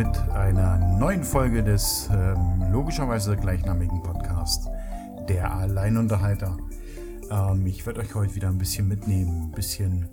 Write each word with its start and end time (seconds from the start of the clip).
mit 0.00 0.18
einer 0.30 0.78
neuen 0.98 1.22
Folge 1.22 1.62
des 1.62 2.08
ähm, 2.10 2.72
logischerweise 2.72 3.36
gleichnamigen 3.36 4.02
Podcasts, 4.02 4.66
der 5.28 5.52
Alleinunterhalter. 5.52 6.56
Ähm, 7.30 7.66
ich 7.66 7.84
werde 7.84 8.00
euch 8.00 8.14
heute 8.14 8.34
wieder 8.34 8.48
ein 8.48 8.56
bisschen 8.56 8.88
mitnehmen, 8.88 9.48
ein 9.48 9.52
bisschen 9.52 10.08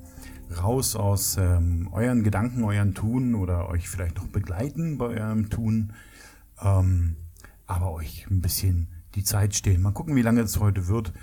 raus 0.61 0.97
aus 0.97 1.37
ähm, 1.37 1.87
euren 1.93 2.25
Gedanken, 2.25 2.65
euren 2.65 2.95
Tun 2.95 3.33
oder 3.33 3.69
euch 3.69 3.87
vielleicht 3.87 4.17
noch 4.17 4.27
begleiten 4.27 4.97
bei 4.97 5.05
eurem 5.05 5.49
Tun, 5.49 5.93
ähm, 6.61 7.15
aber 7.65 7.93
euch 7.93 8.27
ein 8.29 8.41
bisschen 8.41 8.89
die 9.15 9.23
Zeit 9.23 9.55
stehlen. 9.55 9.81
Mal 9.81 9.93
gucken, 9.93 10.17
wie 10.17 10.21
lange 10.21 10.41
es 10.41 10.59
heute 10.59 10.89
wird. 10.89 11.13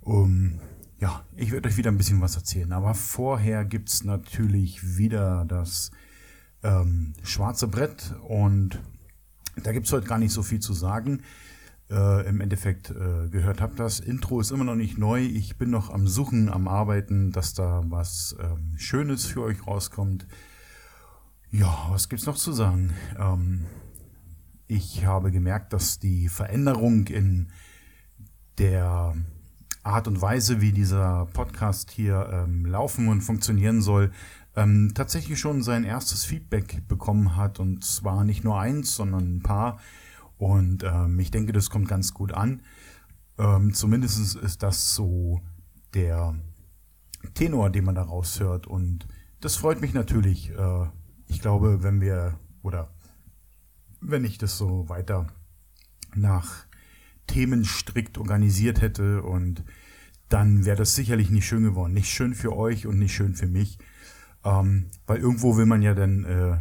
Um, 0.00 0.60
ja, 1.00 1.24
ich 1.34 1.50
werde 1.50 1.68
euch 1.68 1.76
wieder 1.76 1.90
ein 1.90 1.98
bisschen 1.98 2.20
was 2.20 2.36
erzählen. 2.36 2.72
Aber 2.72 2.94
vorher 2.94 3.64
gibt's 3.64 4.04
natürlich 4.04 4.96
wieder 4.96 5.44
das 5.44 5.90
ähm, 6.66 7.14
schwarze 7.22 7.68
Brett 7.68 8.14
und 8.26 8.80
da 9.62 9.72
gibt's 9.72 9.92
heute 9.92 10.06
gar 10.06 10.18
nicht 10.18 10.32
so 10.32 10.42
viel 10.42 10.60
zu 10.60 10.72
sagen. 10.72 11.22
Äh, 11.88 12.28
Im 12.28 12.40
Endeffekt 12.40 12.90
äh, 12.90 13.28
gehört 13.30 13.60
habt 13.60 13.78
das. 13.78 14.00
Intro 14.00 14.40
ist 14.40 14.50
immer 14.50 14.64
noch 14.64 14.74
nicht 14.74 14.98
neu. 14.98 15.20
Ich 15.22 15.56
bin 15.56 15.70
noch 15.70 15.90
am 15.90 16.08
Suchen, 16.08 16.48
am 16.48 16.66
Arbeiten, 16.66 17.30
dass 17.30 17.54
da 17.54 17.82
was 17.86 18.36
ähm, 18.40 18.74
Schönes 18.76 19.24
für 19.24 19.42
euch 19.42 19.66
rauskommt. 19.66 20.26
Ja, 21.50 21.86
was 21.90 22.08
gibt's 22.08 22.26
noch 22.26 22.36
zu 22.36 22.52
sagen? 22.52 22.92
Ähm, 23.18 23.66
ich 24.66 25.06
habe 25.06 25.30
gemerkt, 25.30 25.72
dass 25.72 26.00
die 26.00 26.28
Veränderung 26.28 27.06
in 27.06 27.52
der 28.58 29.14
Art 29.84 30.08
und 30.08 30.20
Weise, 30.20 30.60
wie 30.60 30.72
dieser 30.72 31.26
Podcast 31.32 31.92
hier 31.92 32.28
ähm, 32.32 32.66
laufen 32.66 33.06
und 33.06 33.20
funktionieren 33.20 33.80
soll, 33.80 34.10
ähm, 34.56 34.92
tatsächlich 34.94 35.38
schon 35.38 35.62
sein 35.62 35.84
erstes 35.84 36.24
Feedback 36.24 36.88
bekommen 36.88 37.36
hat. 37.36 37.60
Und 37.60 37.84
zwar 37.84 38.24
nicht 38.24 38.42
nur 38.42 38.58
eins, 38.58 38.96
sondern 38.96 39.36
ein 39.36 39.42
paar. 39.42 39.78
Und 40.38 40.82
ähm, 40.82 41.18
ich 41.20 41.30
denke, 41.30 41.52
das 41.52 41.70
kommt 41.70 41.88
ganz 41.88 42.14
gut 42.14 42.32
an. 42.32 42.62
Ähm, 43.38 43.74
zumindest 43.74 44.36
ist 44.36 44.62
das 44.62 44.94
so 44.94 45.40
der 45.94 46.34
Tenor, 47.34 47.70
den 47.70 47.84
man 47.84 47.94
da 47.94 48.02
raushört. 48.02 48.66
Und 48.66 49.06
das 49.40 49.56
freut 49.56 49.80
mich 49.80 49.94
natürlich. 49.94 50.50
Äh, 50.50 50.86
ich 51.28 51.40
glaube, 51.40 51.82
wenn 51.82 52.00
wir, 52.00 52.38
oder 52.62 52.90
wenn 54.00 54.24
ich 54.24 54.38
das 54.38 54.56
so 54.56 54.88
weiter 54.88 55.26
nach 56.14 56.66
Themen 57.26 57.64
strikt 57.64 58.18
organisiert 58.18 58.80
hätte 58.80 59.22
und 59.22 59.64
dann 60.28 60.64
wäre 60.64 60.76
das 60.76 60.94
sicherlich 60.94 61.30
nicht 61.30 61.46
schön 61.46 61.62
geworden. 61.62 61.92
Nicht 61.92 62.10
schön 62.10 62.34
für 62.34 62.56
euch 62.56 62.86
und 62.86 62.98
nicht 62.98 63.14
schön 63.14 63.34
für 63.34 63.46
mich. 63.46 63.78
Ähm, 64.46 64.86
weil 65.08 65.18
irgendwo 65.18 65.56
will 65.56 65.66
man 65.66 65.82
ja 65.82 65.92
dann 65.92 66.24
äh, 66.24 66.58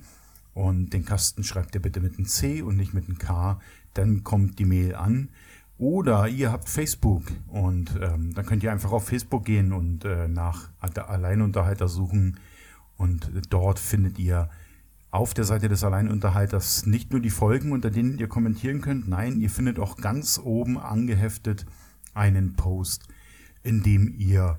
und 0.53 0.91
den 0.91 1.05
Kasten 1.05 1.43
schreibt 1.43 1.75
ihr 1.75 1.81
bitte 1.81 2.01
mit 2.01 2.17
einem 2.17 2.25
C 2.25 2.61
und 2.61 2.77
nicht 2.77 2.93
mit 2.93 3.07
einem 3.07 3.17
K, 3.17 3.59
dann 3.93 4.23
kommt 4.23 4.59
die 4.59 4.65
Mail 4.65 4.95
an. 4.95 5.29
Oder 5.77 6.27
ihr 6.27 6.51
habt 6.51 6.69
Facebook. 6.69 7.23
Und 7.47 7.97
ähm, 8.01 8.33
dann 8.35 8.45
könnt 8.45 8.61
ihr 8.63 8.71
einfach 8.71 8.91
auf 8.91 9.07
Facebook 9.07 9.45
gehen 9.45 9.73
und 9.73 10.05
äh, 10.05 10.27
nach 10.27 10.69
Alleinunterhalter 10.79 11.87
suchen. 11.87 12.39
Und 12.97 13.31
dort 13.49 13.79
findet 13.79 14.19
ihr 14.19 14.49
auf 15.11 15.33
der 15.33 15.43
Seite 15.43 15.67
des 15.67 15.83
Alleinunterhalters 15.83 16.85
nicht 16.85 17.11
nur 17.11 17.19
die 17.19 17.29
Folgen, 17.29 17.71
unter 17.71 17.89
denen 17.89 18.17
ihr 18.17 18.27
kommentieren 18.27 18.79
könnt, 18.81 19.09
nein, 19.09 19.41
ihr 19.41 19.49
findet 19.49 19.77
auch 19.77 19.97
ganz 19.97 20.39
oben 20.41 20.77
angeheftet 20.77 21.65
einen 22.13 22.53
Post, 22.55 23.07
in 23.61 23.83
dem 23.83 24.13
ihr 24.17 24.57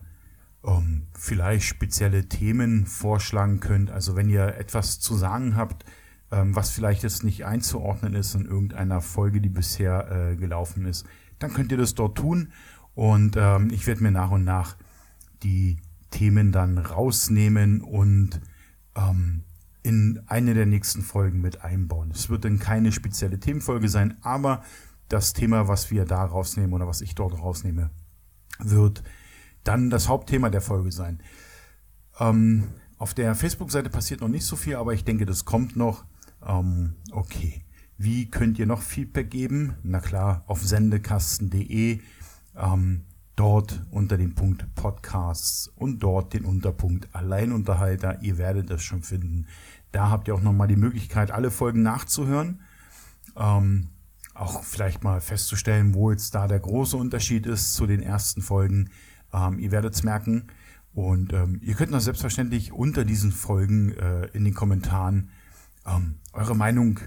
ähm, 0.65 1.07
vielleicht 1.15 1.67
spezielle 1.67 2.29
Themen 2.29 2.87
vorschlagen 2.87 3.61
könnt. 3.61 3.91
Also 3.91 4.17
wenn 4.17 4.29
ihr 4.29 4.57
etwas 4.57 5.01
zu 5.01 5.17
sagen 5.17 5.57
habt, 5.57 5.85
ähm, 6.31 6.55
was 6.55 6.71
vielleicht 6.71 7.03
jetzt 7.03 7.25
nicht 7.25 7.45
einzuordnen 7.45 8.15
ist 8.15 8.35
in 8.35 8.47
irgendeiner 8.47 9.01
Folge, 9.01 9.41
die 9.41 9.49
bisher 9.49 10.11
äh, 10.11 10.37
gelaufen 10.37 10.87
ist, 10.87 11.07
dann 11.39 11.53
könnt 11.53 11.73
ihr 11.73 11.79
das 11.79 11.95
dort 11.95 12.17
tun. 12.17 12.53
Und 12.95 13.37
ähm, 13.37 13.71
ich 13.71 13.87
werde 13.87 14.03
mir 14.03 14.11
nach 14.11 14.31
und 14.31 14.45
nach 14.45 14.77
die 15.43 15.79
Themen 16.11 16.53
dann 16.53 16.79
rausnehmen 16.79 17.81
und 17.81 18.41
ähm, 18.95 19.43
in 19.83 20.21
eine 20.27 20.55
der 20.55 20.67
nächsten 20.67 21.03
Folgen 21.03 21.41
mit 21.41 21.63
einbauen. 21.63 22.11
Es 22.13 22.31
wird 22.31 22.45
dann 22.45 22.59
keine 22.59 22.93
spezielle 22.93 23.41
Themenfolge 23.41 23.89
sein, 23.89 24.17
aber 24.23 24.63
das 25.09 25.33
Thema, 25.33 25.69
was 25.69 25.91
wir 25.91 26.05
da 26.05 26.25
rausnehmen 26.25 26.73
oder 26.73 26.87
was 26.87 27.01
ich 27.01 27.15
dort 27.15 27.39
rausnehme, 27.39 27.91
wird 28.59 29.03
dann 29.65 29.91
das 29.91 30.09
Hauptthema 30.09 30.51
der 30.51 30.61
Folge 30.61 30.93
sein. 30.93 31.23
Ähm, 32.19 32.69
auf 32.99 33.15
der 33.15 33.35
Facebook-Seite 33.35 33.91
passiert 33.91 34.21
noch 34.21 34.29
nicht 34.29 34.45
so 34.45 34.57
viel, 34.57 34.77
aber 34.77 34.95
ich 34.95 35.05
denke, 35.05 35.27
das 35.27 35.45
kommt 35.45 35.77
noch. 35.77 36.05
Ähm, 36.47 36.97
okay. 37.11 37.65
Wie 37.99 38.31
könnt 38.31 38.59
ihr 38.59 38.67
noch 38.67 38.83
Feedback 38.83 39.31
geben? 39.31 39.77
Na 39.83 40.01
klar, 40.01 40.43
auf 40.47 40.61
sendekasten.de, 40.63 42.01
ähm, 42.57 43.05
dort 43.37 43.85
unter 43.91 44.17
dem 44.17 44.35
Punkt 44.35 44.75
Podcasts 44.75 45.69
und 45.77 46.01
dort 46.01 46.35
den 46.35 46.45
Unterpunkt 46.45 47.15
Alleinunterhalter. 47.15 48.21
Ihr 48.23 48.39
werdet 48.39 48.71
das 48.71 48.83
schon 48.83 49.03
finden. 49.03 49.47
Da 49.93 50.11
habt 50.11 50.27
ihr 50.27 50.35
auch 50.35 50.41
nochmal 50.41 50.69
die 50.69 50.77
Möglichkeit, 50.77 51.31
alle 51.31 51.51
Folgen 51.51 51.83
nachzuhören. 51.83 52.63
Ähm, 53.37 53.89
auch 54.35 54.65
vielleicht 54.65 55.05
mal 55.05 55.21
festzustellen, 55.21 55.95
wo 55.95 56.11
jetzt 56.11 56.35
da 56.35 56.49
der 56.49 56.61
große 56.61 56.97
Unterschied 56.97 57.47
ist 57.47 57.75
zu 57.75 57.87
den 57.87 58.03
ersten 58.03 58.43
Folgen. 58.43 58.91
Ähm, 59.33 59.59
ihr 59.59 59.71
werdet 59.71 59.95
es 59.95 60.03
merken. 60.03 60.49
Und 60.95 61.33
ähm, 61.33 61.59
ihr 61.63 61.75
könnt 61.75 61.91
noch 61.91 62.01
selbstverständlich 62.01 62.73
unter 62.73 63.05
diesen 63.05 63.33
Folgen 63.33 63.93
äh, 63.93 64.27
in 64.35 64.45
den 64.45 64.55
Kommentaren 64.55 65.31
ähm, 65.87 66.17
eure 66.33 66.55
Meinung 66.55 67.01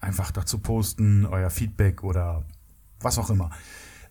einfach 0.00 0.30
dazu 0.30 0.58
posten, 0.58 1.26
euer 1.26 1.50
Feedback 1.50 2.04
oder 2.04 2.44
was 3.00 3.18
auch 3.18 3.30
immer. 3.30 3.50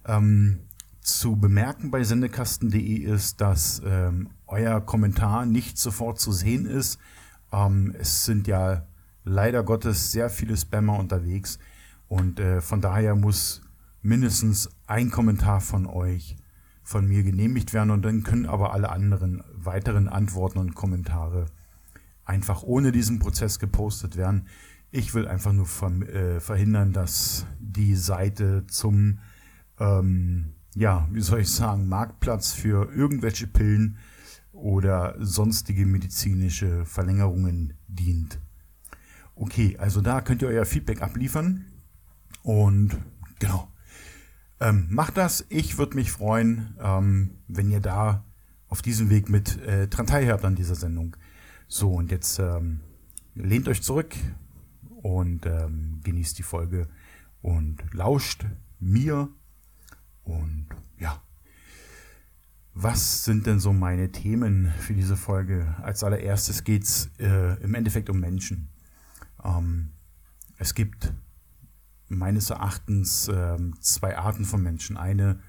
Ähm, 0.05 0.59
zu 0.99 1.35
bemerken 1.35 1.91
bei 1.91 2.03
sendekasten.de 2.03 2.95
ist, 2.95 3.41
dass 3.41 3.81
ähm, 3.85 4.29
euer 4.47 4.81
Kommentar 4.81 5.45
nicht 5.45 5.77
sofort 5.77 6.19
zu 6.19 6.31
sehen 6.31 6.65
ist. 6.65 6.99
Ähm, 7.51 7.93
es 7.97 8.25
sind 8.25 8.47
ja 8.47 8.85
leider 9.23 9.63
Gottes 9.63 10.11
sehr 10.11 10.29
viele 10.29 10.57
Spammer 10.57 10.97
unterwegs 10.97 11.59
und 12.07 12.39
äh, 12.39 12.61
von 12.61 12.81
daher 12.81 13.15
muss 13.15 13.61
mindestens 14.01 14.69
ein 14.87 15.11
Kommentar 15.11 15.61
von 15.61 15.85
euch 15.85 16.35
von 16.83 17.07
mir 17.07 17.23
genehmigt 17.23 17.73
werden 17.73 17.91
und 17.91 18.03
dann 18.03 18.23
können 18.23 18.45
aber 18.45 18.73
alle 18.73 18.89
anderen 18.89 19.43
weiteren 19.53 20.09
Antworten 20.09 20.59
und 20.59 20.75
Kommentare 20.75 21.45
einfach 22.25 22.63
ohne 22.63 22.91
diesen 22.91 23.19
Prozess 23.19 23.59
gepostet 23.59 24.17
werden. 24.17 24.47
Ich 24.91 25.13
will 25.13 25.27
einfach 25.27 25.53
nur 25.53 25.67
äh, 26.03 26.39
verhindern, 26.39 26.93
dass 26.93 27.45
die 27.59 27.95
Seite 27.95 28.65
zum, 28.67 29.19
ähm, 29.79 30.53
ja, 30.75 31.07
wie 31.11 31.21
soll 31.21 31.39
ich 31.39 31.49
sagen, 31.49 31.87
Marktplatz 31.87 32.51
für 32.51 32.91
irgendwelche 32.93 33.47
Pillen 33.47 33.97
oder 34.51 35.15
sonstige 35.19 35.85
medizinische 35.85 36.85
Verlängerungen 36.85 37.73
dient. 37.87 38.39
Okay, 39.35 39.77
also 39.79 40.01
da 40.01 40.21
könnt 40.21 40.43
ihr 40.43 40.49
euer 40.49 40.65
Feedback 40.65 41.01
abliefern 41.01 41.65
und 42.43 42.95
genau, 43.39 43.72
ähm, 44.63 44.87
macht 44.89 45.17
das. 45.17 45.45
Ich 45.49 45.77
würde 45.77 45.95
mich 45.95 46.11
freuen, 46.11 46.75
ähm, 46.81 47.31
wenn 47.47 47.69
ihr 47.69 47.81
da 47.81 48.25
auf 48.67 48.81
diesem 48.81 49.09
Weg 49.09 49.29
mit 49.29 49.61
äh, 49.61 49.87
dran 49.87 50.07
teilhabt 50.07 50.45
an 50.45 50.55
dieser 50.55 50.75
Sendung. 50.75 51.17
So, 51.67 51.91
und 51.91 52.11
jetzt 52.11 52.39
ähm, 52.39 52.79
lehnt 53.35 53.67
euch 53.67 53.83
zurück 53.83 54.15
und 55.01 55.45
ähm, 55.45 55.99
genießt 56.03 56.39
die 56.39 56.43
Folge 56.43 56.87
und 57.41 57.83
lauscht 57.93 58.45
mir 58.79 59.29
Und 60.23 60.67
ja, 60.97 61.21
was 62.73 63.25
sind 63.25 63.45
denn 63.45 63.59
so 63.59 63.73
meine 63.73 64.11
Themen 64.11 64.71
für 64.79 64.93
diese 64.93 65.17
Folge? 65.17 65.75
Als 65.81 66.03
allererstes 66.03 66.63
geht 66.63 66.83
es 66.83 67.11
äh, 67.19 67.61
im 67.61 67.75
Endeffekt 67.75 68.09
um 68.09 68.19
Menschen. 68.19 68.69
Ähm, 69.43 69.91
es 70.57 70.73
gibt 70.73 71.13
meines 72.07 72.49
Erachtens 72.49 73.27
äh, 73.27 73.57
zwei 73.79 74.17
Arten 74.17 74.45
von 74.45 74.61
Menschen. 74.61 74.97
Eine 74.97 75.39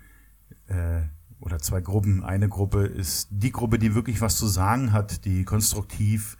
äh, 0.69 1.03
oder 1.41 1.59
zwei 1.59 1.81
Gruppen. 1.81 2.25
Eine 2.25 2.49
Gruppe 2.49 2.87
ist 2.87 3.29
die 3.31 3.53
Gruppe, 3.53 3.79
die 3.79 3.95
wirklich 3.95 4.21
was 4.21 4.37
zu 4.37 4.47
sagen 4.47 4.93
hat, 4.93 5.25
die 5.25 5.45
konstruktiv 5.45 6.39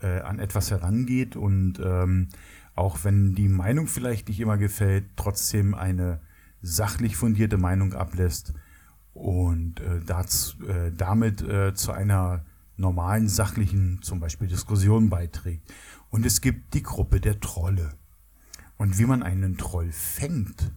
äh, 0.00 0.20
an 0.20 0.38
etwas 0.38 0.70
herangeht 0.70 1.36
und 1.36 1.80
ähm, 1.84 2.28
auch 2.74 3.04
wenn 3.04 3.34
die 3.34 3.48
Meinung 3.48 3.88
vielleicht 3.88 4.28
nicht 4.28 4.40
immer 4.40 4.56
gefällt, 4.56 5.04
trotzdem 5.16 5.74
eine 5.74 6.20
sachlich 6.62 7.16
fundierte 7.16 7.58
Meinung 7.58 7.92
ablässt 7.92 8.54
und 9.12 9.80
äh, 9.80 10.00
dazu, 10.06 10.62
äh, 10.64 10.92
damit 10.92 11.42
äh, 11.42 11.74
zu 11.74 11.92
einer 11.92 12.44
normalen 12.76 13.28
sachlichen 13.28 14.00
zum 14.02 14.20
Beispiel 14.20 14.46
Diskussion 14.46 15.10
beiträgt. 15.10 15.72
Und 16.10 16.24
es 16.24 16.40
gibt 16.40 16.72
die 16.74 16.82
Gruppe 16.82 17.20
der 17.20 17.40
Trolle. 17.40 17.90
Und 18.78 18.98
wie 18.98 19.06
man 19.06 19.22
einen 19.22 19.58
Troll 19.58 19.90
fängt, 19.92 20.72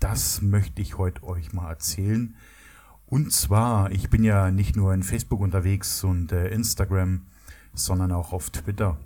das 0.00 0.42
möchte 0.42 0.82
ich 0.82 0.98
heute 0.98 1.22
euch 1.22 1.52
mal 1.52 1.68
erzählen. 1.68 2.34
Und 3.06 3.30
zwar, 3.30 3.92
ich 3.92 4.08
bin 4.08 4.24
ja 4.24 4.50
nicht 4.50 4.74
nur 4.74 4.94
in 4.94 5.02
Facebook 5.02 5.40
unterwegs 5.40 6.02
und 6.02 6.32
äh, 6.32 6.48
Instagram, 6.48 7.26
sondern 7.74 8.10
auch 8.10 8.32
auf 8.32 8.50
Twitter. 8.50 8.98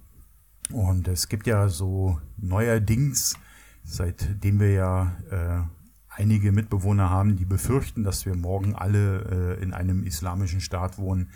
Und 0.70 1.08
es 1.08 1.28
gibt 1.28 1.48
ja 1.48 1.68
so 1.68 2.20
neuerdings, 2.36 3.36
seitdem 3.84 4.60
wir 4.60 4.72
ja 4.72 5.16
äh, 5.30 5.62
einige 6.08 6.52
Mitbewohner 6.52 7.10
haben, 7.10 7.36
die 7.36 7.44
befürchten, 7.44 8.04
dass 8.04 8.26
wir 8.26 8.36
morgen 8.36 8.74
alle 8.76 9.56
äh, 9.58 9.62
in 9.62 9.74
einem 9.74 10.04
islamischen 10.04 10.60
Staat 10.60 10.98
wohnen, 10.98 11.30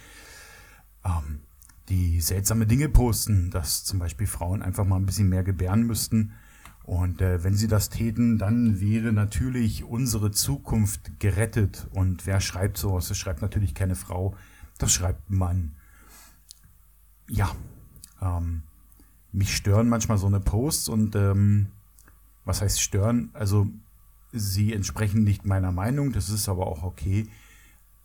ähm, 1.05 1.41
die 1.89 2.21
seltsame 2.21 2.67
Dinge 2.67 2.89
posten, 2.89 3.51
dass 3.51 3.83
zum 3.85 3.99
Beispiel 3.99 4.29
Frauen 4.29 4.63
einfach 4.63 4.85
mal 4.85 4.97
ein 4.97 5.07
bisschen 5.07 5.29
mehr 5.29 5.43
gebären 5.43 5.83
müssten. 5.83 6.35
Und 6.91 7.21
äh, 7.23 7.45
wenn 7.45 7.55
sie 7.55 7.69
das 7.69 7.89
täten, 7.89 8.37
dann 8.37 8.81
wäre 8.81 9.13
natürlich 9.13 9.85
unsere 9.85 10.33
Zukunft 10.33 11.21
gerettet. 11.21 11.87
Und 11.93 12.27
wer 12.27 12.41
schreibt 12.41 12.79
sowas? 12.79 13.07
Das 13.07 13.17
schreibt 13.17 13.43
natürlich 13.43 13.77
keine 13.77 13.95
Frau, 13.95 14.35
das 14.77 14.91
schreibt 14.91 15.31
ein 15.31 15.39
Mann. 15.39 15.77
Ja, 17.29 17.55
ähm, 18.21 18.63
mich 19.31 19.55
stören 19.55 19.89
manchmal 19.89 20.19
so 20.19 20.27
eine 20.27 20.41
Posts 20.41 20.89
und 20.89 21.15
ähm, 21.15 21.69
was 22.45 22.61
heißt 22.61 22.81
stören? 22.81 23.31
Also 23.35 23.69
sie 24.33 24.73
entsprechen 24.73 25.23
nicht 25.23 25.47
meiner 25.47 25.71
Meinung, 25.71 26.11
das 26.11 26.29
ist 26.29 26.49
aber 26.49 26.67
auch 26.67 26.83
okay. 26.83 27.29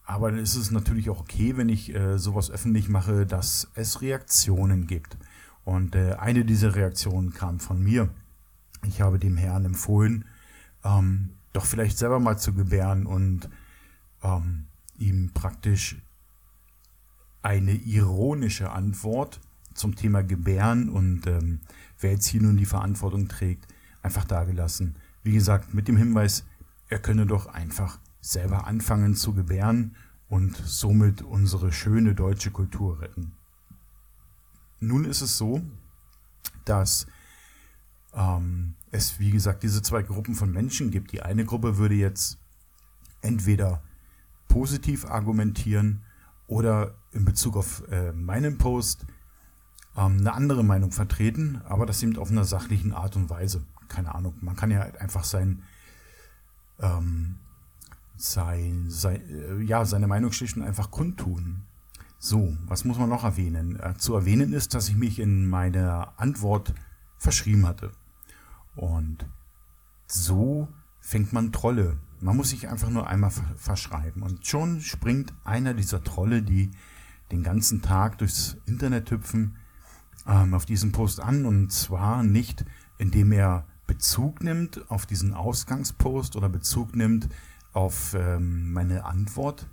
Aber 0.05 0.29
dann 0.29 0.39
ist 0.39 0.53
es 0.53 0.69
natürlich 0.69 1.09
auch 1.09 1.21
okay, 1.21 1.57
wenn 1.57 1.69
ich 1.69 1.91
äh, 1.95 2.19
sowas 2.19 2.51
öffentlich 2.51 2.87
mache, 2.87 3.25
dass 3.25 3.67
es 3.73 4.03
Reaktionen 4.03 4.85
gibt. 4.85 5.17
Und 5.63 5.95
äh, 5.95 6.17
eine 6.19 6.45
dieser 6.45 6.75
Reaktionen 6.75 7.33
kam 7.33 7.59
von 7.59 7.81
mir. 7.81 8.11
Ich 8.87 9.01
habe 9.01 9.19
dem 9.19 9.37
Herrn 9.37 9.65
empfohlen, 9.65 10.25
ähm, 10.83 11.31
doch 11.53 11.65
vielleicht 11.65 11.97
selber 11.97 12.19
mal 12.19 12.37
zu 12.37 12.53
gebären 12.53 13.05
und 13.05 13.49
ähm, 14.23 14.65
ihm 14.97 15.31
praktisch 15.33 15.97
eine 17.41 17.73
ironische 17.73 18.71
Antwort 18.71 19.39
zum 19.73 19.95
Thema 19.95 20.23
Gebären 20.23 20.89
und 20.89 21.27
ähm, 21.27 21.59
wer 21.99 22.11
jetzt 22.11 22.27
hier 22.27 22.41
nun 22.41 22.57
die 22.57 22.65
Verantwortung 22.65 23.27
trägt, 23.27 23.67
einfach 24.01 24.25
dagelassen. 24.25 24.95
Wie 25.23 25.33
gesagt, 25.33 25.73
mit 25.73 25.87
dem 25.87 25.97
Hinweis, 25.97 26.45
er 26.89 26.99
könne 26.99 27.25
doch 27.25 27.47
einfach 27.47 27.99
selber 28.21 28.67
anfangen 28.67 29.15
zu 29.15 29.33
gebären 29.33 29.95
und 30.27 30.55
somit 30.55 31.21
unsere 31.21 31.71
schöne 31.71 32.15
deutsche 32.15 32.51
Kultur 32.51 32.99
retten. 32.99 33.33
Nun 34.79 35.05
ist 35.05 35.21
es 35.21 35.37
so, 35.37 35.61
dass 36.65 37.07
ähm, 38.15 38.75
es, 38.91 39.19
wie 39.19 39.31
gesagt, 39.31 39.63
diese 39.63 39.81
zwei 39.81 40.03
Gruppen 40.03 40.35
von 40.35 40.51
Menschen 40.51 40.91
gibt. 40.91 41.11
Die 41.11 41.21
eine 41.21 41.45
Gruppe 41.45 41.77
würde 41.77 41.95
jetzt 41.95 42.37
entweder 43.21 43.81
positiv 44.47 45.05
argumentieren 45.05 46.03
oder 46.47 46.95
in 47.11 47.25
Bezug 47.25 47.57
auf 47.57 47.83
äh, 47.89 48.11
meinen 48.11 48.57
Post 48.57 49.05
ähm, 49.97 50.17
eine 50.19 50.33
andere 50.33 50.63
Meinung 50.63 50.91
vertreten, 50.91 51.61
aber 51.65 51.85
das 51.85 52.01
eben 52.03 52.17
auf 52.17 52.31
einer 52.31 52.45
sachlichen 52.45 52.93
Art 52.93 53.15
und 53.15 53.29
Weise 53.29 53.65
keine 53.87 54.13
Ahnung, 54.13 54.35
man 54.41 54.55
kann 54.55 54.71
ja 54.71 54.81
einfach 54.81 55.23
sein, 55.23 55.63
ähm, 56.79 57.37
sein, 58.17 58.85
sein 58.89 59.21
äh, 59.29 59.63
ja, 59.63 59.85
seine 59.85 60.07
Meinung 60.07 60.31
schlicht 60.31 60.57
und 60.57 60.63
einfach 60.63 60.91
kundtun. 60.91 61.63
So, 62.17 62.55
was 62.65 62.85
muss 62.85 62.97
man 62.97 63.09
noch 63.09 63.23
erwähnen? 63.23 63.79
Äh, 63.79 63.95
zu 63.97 64.15
erwähnen 64.15 64.53
ist, 64.53 64.73
dass 64.73 64.89
ich 64.89 64.95
mich 64.95 65.19
in 65.19 65.47
meiner 65.47 66.13
Antwort 66.17 66.73
verschrieben 67.17 67.67
hatte. 67.67 67.91
Und 68.75 69.25
so 70.07 70.67
fängt 70.99 71.33
man 71.33 71.51
Trolle. 71.51 71.97
Man 72.19 72.37
muss 72.37 72.49
sich 72.49 72.67
einfach 72.67 72.89
nur 72.89 73.07
einmal 73.07 73.31
verschreiben. 73.57 74.23
Und 74.23 74.45
schon 74.47 74.81
springt 74.81 75.33
einer 75.43 75.73
dieser 75.73 76.03
Trolle, 76.03 76.41
die 76.41 76.71
den 77.31 77.43
ganzen 77.43 77.81
Tag 77.81 78.17
durchs 78.19 78.57
Internet 78.65 79.11
hüpfen, 79.11 79.55
ähm, 80.27 80.53
auf 80.53 80.65
diesen 80.65 80.91
Post 80.91 81.19
an. 81.19 81.45
Und 81.45 81.71
zwar 81.71 82.23
nicht, 82.23 82.65
indem 82.97 83.31
er 83.31 83.65
Bezug 83.87 84.43
nimmt 84.43 84.89
auf 84.89 85.05
diesen 85.05 85.33
Ausgangspost 85.33 86.35
oder 86.35 86.49
Bezug 86.49 86.95
nimmt 86.95 87.29
auf 87.73 88.15
ähm, 88.17 88.73
meine 88.73 89.05
Antwort, 89.05 89.67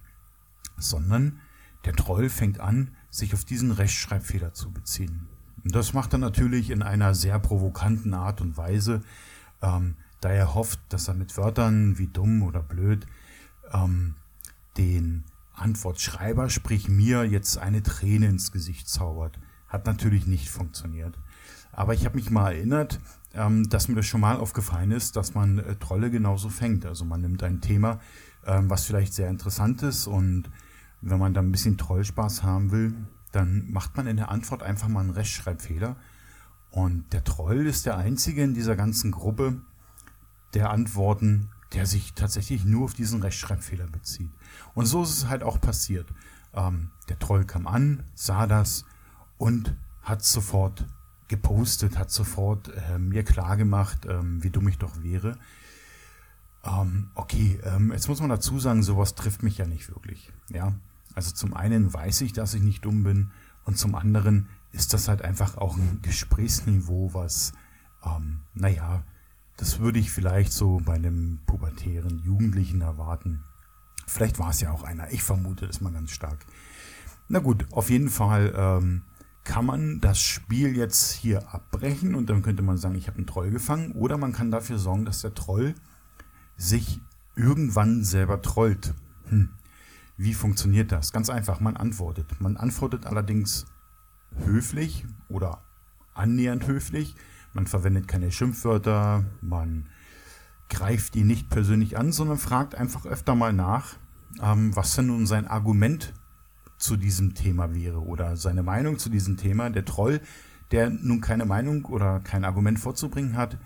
sondern 0.76 1.40
der 1.84 1.94
Troll 1.94 2.28
fängt 2.28 2.60
an, 2.60 2.90
sich 3.10 3.32
auf 3.34 3.44
diesen 3.44 3.70
Rechtschreibfehler 3.70 4.52
zu 4.52 4.70
beziehen. 4.70 5.28
Das 5.64 5.92
macht 5.92 6.12
er 6.12 6.18
natürlich 6.18 6.70
in 6.70 6.82
einer 6.82 7.14
sehr 7.14 7.38
provokanten 7.38 8.14
Art 8.14 8.40
und 8.40 8.56
Weise, 8.56 9.02
ähm, 9.62 9.94
da 10.20 10.30
er 10.30 10.54
hofft, 10.54 10.80
dass 10.88 11.08
er 11.08 11.14
mit 11.14 11.36
Wörtern 11.36 11.98
wie 11.98 12.08
dumm 12.08 12.42
oder 12.42 12.62
blöd 12.62 13.06
ähm, 13.72 14.14
den 14.76 15.24
Antwortschreiber, 15.54 16.48
sprich 16.50 16.88
mir, 16.88 17.24
jetzt 17.24 17.58
eine 17.58 17.82
Träne 17.82 18.26
ins 18.26 18.52
Gesicht 18.52 18.88
zaubert. 18.88 19.38
Hat 19.68 19.86
natürlich 19.86 20.26
nicht 20.26 20.50
funktioniert. 20.50 21.18
Aber 21.72 21.94
ich 21.94 22.04
habe 22.04 22.16
mich 22.16 22.30
mal 22.30 22.52
erinnert, 22.52 23.00
ähm, 23.34 23.68
dass 23.68 23.88
mir 23.88 23.94
das 23.94 24.06
schon 24.06 24.20
mal 24.20 24.36
aufgefallen 24.36 24.90
ist, 24.90 25.16
dass 25.16 25.34
man 25.34 25.58
äh, 25.58 25.76
Trolle 25.76 26.10
genauso 26.10 26.48
fängt. 26.48 26.84
Also 26.84 27.04
man 27.04 27.20
nimmt 27.20 27.42
ein 27.42 27.60
Thema, 27.60 28.00
ähm, 28.46 28.68
was 28.68 28.84
vielleicht 28.84 29.14
sehr 29.14 29.30
interessant 29.30 29.82
ist 29.82 30.06
und 30.06 30.50
wenn 31.00 31.18
man 31.18 31.34
da 31.34 31.40
ein 31.40 31.52
bisschen 31.52 31.78
Trollspaß 31.78 32.42
haben 32.42 32.70
will, 32.70 32.94
dann 33.32 33.70
macht 33.70 33.96
man 33.96 34.06
in 34.06 34.16
der 34.16 34.30
Antwort 34.30 34.62
einfach 34.62 34.88
mal 34.88 35.00
einen 35.00 35.10
Rechtschreibfehler. 35.10 35.96
Und 36.70 37.12
der 37.12 37.24
Troll 37.24 37.66
ist 37.66 37.86
der 37.86 37.96
einzige 37.96 38.42
in 38.42 38.54
dieser 38.54 38.76
ganzen 38.76 39.10
Gruppe 39.10 39.60
der 40.54 40.70
Antworten, 40.70 41.50
der 41.72 41.86
sich 41.86 42.12
tatsächlich 42.14 42.64
nur 42.64 42.84
auf 42.84 42.94
diesen 42.94 43.22
Rechtschreibfehler 43.22 43.86
bezieht. 43.86 44.30
Und 44.74 44.86
so 44.86 45.02
ist 45.02 45.16
es 45.16 45.28
halt 45.28 45.42
auch 45.42 45.60
passiert. 45.60 46.06
Ähm, 46.54 46.90
der 47.08 47.18
Troll 47.18 47.44
kam 47.44 47.66
an, 47.66 48.04
sah 48.14 48.46
das 48.46 48.84
und 49.38 49.74
hat 50.02 50.22
sofort 50.22 50.86
gepostet, 51.28 51.98
hat 51.98 52.10
sofort 52.10 52.68
äh, 52.68 52.98
mir 52.98 53.24
klargemacht, 53.24 54.06
ähm, 54.06 54.42
wie 54.42 54.50
dumm 54.50 54.68
ich 54.68 54.78
doch 54.78 55.02
wäre. 55.02 55.38
Ähm, 56.64 57.10
okay, 57.14 57.58
ähm, 57.64 57.92
jetzt 57.92 58.08
muss 58.08 58.20
man 58.20 58.28
dazu 58.28 58.58
sagen, 58.58 58.82
sowas 58.82 59.14
trifft 59.14 59.42
mich 59.42 59.58
ja 59.58 59.66
nicht 59.66 59.88
wirklich. 59.88 60.30
Ja, 60.50 60.74
also 61.14 61.32
zum 61.32 61.54
einen 61.54 61.92
weiß 61.92 62.20
ich, 62.22 62.32
dass 62.32 62.54
ich 62.54 62.62
nicht 62.62 62.84
dumm 62.84 63.02
bin 63.02 63.30
und 63.64 63.78
zum 63.78 63.94
anderen 63.94 64.48
ist 64.72 64.94
das 64.94 65.08
halt 65.08 65.22
einfach 65.22 65.56
auch 65.56 65.76
ein 65.76 66.00
Gesprächsniveau, 66.02 67.10
was, 67.12 67.52
ähm, 68.04 68.40
naja, 68.54 69.02
das 69.56 69.78
würde 69.78 69.98
ich 69.98 70.10
vielleicht 70.10 70.52
so 70.52 70.80
bei 70.84 70.94
einem 70.94 71.38
pubertären 71.46 72.22
Jugendlichen 72.24 72.80
erwarten. 72.80 73.44
Vielleicht 74.06 74.38
war 74.38 74.50
es 74.50 74.60
ja 74.60 74.72
auch 74.72 74.82
einer. 74.82 75.12
Ich 75.12 75.22
vermute 75.22 75.66
das 75.66 75.80
mal 75.80 75.92
ganz 75.92 76.10
stark. 76.10 76.44
Na 77.28 77.38
gut, 77.38 77.66
auf 77.70 77.90
jeden 77.90 78.08
Fall 78.08 78.52
ähm, 78.56 79.02
kann 79.44 79.66
man 79.66 80.00
das 80.00 80.20
Spiel 80.20 80.76
jetzt 80.76 81.12
hier 81.12 81.52
abbrechen 81.54 82.14
und 82.14 82.28
dann 82.28 82.42
könnte 82.42 82.62
man 82.62 82.78
sagen, 82.78 82.94
ich 82.94 83.06
habe 83.06 83.18
einen 83.18 83.26
Troll 83.26 83.50
gefangen. 83.50 83.92
Oder 83.92 84.18
man 84.18 84.32
kann 84.32 84.50
dafür 84.50 84.78
sorgen, 84.78 85.04
dass 85.04 85.20
der 85.20 85.34
Troll 85.34 85.74
sich 86.56 87.00
irgendwann 87.36 88.04
selber 88.04 88.42
trollt. 88.42 88.94
Hm. 89.28 89.50
Wie 90.16 90.34
funktioniert 90.34 90.92
das? 90.92 91.12
Ganz 91.12 91.30
einfach, 91.30 91.60
man 91.60 91.76
antwortet. 91.76 92.40
Man 92.40 92.56
antwortet 92.56 93.06
allerdings 93.06 93.66
höflich 94.44 95.06
oder 95.28 95.62
annähernd 96.14 96.66
höflich. 96.66 97.14
Man 97.54 97.66
verwendet 97.66 98.08
keine 98.08 98.30
Schimpfwörter, 98.30 99.24
man 99.40 99.86
greift 100.68 101.16
ihn 101.16 101.26
nicht 101.26 101.50
persönlich 101.50 101.98
an, 101.98 102.12
sondern 102.12 102.38
fragt 102.38 102.74
einfach 102.74 103.04
öfter 103.04 103.34
mal 103.34 103.52
nach, 103.52 103.96
ähm, 104.42 104.74
was 104.74 104.94
denn 104.96 105.08
nun 105.08 105.26
sein 105.26 105.46
Argument 105.46 106.14
zu 106.78 106.96
diesem 106.96 107.34
Thema 107.34 107.74
wäre 107.74 108.02
oder 108.02 108.36
seine 108.36 108.62
Meinung 108.62 108.98
zu 108.98 109.10
diesem 109.10 109.36
Thema. 109.36 109.68
Der 109.68 109.84
Troll, 109.84 110.20
der 110.70 110.88
nun 110.88 111.20
keine 111.20 111.44
Meinung 111.44 111.84
oder 111.84 112.20
kein 112.20 112.44
Argument 112.44 112.80
vorzubringen 112.80 113.36
hat, 113.36 113.58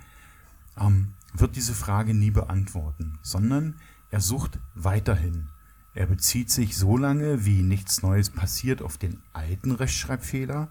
ähm, 0.78 1.14
wird 1.32 1.54
diese 1.54 1.74
Frage 1.74 2.12
nie 2.12 2.30
beantworten, 2.30 3.18
sondern 3.22 3.76
er 4.10 4.20
sucht 4.20 4.58
weiterhin. 4.74 5.48
Er 5.96 6.06
bezieht 6.06 6.50
sich 6.50 6.76
so 6.76 6.98
lange, 6.98 7.46
wie 7.46 7.62
nichts 7.62 8.02
Neues 8.02 8.28
passiert, 8.28 8.82
auf 8.82 8.98
den 8.98 9.22
alten 9.32 9.72
Rechtschreibfehler 9.72 10.68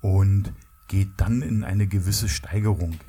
und 0.00 0.52
geht 0.86 1.10
dann 1.16 1.42
in 1.42 1.64
eine 1.64 1.88
gewisse 1.88 2.28
Steigerung. 2.28 3.00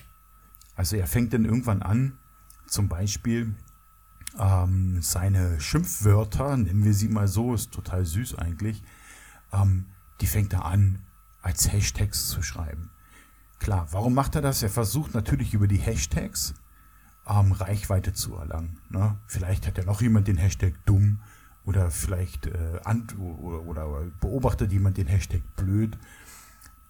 Also 0.75 0.95
er 0.95 1.05
fängt 1.05 1.31
dann 1.33 1.45
irgendwann 1.45 1.83
an, 1.83 2.17
zum 2.65 2.87
Beispiel 2.87 3.53
ähm, 4.39 5.03
seine 5.03 5.61
Schimpfwörter, 5.61 6.57
nennen 6.57 6.83
wir 6.83 6.95
sie 6.95 7.09
mal 7.09 7.27
so, 7.27 7.53
ist 7.53 7.71
total 7.71 8.05
süß 8.05 8.39
eigentlich, 8.39 8.81
ähm, 9.53 9.85
die 10.21 10.27
fängt 10.27 10.51
er 10.53 10.65
an, 10.65 10.97
als 11.43 11.71
Hashtags 11.71 12.29
zu 12.29 12.41
schreiben. 12.41 12.89
Klar, 13.59 13.87
warum 13.91 14.15
macht 14.15 14.33
er 14.33 14.41
das? 14.41 14.63
Er 14.63 14.69
versucht 14.71 15.13
natürlich 15.13 15.53
über 15.53 15.67
die 15.67 15.77
Hashtags 15.77 16.55
ähm, 17.29 17.51
Reichweite 17.51 18.13
zu 18.13 18.35
erlangen. 18.35 18.77
Ne? 18.89 19.15
Vielleicht 19.27 19.67
hat 19.67 19.77
ja 19.77 19.85
noch 19.85 20.01
jemand 20.01 20.27
den 20.27 20.37
Hashtag 20.37 20.73
dumm 20.85 21.19
oder 21.65 21.91
vielleicht 21.91 22.47
äh, 22.47 22.79
oder, 23.19 23.65
oder, 23.65 24.03
beobachtet 24.19 24.71
jemand 24.71 24.97
den 24.97 25.07
Hashtag 25.07 25.41
blöd. 25.55 25.97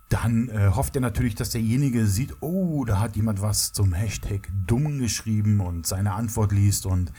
Dann 0.08 0.50
äh, 0.50 0.72
hofft 0.74 0.96
er 0.96 1.02
natürlich, 1.02 1.36
dass 1.36 1.52
derjenige 1.52 2.08
sieht, 2.08 2.38
oh, 2.40 2.84
da 2.86 3.00
hat 3.00 3.16
jemand 3.16 3.42
was 3.42 3.74
zum 3.74 3.94
Hashtag 3.94 4.50
dumm 4.66 5.00
geschrieben 5.00 5.60
und 5.60 5.86
seine 5.86 6.14
Antwort 6.14 6.52
liest 6.52 6.86
und 6.86 7.12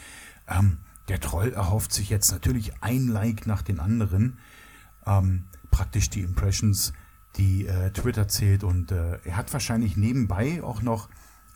ähm, 0.49 0.79
der 1.09 1.21
Troll 1.21 1.53
erhofft 1.53 1.93
sich 1.93 2.09
jetzt 2.11 2.33
natürlich 2.33 2.73
ein 2.81 3.09
Like 3.09 3.47
nach 3.47 3.63
den 3.63 3.79
anderen. 3.79 4.39
Ähm, 5.07 5.45
praktisch 5.71 6.11
die 6.11 6.21
Impressions, 6.23 6.93
die 7.37 7.67
äh, 7.67 7.91
Twitter 7.91 8.27
zählt 8.27 8.65
und 8.65 8.91
äh, 8.91 9.19
er 9.25 9.37
hat 9.37 9.53
wahrscheinlich 9.53 9.97
nebenbei 9.97 10.63
auch 10.63 10.83
noch 10.83 11.09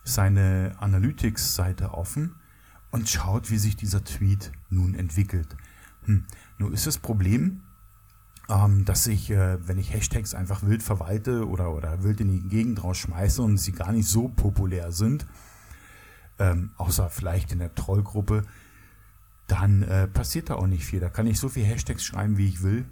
seine 0.05 0.77
Analytics-Seite 0.79 1.93
offen 1.93 2.37
und 2.91 3.09
schaut, 3.09 3.51
wie 3.51 3.59
sich 3.59 3.77
dieser 3.77 4.05
Tweet 4.05 4.53
nun 4.71 4.95
entwickelt. 4.95 5.57
Hm. 6.05 6.25
Nun 6.59 6.73
ist 6.73 6.87
das 6.87 6.99
Problem, 6.99 7.63
ähm, 8.49 8.85
dass 8.85 9.07
ich, 9.07 9.31
äh, 9.31 9.67
wenn 9.67 9.79
ich 9.79 9.93
Hashtags 9.93 10.35
einfach 10.35 10.63
wild 10.63 10.83
verwalte 10.83 11.49
oder, 11.49 11.73
oder 11.73 12.05
wild 12.05 12.21
in 12.21 12.29
die 12.29 12.49
Gegend 12.49 12.85
rausschmeiße 12.85 13.43
und 13.43 13.57
sie 13.57 13.73
gar 13.73 13.93
nicht 13.93 14.09
so 14.09 14.29
populär 14.29 14.93
sind, 14.93 15.27
ähm, 16.39 16.71
außer 16.77 17.09
vielleicht 17.09 17.53
in 17.53 17.59
der 17.59 17.75
Trollgruppe, 17.75 18.45
dann 19.47 19.83
äh, 19.83 20.07
passiert 20.07 20.51
da 20.51 20.57
auch 20.57 20.67
nicht 20.67 20.85
viel. 20.85 21.01
Da 21.01 21.09
kann 21.09 21.27
ich 21.27 21.39
so 21.39 21.49
viel 21.49 21.65
Hashtags 21.65 22.05
schreiben, 22.05 22.37
wie 22.37 22.49
ich 22.49 22.63
will. 22.63 22.85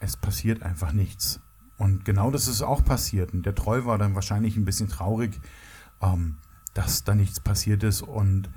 Es 0.00 0.16
passiert 0.16 0.62
einfach 0.62 0.92
nichts. 0.92 1.40
Und 1.76 2.04
genau 2.04 2.30
das 2.30 2.46
ist 2.46 2.62
auch 2.62 2.84
passiert. 2.84 3.32
Und 3.32 3.46
der 3.46 3.54
Troll 3.54 3.84
war 3.86 3.98
dann 3.98 4.14
wahrscheinlich 4.14 4.56
ein 4.56 4.64
bisschen 4.64 4.88
traurig, 4.88 5.40
ähm, 6.00 6.36
dass 6.74 7.04
da 7.04 7.14
nichts 7.14 7.40
passiert 7.40 7.82
ist 7.82 8.02
und 8.02 8.50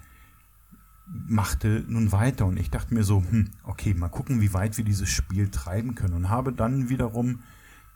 machte 1.05 1.85
nun 1.87 2.11
weiter. 2.11 2.45
Und 2.45 2.57
ich 2.57 2.69
dachte 2.69 2.93
mir 2.93 3.03
so, 3.03 3.23
hm, 3.23 3.51
okay, 3.63 3.93
mal 3.93 4.09
gucken, 4.09 4.41
wie 4.41 4.53
weit 4.53 4.77
wir 4.77 4.83
dieses 4.83 5.09
Spiel 5.09 5.49
treiben 5.49 5.95
können. 5.95 6.13
Und 6.13 6.29
habe 6.29 6.51
dann 6.51 6.89
wiederum 6.89 7.43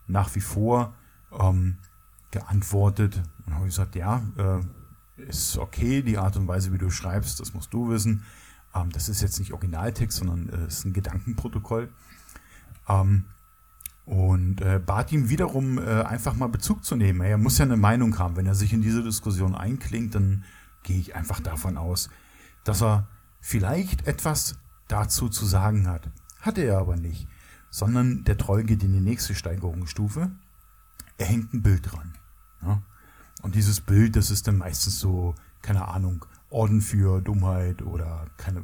nach 0.08 0.34
wie 0.36 0.42
vor 0.42 0.94
ähm, 1.38 1.78
geantwortet 2.32 3.22
und 3.46 3.56
habe 3.56 3.66
gesagt, 3.66 3.96
ja, 3.96 4.22
äh, 4.38 4.60
ist 5.24 5.58
okay, 5.58 6.01
die 6.01 6.18
Art 6.18 6.38
und 6.38 6.48
Weise, 6.48 6.74
wie 6.74 6.78
du 6.78 6.90
schreibst, 6.90 7.40
das 7.40 7.54
musst 7.54 7.74
du 7.74 7.90
wissen. 7.90 8.24
Ähm, 8.74 8.90
das 8.92 9.10
ist 9.10 9.22
jetzt 9.22 9.40
nicht 9.40 9.54
Originaltext, 9.54 10.20
sondern 10.20 10.50
äh, 10.50 10.68
ist 10.68 10.86
ein 10.86 10.94
Gedankenprotokoll. 10.94 11.90
Ähm, 12.88 13.25
und 14.05 14.62
äh, 14.62 14.79
bat 14.84 15.12
ihm 15.12 15.29
wiederum 15.29 15.77
äh, 15.77 16.01
einfach 16.03 16.36
mal 16.36 16.48
Bezug 16.48 16.84
zu 16.84 16.96
nehmen. 16.96 17.22
Er 17.22 17.38
muss 17.38 17.58
ja 17.58 17.65
eine 17.65 17.77
Meinung 17.77 18.17
haben. 18.17 18.36
Wenn 18.36 18.48
er 18.48 18.55
sich 18.55 18.74
in 18.74 18.81
diese 18.81 19.03
Diskussion 19.03 19.55
einklingt, 19.55 20.15
dann 20.15 20.43
gehe 20.84 21.00
ich 21.00 21.15
einfach 21.15 21.39
davon 21.39 21.77
aus, 21.77 22.10
dass 22.63 22.81
er 22.81 23.08
vielleicht 23.39 24.08
etwas 24.08 24.55
dazu 24.88 25.29
zu 25.29 25.46
sagen 25.46 25.88
hat. 25.88 26.10
Hatte 26.41 26.62
er 26.62 26.79
aber 26.79 26.96
nicht, 26.96 27.27
sondern 27.70 28.24
der 28.24 28.38
Troll 28.38 28.63
geht 28.63 28.84
in 28.84 28.93
die 28.93 29.00
nächste 29.00 29.36
Steigerungsstufe. 29.36 30.31
Er 31.17 31.25
hängt 31.25 31.53
ein 31.53 31.62
Bild 31.62 31.91
dran. 31.91 32.13
Ja? 32.63 32.81
Und 33.43 33.55
dieses 33.55 33.81
Bild, 33.81 34.15
das 34.15 34.31
ist 34.31 34.48
dann 34.48 34.58
meistens 34.58 35.00
so, 35.00 35.36
keine 35.62 35.88
Ahnung, 35.88 36.25
Orden 36.50 36.81
für 36.81 37.22
Dummheit 37.22 37.81
oder 37.81 38.25
keine, 38.38 38.63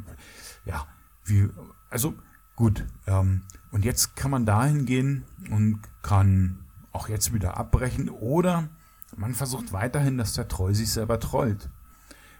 ja, 0.66 0.86
wie, 1.24 1.50
also 1.90 2.16
gut. 2.58 2.86
Ähm, 3.06 3.44
und 3.72 3.86
jetzt 3.86 4.18
kann 4.18 4.32
man 4.32 4.46
dahin 4.46 4.86
gehen 4.86 5.24
und 5.50 5.80
kann 6.02 6.60
auch 6.92 7.08
jetzt 7.08 7.34
wieder 7.34 7.56
abbrechen 7.56 8.10
oder 8.10 8.68
man 9.16 9.34
versucht 9.34 9.72
weiterhin, 9.72 10.18
dass 10.18 10.34
der 10.34 10.50
Troll 10.50 10.76
sich 10.76 10.92
selber 10.92 11.22
trollt. 11.22 11.70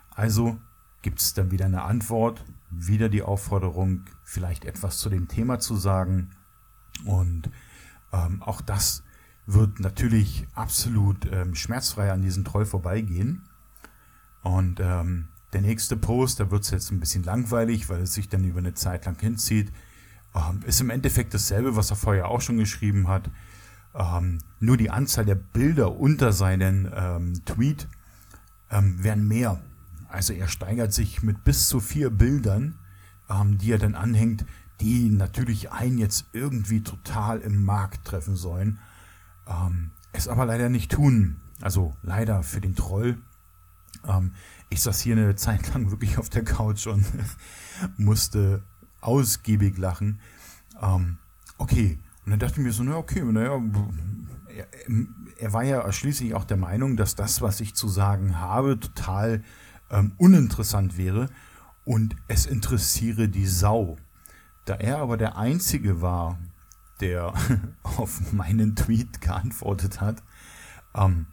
Also 0.10 0.58
gibt 1.02 1.22
es 1.22 1.34
dann 1.34 1.52
wieder 1.52 1.66
eine 1.66 1.84
Antwort, 1.84 2.44
wieder 2.70 3.08
die 3.08 3.22
Aufforderung, 3.22 4.02
vielleicht 4.24 4.66
etwas 4.66 4.98
zu 4.98 5.10
dem 5.10 5.30
Thema 5.30 5.60
zu 5.60 5.78
sagen. 5.78 6.32
Und 7.06 7.50
ähm, 8.12 8.42
auch 8.42 8.60
das 8.60 9.04
wird 9.46 9.80
natürlich 9.80 10.48
absolut 10.54 11.32
ähm, 11.32 11.56
schmerzfrei 11.56 12.12
an 12.12 12.22
diesen 12.22 12.44
Troll 12.44 12.66
vorbeigehen. 12.66 13.44
Und 14.42 14.80
ähm, 14.82 15.30
der 15.54 15.62
nächste 15.62 15.96
Post, 15.96 16.40
da 16.40 16.52
wird 16.52 16.64
es 16.64 16.72
jetzt 16.72 16.92
ein 16.92 17.00
bisschen 17.00 17.24
langweilig, 17.24 17.88
weil 17.90 18.02
es 18.02 18.14
sich 18.14 18.28
dann 18.28 18.44
über 18.44 18.60
eine 18.60 18.74
Zeit 18.74 19.06
lang 19.06 19.20
hinzieht, 19.20 19.72
ähm, 20.38 20.62
ist 20.66 20.82
im 20.82 20.90
Endeffekt 20.90 21.34
dasselbe, 21.34 21.76
was 21.76 21.90
er 21.90 21.96
vorher 21.96 22.28
auch 22.28 22.42
schon 22.42 22.58
geschrieben 22.58 23.08
hat. 23.08 23.30
Ähm, 23.96 24.40
nur 24.60 24.78
die 24.78 24.90
Anzahl 24.90 25.26
der 25.26 25.36
Bilder 25.36 25.98
unter 25.98 26.32
seinen 26.32 26.92
ähm, 26.94 27.46
Tweet 27.46 27.88
ähm, 28.70 29.04
werden 29.04 29.28
mehr. 29.28 29.60
Also 30.10 30.34
er 30.34 30.48
steigert 30.48 30.94
sich 30.94 31.24
mit 31.24 31.44
bis 31.44 31.68
zu 31.68 31.80
vier 31.80 32.10
Bildern, 32.10 32.78
ähm, 33.30 33.58
die 33.58 33.72
er 33.72 33.80
dann 33.80 33.96
anhängt, 33.96 34.46
die 34.80 35.10
natürlich 35.10 35.72
einen 35.72 35.98
jetzt 35.98 36.26
irgendwie 36.34 36.82
total 36.82 37.40
im 37.40 37.66
Markt 37.66 38.06
treffen 38.06 38.36
sollen. 38.36 38.80
Ähm, 39.48 39.92
es 40.12 40.28
aber 40.28 40.46
leider 40.46 40.70
nicht 40.70 40.92
tun. 40.92 41.38
Also 41.62 41.96
leider 42.04 42.44
für 42.44 42.62
den 42.62 42.76
Troll. 42.76 43.18
Ich 44.70 44.82
saß 44.82 45.02
hier 45.02 45.18
eine 45.18 45.36
Zeit 45.36 45.74
lang 45.74 45.90
wirklich 45.90 46.20
auf 46.20 46.30
der 46.30 46.44
Couch 46.46 46.86
und 46.86 47.04
musste 47.98 48.62
ausgiebig 49.08 49.78
lachen. 49.78 50.20
Ähm, 50.82 51.18
okay. 51.58 51.98
Und 52.26 52.32
dann 52.32 52.40
dachte 52.40 52.60
ich 52.60 52.66
mir 52.66 52.74
so, 52.74 52.84
na 52.84 52.98
okay, 52.98 53.24
naja, 53.24 53.62
er, 54.56 54.68
er 55.40 55.54
war 55.54 55.64
ja 55.64 55.90
schließlich 55.92 56.36
auch 56.36 56.44
der 56.44 56.58
Meinung, 56.58 56.98
dass 56.98 57.16
das, 57.16 57.42
was 57.42 57.62
ich 57.62 57.74
zu 57.74 57.88
sagen 57.88 58.40
habe, 58.40 58.80
total 58.80 59.44
ähm, 59.90 60.12
uninteressant 60.18 60.98
wäre 60.98 61.30
und 61.86 62.16
es 62.28 62.46
interessiere 62.46 63.30
die 63.30 63.48
Sau. 63.48 63.98
Da 64.66 64.76
er 64.76 64.98
aber 64.98 65.16
der 65.16 65.38
Einzige 65.38 66.02
war, 66.02 66.38
der 67.00 67.34
auf 67.84 68.34
meinen 68.34 68.76
Tweet 68.76 69.22
geantwortet 69.22 70.02
hat, 70.02 70.22
ähm, 70.94 71.28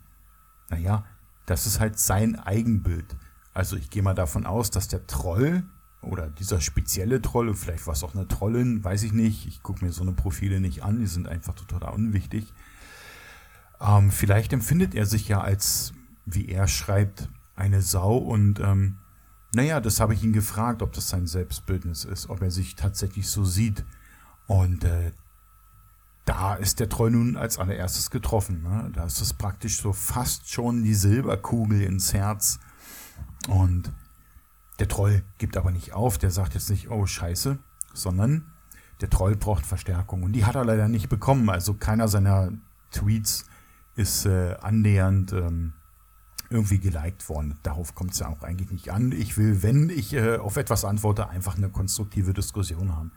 naja, 0.71 1.04
das 1.47 1.66
ist 1.66 1.81
halt 1.81 1.99
sein 1.99 2.38
Eigenbild. 2.38 3.16
Also 3.52 3.76
ich 3.76 3.90
gehe 3.90 4.02
mal 4.02 4.14
davon 4.14 4.47
aus, 4.47 4.71
dass 4.71 4.88
der 4.88 5.07
Troll 5.07 5.64
oder 6.04 6.28
dieser 6.28 6.61
spezielle 6.61 7.20
Troll, 7.23 7.49
und 7.49 7.56
vielleicht 7.56 7.87
war 7.87 7.94
es 7.94 8.02
auch 8.02 8.14
eine 8.14 8.28
Trollin, 8.28 8.82
weiß 8.82 9.02
ich 9.02 9.12
nicht, 9.12 9.46
ich 9.46 9.62
gucke 9.62 9.84
mir 9.84 9.92
so 9.92 10.02
eine 10.02 10.12
Profile 10.12 10.61
nicht 10.61 10.82
an, 10.82 11.00
die 11.00 11.06
sind 11.06 11.28
einfach 11.28 11.54
total 11.54 11.94
unwichtig. 11.94 12.52
Ähm, 13.80 14.11
vielleicht 14.11 14.52
empfindet 14.52 14.94
er 14.94 15.06
sich 15.06 15.28
ja 15.28 15.40
als, 15.40 15.92
wie 16.25 16.49
er 16.49 16.68
schreibt, 16.68 17.28
eine 17.56 17.82
Sau 17.82 18.16
und 18.16 18.61
ähm, 18.61 18.99
naja, 19.54 19.80
das 19.80 20.00
habe 20.00 20.14
ich 20.14 20.25
ihn 20.25 20.32
gefragt, 20.32 20.82
ob 20.82 20.92
das 20.92 21.08
sein 21.08 21.26
Selbstbildnis 21.26 22.04
ist, 22.04 22.28
ob 22.28 22.42
er 22.42 22.50
sich 22.50 22.75
tatsächlich 22.75 23.28
so 23.28 23.44
sieht. 23.44 23.84
Und 24.49 24.82
äh, 24.82 25.12
da 26.25 26.54
ist 26.54 26.80
der 26.80 26.88
Troll 26.88 27.12
nun 27.12 27.37
als 27.37 27.58
allererstes 27.58 28.11
getroffen. 28.11 28.62
Ne? 28.62 28.90
Da 28.92 29.04
ist 29.04 29.20
es 29.20 29.32
praktisch 29.32 29.80
so 29.80 29.92
fast 29.92 30.50
schon 30.50 30.82
die 30.82 30.94
Silberkugel 30.94 31.82
ins 31.82 32.12
Herz. 32.12 32.58
Und 33.49 33.92
der 34.78 34.88
Troll 34.88 35.23
gibt 35.38 35.57
aber 35.57 35.71
nicht 35.71 35.93
auf, 35.93 36.19
der 36.19 36.31
sagt 36.31 36.54
jetzt 36.54 36.71
nicht, 36.71 36.90
oh 36.90 37.07
scheiße, 37.07 37.59
sondern 37.93 38.52
der 39.00 39.11
Troll 39.11 39.37
braucht 39.37 39.66
Verstärkung. 39.66 40.23
Und 40.23 40.33
die 40.33 40.45
hat 40.45 40.54
er 40.54 40.64
leider 40.64 40.88
nicht 40.88 41.09
bekommen. 41.09 41.49
Also 41.50 41.75
keiner 41.75 42.09
seiner 42.09 42.52
Tweets 42.90 43.47
ist 43.97 44.26
äh, 44.26 44.57
annähernd 44.61 45.33
ähm, 45.33 45.75
irgendwie 46.50 46.78
geliked 46.78 47.28
worden. 47.28 47.59
Darauf 47.62 47.95
kommt 47.95 48.12
es 48.12 48.21
ja 48.21 48.28
auch 48.28 48.43
eigentlich 48.43 48.71
nicht 48.71 48.90
an. 48.90 49.12
Ich 49.12 49.37
will, 49.37 49.62
wenn 49.62 49.90
ich 49.90 50.12
äh, 50.12 50.37
auf 50.37 50.57
etwas 50.57 50.85
antworte, 50.85 51.28
einfach 51.28 51.57
eine 51.57 51.69
konstruktive 51.69 52.35
Diskussion 52.35 52.97
haben. 52.97 53.12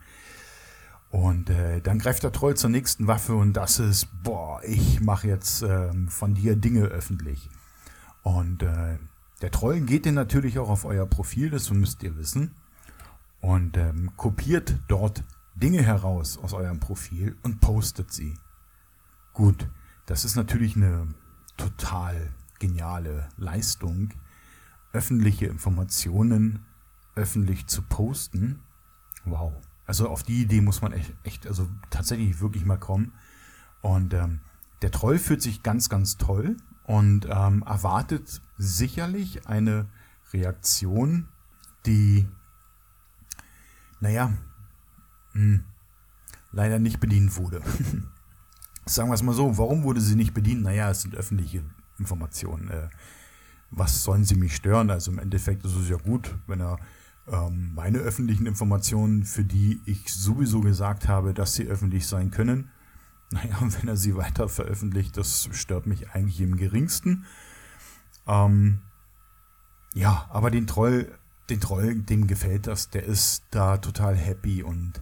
Und 1.10 1.48
äh, 1.48 1.80
dann 1.80 1.98
greift 1.98 2.22
der 2.22 2.32
Troll 2.32 2.56
zur 2.56 2.70
nächsten 2.70 3.06
Waffe 3.06 3.34
und 3.34 3.54
das 3.54 3.78
ist, 3.78 4.08
boah, 4.22 4.60
ich 4.62 5.00
mache 5.00 5.26
jetzt 5.26 5.62
ähm, 5.62 6.08
von 6.08 6.34
dir 6.34 6.54
Dinge 6.54 6.84
öffentlich. 6.84 7.48
Und 8.22 8.62
äh, 8.62 8.98
der 9.40 9.50
Troll 9.50 9.80
geht 9.80 10.06
dann 10.06 10.14
natürlich 10.14 10.58
auch 10.58 10.68
auf 10.68 10.84
euer 10.84 11.06
Profil, 11.06 11.50
das 11.50 11.70
müsst 11.70 12.02
ihr 12.02 12.16
wissen, 12.16 12.52
und 13.40 13.76
ähm, 13.76 14.12
kopiert 14.16 14.78
dort 14.88 15.24
Dinge 15.54 15.82
heraus 15.82 16.38
aus 16.38 16.52
eurem 16.52 16.80
Profil 16.80 17.36
und 17.42 17.60
postet 17.60 18.12
sie. 18.12 18.34
Gut, 19.32 19.68
das 20.06 20.24
ist 20.24 20.36
natürlich 20.36 20.76
eine 20.76 21.08
total 21.56 22.32
geniale 22.58 23.28
Leistung, 23.36 24.10
öffentliche 24.92 25.46
Informationen 25.46 26.64
öffentlich 27.14 27.66
zu 27.66 27.82
posten. 27.82 28.60
Wow. 29.24 29.52
Also 29.86 30.08
auf 30.08 30.22
die 30.22 30.42
Idee 30.42 30.60
muss 30.60 30.82
man 30.82 30.92
echt, 30.92 31.14
echt 31.24 31.46
also 31.46 31.68
tatsächlich 31.90 32.40
wirklich 32.40 32.64
mal 32.64 32.78
kommen. 32.78 33.12
Und 33.82 34.14
ähm, 34.14 34.40
der 34.82 34.90
Troll 34.90 35.18
fühlt 35.18 35.42
sich 35.42 35.62
ganz, 35.62 35.88
ganz 35.88 36.16
toll 36.16 36.56
und 36.84 37.26
ähm, 37.30 37.62
erwartet 37.66 38.40
sicherlich 38.58 39.46
eine 39.46 39.86
Reaktion, 40.32 41.28
die, 41.86 42.28
naja, 44.00 44.28
mh, 45.32 45.42
hm, 45.42 45.64
leider 46.52 46.78
nicht 46.78 47.00
bedient 47.00 47.36
wurde. 47.36 47.62
Sagen 48.84 49.10
wir 49.10 49.14
es 49.14 49.22
mal 49.22 49.34
so, 49.34 49.58
warum 49.58 49.82
wurde 49.84 50.00
sie 50.00 50.16
nicht 50.16 50.34
bedient? 50.34 50.62
Naja, 50.62 50.90
es 50.90 51.02
sind 51.02 51.14
öffentliche 51.14 51.62
Informationen. 51.98 52.68
Äh, 52.68 52.88
was 53.70 54.02
sollen 54.02 54.24
sie 54.24 54.34
mich 54.34 54.56
stören? 54.56 54.90
Also 54.90 55.10
im 55.10 55.18
Endeffekt 55.18 55.64
ist 55.64 55.76
es 55.76 55.88
ja 55.88 55.96
gut, 55.96 56.34
wenn 56.46 56.60
er 56.60 56.78
ähm, 57.26 57.72
meine 57.74 57.98
öffentlichen 57.98 58.46
Informationen, 58.46 59.24
für 59.24 59.44
die 59.44 59.80
ich 59.84 60.12
sowieso 60.12 60.60
gesagt 60.60 61.06
habe, 61.08 61.34
dass 61.34 61.54
sie 61.54 61.66
öffentlich 61.66 62.06
sein 62.06 62.30
können, 62.30 62.70
naja, 63.30 63.58
wenn 63.60 63.88
er 63.88 63.96
sie 63.96 64.16
weiter 64.16 64.48
veröffentlicht, 64.48 65.16
das 65.16 65.48
stört 65.52 65.86
mich 65.86 66.10
eigentlich 66.10 66.40
im 66.40 66.56
geringsten. 66.56 67.26
Ähm, 68.28 68.80
ja, 69.94 70.26
aber 70.30 70.50
den 70.50 70.66
Troll, 70.66 71.18
den 71.50 71.60
Troll, 71.60 71.94
dem 71.96 72.26
gefällt 72.26 72.66
das, 72.66 72.90
der 72.90 73.04
ist 73.04 73.44
da 73.50 73.78
total 73.78 74.14
happy 74.14 74.62
und 74.62 75.00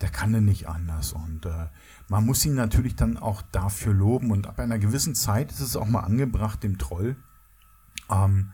der 0.00 0.10
kann 0.10 0.32
denn 0.32 0.44
nicht 0.44 0.68
anders. 0.68 1.12
Und 1.12 1.44
äh, 1.44 1.66
man 2.08 2.24
muss 2.24 2.44
ihn 2.46 2.54
natürlich 2.54 2.94
dann 2.94 3.16
auch 3.16 3.42
dafür 3.52 3.92
loben. 3.92 4.30
Und 4.30 4.46
ab 4.46 4.60
einer 4.60 4.78
gewissen 4.78 5.14
Zeit 5.14 5.50
ist 5.50 5.60
es 5.60 5.76
auch 5.76 5.88
mal 5.88 6.00
angebracht, 6.00 6.62
dem 6.62 6.78
Troll 6.78 7.16
ähm, 8.10 8.52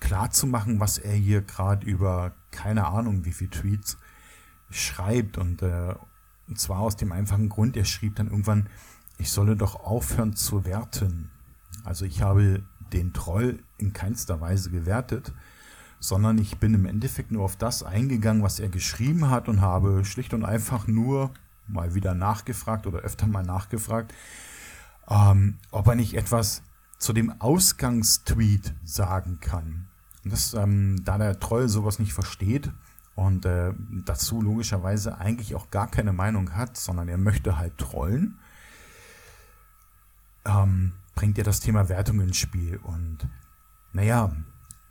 klar 0.00 0.30
was 0.32 0.98
er 0.98 1.14
hier 1.14 1.42
gerade 1.42 1.86
über 1.86 2.32
keine 2.50 2.86
Ahnung 2.86 3.24
wie 3.24 3.32
viele 3.32 3.50
Tweets 3.50 3.98
schreibt. 4.70 5.38
Und, 5.38 5.62
äh, 5.62 5.94
und 6.48 6.58
zwar 6.58 6.80
aus 6.80 6.96
dem 6.96 7.12
einfachen 7.12 7.48
Grund, 7.48 7.76
er 7.76 7.84
schrieb 7.84 8.16
dann 8.16 8.28
irgendwann, 8.30 8.68
ich 9.18 9.30
solle 9.30 9.56
doch 9.56 9.76
aufhören 9.76 10.34
zu 10.34 10.64
werten. 10.64 11.30
Also 11.84 12.04
ich 12.04 12.22
habe 12.22 12.62
den 12.92 13.12
Troll 13.12 13.58
in 13.78 13.92
keinster 13.92 14.40
Weise 14.40 14.70
gewertet, 14.70 15.32
sondern 16.00 16.38
ich 16.38 16.58
bin 16.58 16.74
im 16.74 16.86
Endeffekt 16.86 17.30
nur 17.30 17.44
auf 17.44 17.56
das 17.56 17.82
eingegangen, 17.82 18.42
was 18.42 18.58
er 18.58 18.68
geschrieben 18.68 19.30
hat 19.30 19.48
und 19.48 19.60
habe 19.60 20.04
schlicht 20.04 20.34
und 20.34 20.44
einfach 20.44 20.86
nur 20.86 21.30
mal 21.68 21.94
wieder 21.94 22.14
nachgefragt 22.14 22.86
oder 22.86 23.00
öfter 23.00 23.26
mal 23.26 23.44
nachgefragt, 23.44 24.12
ähm, 25.08 25.58
ob 25.70 25.86
er 25.86 25.94
nicht 25.94 26.14
etwas 26.14 26.62
zu 26.98 27.12
dem 27.12 27.40
Ausgangstweet 27.40 28.74
sagen 28.84 29.38
kann. 29.40 29.88
Das, 30.24 30.54
ähm, 30.54 31.02
da 31.04 31.18
der 31.18 31.40
Troll 31.40 31.68
sowas 31.68 31.98
nicht 31.98 32.12
versteht 32.12 32.70
und 33.14 33.44
äh, 33.44 33.72
dazu 34.04 34.40
logischerweise 34.40 35.18
eigentlich 35.18 35.54
auch 35.54 35.70
gar 35.70 35.88
keine 35.88 36.12
Meinung 36.12 36.54
hat, 36.54 36.76
sondern 36.76 37.08
er 37.08 37.18
möchte 37.18 37.58
halt 37.58 37.76
trollen, 37.78 38.38
ähm, 40.44 40.92
bringt 41.14 41.38
er 41.38 41.44
das 41.44 41.60
Thema 41.60 41.88
Wertung 41.88 42.20
ins 42.20 42.36
Spiel. 42.36 42.78
Und 42.82 43.28
naja, 43.92 44.34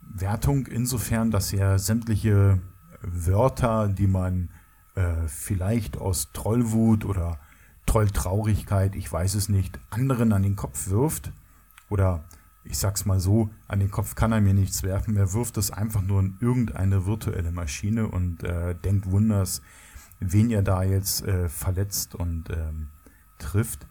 Wertung 0.02 0.68
insofern, 0.68 1.32
dass 1.32 1.54
er 1.54 1.80
sämtliche 1.80 2.60
Wörter, 3.02 3.88
die 3.88 4.08
man 4.08 4.50
äh, 4.96 5.28
vielleicht 5.28 5.98
aus 5.98 6.32
Trollwut 6.34 7.06
oder 7.06 7.40
Trolltraurigkeit, 7.86 8.96
ich 8.96 9.12
weiß 9.12 9.36
es 9.36 9.50
nicht, 9.50 9.80
anderen 9.90 10.34
an 10.34 10.44
den 10.44 10.56
Kopf 10.56 10.88
wirft 10.90 11.32
oder 11.90 12.24
ich 12.64 12.78
sag's 12.78 13.06
mal 13.06 13.20
so, 13.20 13.50
an 13.68 13.80
den 13.80 13.90
Kopf 13.90 14.16
kann 14.16 14.32
er 14.32 14.42
mir 14.42 14.54
nichts 14.54 14.84
werfen. 14.84 15.18
Er 15.18 15.34
wirft 15.34 15.58
es 15.58 15.72
einfach 15.72 16.02
nur 16.02 16.20
in 16.20 16.38
irgendeine 16.40 17.06
virtuelle 17.06 17.52
Maschine 17.52 18.08
und 18.08 18.44
äh, 18.44 18.76
denkt 18.76 19.10
wunders, 19.10 19.62
wen 20.20 20.52
er 20.52 20.62
da 20.62 20.84
jetzt 20.84 21.26
äh, 21.26 21.50
verletzt 21.50 22.14
und 22.14 22.50
ähm, 22.52 22.90
trifft, 23.40 23.88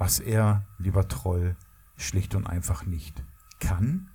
was 0.00 0.18
er, 0.18 0.64
lieber 0.78 1.06
Troll, 1.08 1.56
schlicht 1.98 2.34
und 2.34 2.46
einfach 2.46 2.86
nicht 2.86 3.22
kann. 3.60 4.08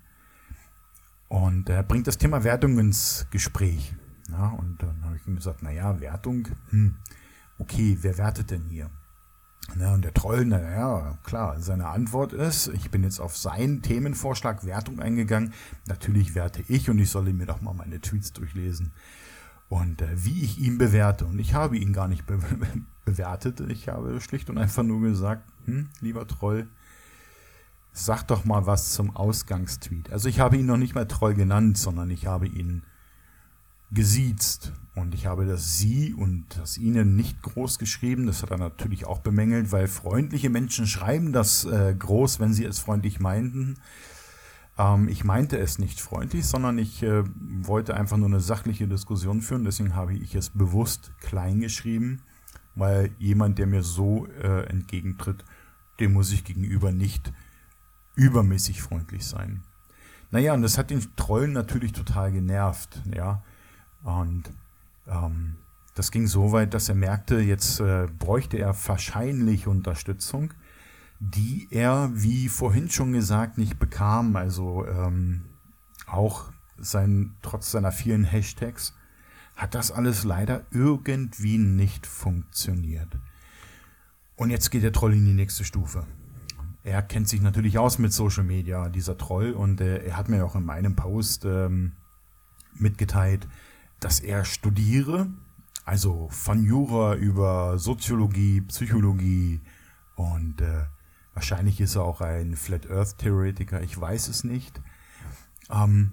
Und 1.28 1.68
er 1.68 1.84
bringt 1.84 2.08
das 2.08 2.18
Thema 2.18 2.42
Wertung 2.42 2.76
ins 2.80 3.28
Gespräch. 3.30 3.94
Ja, 4.28 4.48
und 4.48 4.82
dann 4.82 5.04
habe 5.04 5.14
ich 5.14 5.24
ihm 5.28 5.36
gesagt, 5.36 5.62
naja, 5.62 6.00
Wertung, 6.00 6.48
hm, 6.70 6.96
okay, 7.60 7.98
wer 8.00 8.18
wertet 8.18 8.50
denn 8.50 8.64
hier? 8.68 8.90
Na, 9.76 9.94
und 9.94 10.04
der 10.04 10.12
Troll, 10.12 10.44
naja, 10.44 11.18
klar, 11.22 11.60
seine 11.60 11.86
Antwort 11.86 12.32
ist, 12.32 12.66
ich 12.66 12.90
bin 12.90 13.04
jetzt 13.04 13.20
auf 13.20 13.36
seinen 13.36 13.82
Themenvorschlag 13.82 14.64
Wertung 14.64 14.98
eingegangen. 14.98 15.54
Natürlich 15.86 16.34
werte 16.34 16.64
ich 16.66 16.90
und 16.90 16.98
ich 16.98 17.10
solle 17.10 17.32
mir 17.32 17.46
doch 17.46 17.60
mal 17.60 17.74
meine 17.74 18.00
Tweets 18.00 18.32
durchlesen. 18.32 18.92
Und 19.68 20.00
äh, 20.00 20.24
wie 20.24 20.42
ich 20.42 20.58
ihn 20.58 20.78
bewerte. 20.78 21.26
Und 21.26 21.38
ich 21.38 21.54
habe 21.54 21.76
ihn 21.76 21.92
gar 21.92 22.08
nicht 22.08 22.26
be 22.26 22.38
bewertet. 23.04 23.60
Ich 23.68 23.88
habe 23.88 24.20
schlicht 24.20 24.50
und 24.50 24.58
einfach 24.58 24.82
nur 24.82 25.00
gesagt, 25.00 25.48
hm, 25.64 25.88
lieber 26.00 26.26
Troll, 26.26 26.68
sag 27.92 28.24
doch 28.24 28.44
mal 28.44 28.66
was 28.66 28.92
zum 28.92 29.14
Ausgangstweet. 29.14 30.10
Also 30.12 30.28
ich 30.28 30.40
habe 30.40 30.56
ihn 30.56 30.66
noch 30.66 30.76
nicht 30.76 30.94
mal 30.94 31.06
Troll 31.06 31.34
genannt, 31.34 31.78
sondern 31.78 32.10
ich 32.10 32.26
habe 32.26 32.46
ihn 32.46 32.82
gesiezt. 33.90 34.72
Und 34.94 35.14
ich 35.14 35.26
habe 35.26 35.46
das 35.46 35.78
Sie 35.78 36.14
und 36.14 36.46
das 36.58 36.78
Ihnen 36.78 37.16
nicht 37.16 37.42
groß 37.42 37.78
geschrieben. 37.78 38.26
Das 38.26 38.42
hat 38.42 38.50
er 38.50 38.58
natürlich 38.58 39.06
auch 39.06 39.18
bemängelt, 39.18 39.70
weil 39.72 39.88
freundliche 39.88 40.50
Menschen 40.50 40.86
schreiben 40.86 41.32
das 41.32 41.64
äh, 41.64 41.94
groß, 41.94 42.40
wenn 42.40 42.54
sie 42.54 42.64
es 42.64 42.78
freundlich 42.78 43.20
meinten. 43.20 43.76
Ähm, 44.78 45.08
ich 45.08 45.24
meinte 45.24 45.58
es 45.58 45.78
nicht 45.78 46.00
freundlich, 46.00 46.46
sondern 46.46 46.78
ich 46.78 47.02
äh, 47.02 47.24
wollte 47.62 47.96
einfach 47.96 48.16
nur 48.16 48.28
eine 48.28 48.40
sachliche 48.40 48.88
Diskussion 48.88 49.40
führen. 49.40 49.64
Deswegen 49.64 49.94
habe 49.94 50.14
ich 50.14 50.34
es 50.34 50.50
bewusst 50.50 51.12
klein 51.20 51.60
geschrieben, 51.60 52.22
weil 52.74 53.10
jemand, 53.18 53.58
der 53.58 53.66
mir 53.66 53.82
so 53.82 54.26
äh, 54.42 54.66
entgegentritt, 54.68 55.44
dem 56.00 56.12
muss 56.12 56.32
ich 56.32 56.44
gegenüber 56.44 56.92
nicht 56.92 57.32
übermäßig 58.14 58.82
freundlich 58.82 59.26
sein. 59.26 59.62
Naja, 60.30 60.54
und 60.54 60.62
das 60.62 60.76
hat 60.76 60.90
den 60.90 61.04
Trollen 61.16 61.52
natürlich 61.52 61.92
total 61.92 62.32
genervt, 62.32 63.00
ja. 63.14 63.42
Und 64.02 64.50
ähm, 65.06 65.56
das 65.94 66.10
ging 66.10 66.26
so 66.26 66.52
weit, 66.52 66.74
dass 66.74 66.88
er 66.88 66.94
merkte, 66.94 67.40
jetzt 67.40 67.80
äh, 67.80 68.06
bräuchte 68.18 68.58
er 68.58 68.74
wahrscheinlich 68.86 69.66
Unterstützung, 69.66 70.52
die 71.20 71.68
er, 71.70 72.10
wie 72.12 72.48
vorhin 72.48 72.90
schon 72.90 73.12
gesagt, 73.12 73.58
nicht 73.58 73.78
bekam. 73.78 74.36
Also 74.36 74.86
ähm, 74.86 75.44
auch 76.06 76.52
sein, 76.78 77.36
trotz 77.42 77.70
seiner 77.70 77.92
vielen 77.92 78.24
Hashtags 78.24 78.94
hat 79.56 79.74
das 79.74 79.90
alles 79.90 80.24
leider 80.24 80.64
irgendwie 80.70 81.58
nicht 81.58 82.06
funktioniert. 82.06 83.18
Und 84.36 84.50
jetzt 84.50 84.70
geht 84.70 84.82
der 84.82 84.92
Troll 84.92 85.14
in 85.14 85.24
die 85.24 85.32
nächste 85.32 85.64
Stufe. 85.64 86.06
Er 86.84 87.02
kennt 87.02 87.28
sich 87.28 87.40
natürlich 87.40 87.78
aus 87.78 87.98
mit 87.98 88.12
Social 88.12 88.44
Media, 88.44 88.88
dieser 88.90 89.16
Troll, 89.18 89.52
und 89.52 89.80
äh, 89.80 90.04
er 90.04 90.16
hat 90.16 90.28
mir 90.28 90.44
auch 90.44 90.54
in 90.54 90.64
meinem 90.64 90.94
Post 90.94 91.44
ähm, 91.44 91.92
mitgeteilt, 92.74 93.48
dass 93.98 94.20
er 94.20 94.44
studiere, 94.44 95.26
also 95.84 96.28
von 96.30 96.62
Jura 96.62 97.14
über 97.14 97.78
Soziologie, 97.78 98.60
Psychologie 98.60 99.60
und 100.14 100.60
äh, 100.60 100.84
wahrscheinlich 101.36 101.80
ist 101.80 101.94
er 101.94 102.02
auch 102.02 102.20
ein 102.20 102.56
Flat 102.56 102.90
Earth 102.90 103.18
Theoretiker, 103.18 103.80
ich 103.82 103.98
weiß 103.98 104.26
es 104.26 104.42
nicht. 104.42 104.80
Ähm, 105.70 106.12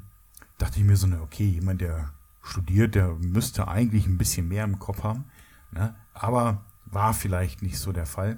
dachte 0.60 0.80
ich 0.80 0.86
mir 0.86 0.98
so, 0.98 1.08
okay, 1.22 1.46
jemand, 1.46 1.82
der 1.82 2.14
studiert, 2.44 2.94
der 2.94 3.16
müsste 3.16 3.68
eigentlich 3.68 4.06
ein 4.06 4.20
bisschen 4.20 4.48
mehr 4.48 4.66
im 4.66 4.78
Kopf 4.78 5.04
haben, 5.04 5.26
ne? 5.72 5.96
aber 6.14 6.66
war 6.86 7.16
vielleicht 7.16 7.64
nicht 7.64 7.80
so 7.80 7.92
der 7.92 8.06
Fall. 8.06 8.38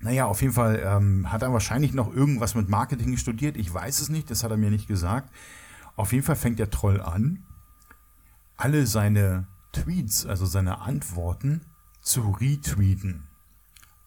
Naja, 0.00 0.26
auf 0.26 0.42
jeden 0.42 0.54
Fall 0.54 0.82
ähm, 0.84 1.30
hat 1.30 1.42
er 1.42 1.52
wahrscheinlich 1.52 1.92
noch 1.92 2.12
irgendwas 2.12 2.54
mit 2.54 2.68
Marketing 2.68 3.16
studiert. 3.16 3.56
Ich 3.56 3.72
weiß 3.72 4.00
es 4.00 4.08
nicht, 4.08 4.30
das 4.30 4.42
hat 4.42 4.50
er 4.50 4.56
mir 4.56 4.70
nicht 4.70 4.88
gesagt. 4.88 5.32
Auf 5.94 6.12
jeden 6.12 6.24
Fall 6.24 6.36
fängt 6.36 6.58
der 6.58 6.70
Troll 6.70 7.00
an 7.00 7.44
alle 8.58 8.86
seine 8.86 9.46
Tweets, 9.72 10.26
also 10.26 10.44
seine 10.44 10.80
Antworten, 10.80 11.62
zu 12.00 12.30
retweeten. 12.32 13.27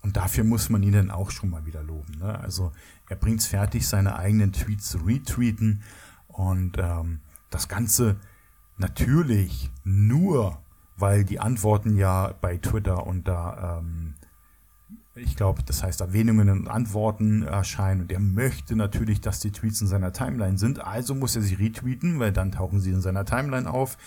Und 0.03 0.17
dafür 0.17 0.43
muss 0.43 0.69
man 0.69 0.81
ihn 0.83 0.93
dann 0.93 1.11
auch 1.11 1.31
schon 1.31 1.49
mal 1.49 1.65
wieder 1.65 1.83
loben. 1.83 2.17
Ne? 2.19 2.39
Also 2.39 2.71
er 3.07 3.15
bringt 3.15 3.41
es 3.41 3.47
fertig, 3.47 3.87
seine 3.87 4.17
eigenen 4.17 4.51
Tweets 4.51 4.89
zu 4.89 4.99
retweeten. 4.99 5.83
Und 6.27 6.77
ähm, 6.79 7.19
das 7.49 7.67
Ganze 7.67 8.17
natürlich 8.77 9.69
nur, 9.83 10.59
weil 10.97 11.23
die 11.23 11.39
Antworten 11.39 11.97
ja 11.97 12.33
bei 12.41 12.57
Twitter 12.57 13.05
unter, 13.05 13.81
ähm, 13.81 14.15
ich 15.13 15.35
glaube, 15.35 15.61
das 15.63 15.83
heißt 15.83 16.01
Erwähnungen 16.01 16.49
und 16.49 16.67
Antworten 16.67 17.43
erscheinen. 17.43 18.01
Und 18.01 18.11
er 18.11 18.19
möchte 18.19 18.75
natürlich, 18.75 19.21
dass 19.21 19.39
die 19.39 19.51
Tweets 19.51 19.81
in 19.81 19.87
seiner 19.87 20.13
Timeline 20.13 20.57
sind. 20.57 20.79
Also 20.79 21.13
muss 21.13 21.35
er 21.35 21.43
sie 21.43 21.55
retweeten, 21.55 22.19
weil 22.19 22.31
dann 22.31 22.51
tauchen 22.51 22.79
sie 22.79 22.91
in 22.91 23.01
seiner 23.01 23.25
Timeline 23.25 23.69
auf. 23.69 23.97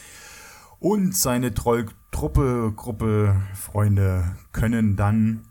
Und 0.80 1.14
seine 1.16 1.54
Trolltruppe, 1.54 2.72
Gruppe, 2.74 3.36
Freunde 3.54 4.36
können 4.52 4.96
dann 4.96 5.42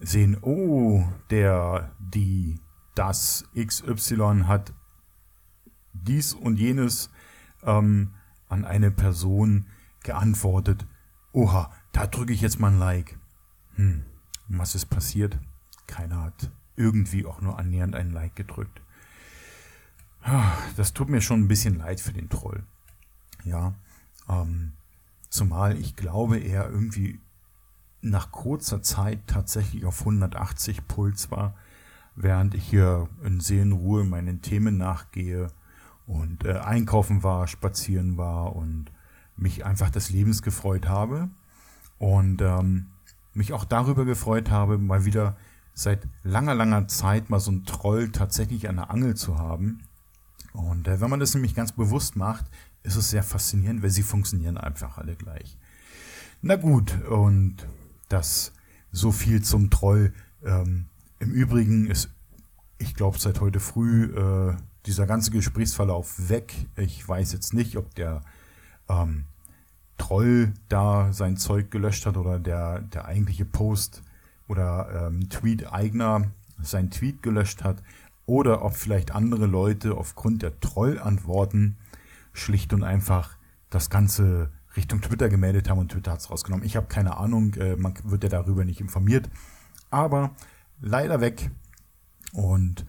sehen, 0.00 0.36
oh, 0.42 1.04
der, 1.30 1.92
die, 1.98 2.60
das 2.94 3.48
XY 3.54 4.44
hat 4.46 4.72
dies 5.92 6.34
und 6.34 6.58
jenes 6.58 7.10
ähm, 7.62 8.14
an 8.48 8.64
eine 8.64 8.90
Person 8.90 9.66
geantwortet, 10.02 10.86
oha, 11.32 11.72
da 11.92 12.06
drücke 12.06 12.32
ich 12.32 12.40
jetzt 12.40 12.60
mal 12.60 12.72
ein 12.72 12.78
Like. 12.78 13.18
Hm, 13.74 14.04
was 14.48 14.74
ist 14.74 14.86
passiert? 14.86 15.38
Keiner 15.86 16.22
hat 16.22 16.50
irgendwie 16.76 17.26
auch 17.26 17.40
nur 17.40 17.58
annähernd 17.58 17.94
ein 17.94 18.10
Like 18.10 18.36
gedrückt. 18.36 18.80
Das 20.76 20.92
tut 20.92 21.08
mir 21.08 21.20
schon 21.20 21.40
ein 21.40 21.48
bisschen 21.48 21.78
leid 21.78 22.00
für 22.00 22.12
den 22.12 22.28
Troll. 22.28 22.64
Ja, 23.44 23.74
ähm, 24.28 24.72
zumal 25.30 25.78
ich 25.78 25.94
glaube, 25.94 26.38
er 26.38 26.68
irgendwie 26.68 27.20
nach 28.02 28.30
kurzer 28.30 28.82
Zeit 28.82 29.26
tatsächlich 29.26 29.84
auf 29.84 30.00
180 30.00 30.86
Puls 30.86 31.30
war, 31.30 31.54
während 32.14 32.54
ich 32.54 32.64
hier 32.64 33.08
in 33.24 33.40
Seelenruhe 33.40 34.04
meinen 34.04 34.42
Themen 34.42 34.76
nachgehe 34.76 35.48
und 36.06 36.44
äh, 36.44 36.58
einkaufen 36.58 37.22
war, 37.22 37.46
spazieren 37.46 38.16
war 38.16 38.54
und 38.54 38.86
mich 39.36 39.64
einfach 39.66 39.90
des 39.90 40.10
Lebens 40.10 40.42
gefreut 40.42 40.88
habe 40.88 41.28
und 41.98 42.40
ähm, 42.42 42.86
mich 43.34 43.52
auch 43.52 43.64
darüber 43.64 44.04
gefreut 44.04 44.50
habe, 44.50 44.78
mal 44.78 45.04
wieder 45.04 45.36
seit 45.74 46.08
langer, 46.22 46.54
langer 46.54 46.88
Zeit 46.88 47.28
mal 47.28 47.40
so 47.40 47.50
ein 47.50 47.64
Troll 47.64 48.10
tatsächlich 48.10 48.68
an 48.68 48.76
der 48.76 48.90
Angel 48.90 49.14
zu 49.14 49.38
haben. 49.38 49.82
Und 50.52 50.88
äh, 50.88 51.00
wenn 51.00 51.10
man 51.10 51.20
das 51.20 51.34
nämlich 51.34 51.54
ganz 51.54 51.72
bewusst 51.72 52.16
macht, 52.16 52.46
ist 52.82 52.96
es 52.96 53.10
sehr 53.10 53.22
faszinierend, 53.22 53.82
weil 53.82 53.90
sie 53.90 54.02
funktionieren 54.02 54.56
einfach 54.56 54.96
alle 54.96 55.16
gleich. 55.16 55.58
Na 56.40 56.56
gut, 56.56 57.04
und 57.04 57.66
das 58.08 58.52
so 58.92 59.12
viel 59.12 59.42
zum 59.42 59.70
Troll. 59.70 60.12
Ähm, 60.44 60.86
Im 61.18 61.30
Übrigen 61.30 61.86
ist, 61.86 62.10
ich 62.78 62.94
glaube, 62.94 63.18
seit 63.18 63.40
heute 63.40 63.60
früh 63.60 64.04
äh, 64.04 64.56
dieser 64.86 65.06
ganze 65.06 65.30
Gesprächsverlauf 65.30 66.28
weg. 66.28 66.54
Ich 66.76 67.06
weiß 67.06 67.32
jetzt 67.32 67.52
nicht, 67.52 67.76
ob 67.76 67.94
der 67.94 68.22
ähm, 68.88 69.24
Troll 69.98 70.52
da 70.68 71.12
sein 71.12 71.36
Zeug 71.36 71.70
gelöscht 71.70 72.06
hat 72.06 72.16
oder 72.16 72.38
der, 72.38 72.80
der 72.80 73.06
eigentliche 73.06 73.44
Post 73.44 74.02
oder 74.48 75.08
ähm, 75.08 75.28
Tweet-Eigner 75.28 76.30
sein 76.62 76.90
Tweet 76.90 77.22
gelöscht 77.22 77.64
hat 77.64 77.82
oder 78.26 78.64
ob 78.64 78.74
vielleicht 78.74 79.12
andere 79.12 79.46
Leute 79.46 79.96
aufgrund 79.96 80.42
der 80.42 80.58
Troll-Antworten 80.60 81.76
schlicht 82.32 82.72
und 82.72 82.82
einfach 82.82 83.36
das 83.70 83.90
Ganze 83.90 84.50
Richtung 84.76 85.00
Twitter 85.00 85.28
gemeldet 85.28 85.68
haben 85.68 85.78
und 85.78 85.92
Twitter 85.92 86.12
hat 86.12 86.20
es 86.20 86.30
rausgenommen. 86.30 86.64
Ich 86.64 86.76
habe 86.76 86.86
keine 86.86 87.16
Ahnung, 87.16 87.54
äh, 87.54 87.76
man 87.76 87.94
wird 88.04 88.22
ja 88.22 88.28
darüber 88.28 88.64
nicht 88.64 88.80
informiert, 88.80 89.30
aber 89.90 90.34
leider 90.80 91.20
weg 91.20 91.50
und 92.32 92.86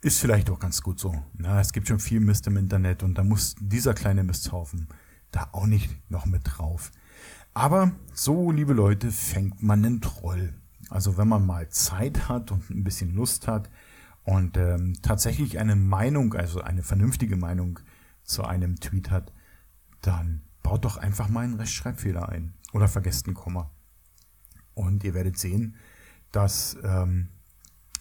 ist 0.00 0.20
vielleicht 0.20 0.50
auch 0.50 0.58
ganz 0.58 0.82
gut 0.82 1.00
so. 1.00 1.14
Na, 1.32 1.60
es 1.60 1.72
gibt 1.72 1.88
schon 1.88 1.98
viel 1.98 2.20
Mist 2.20 2.46
im 2.46 2.58
Internet 2.58 3.02
und 3.02 3.16
da 3.16 3.24
muss 3.24 3.56
dieser 3.58 3.94
kleine 3.94 4.22
Misthaufen 4.22 4.88
da 5.30 5.48
auch 5.52 5.66
nicht 5.66 5.90
noch 6.10 6.26
mit 6.26 6.42
drauf. 6.44 6.92
Aber 7.54 7.92
so, 8.12 8.50
liebe 8.50 8.74
Leute, 8.74 9.10
fängt 9.10 9.62
man 9.62 9.84
einen 9.84 10.00
Troll. 10.00 10.54
Also 10.90 11.16
wenn 11.16 11.28
man 11.28 11.46
mal 11.46 11.68
Zeit 11.70 12.28
hat 12.28 12.52
und 12.52 12.68
ein 12.68 12.84
bisschen 12.84 13.14
Lust 13.14 13.48
hat 13.48 13.70
und 14.24 14.56
ähm, 14.56 14.94
tatsächlich 15.02 15.58
eine 15.58 15.76
Meinung, 15.76 16.34
also 16.34 16.60
eine 16.60 16.82
vernünftige 16.82 17.36
Meinung 17.36 17.80
zu 18.24 18.44
einem 18.44 18.76
Tweet 18.80 19.10
hat, 19.10 19.32
dann 20.02 20.42
baut 20.64 20.84
doch 20.84 20.96
einfach 20.96 21.28
mal 21.28 21.44
einen 21.44 21.54
Rechtschreibfehler 21.54 22.28
ein 22.28 22.54
oder 22.72 22.88
vergesst 22.88 23.28
ein 23.28 23.34
Komma. 23.34 23.70
Und 24.74 25.04
ihr 25.04 25.14
werdet 25.14 25.38
sehen, 25.38 25.76
dass 26.32 26.76
ähm, 26.82 27.28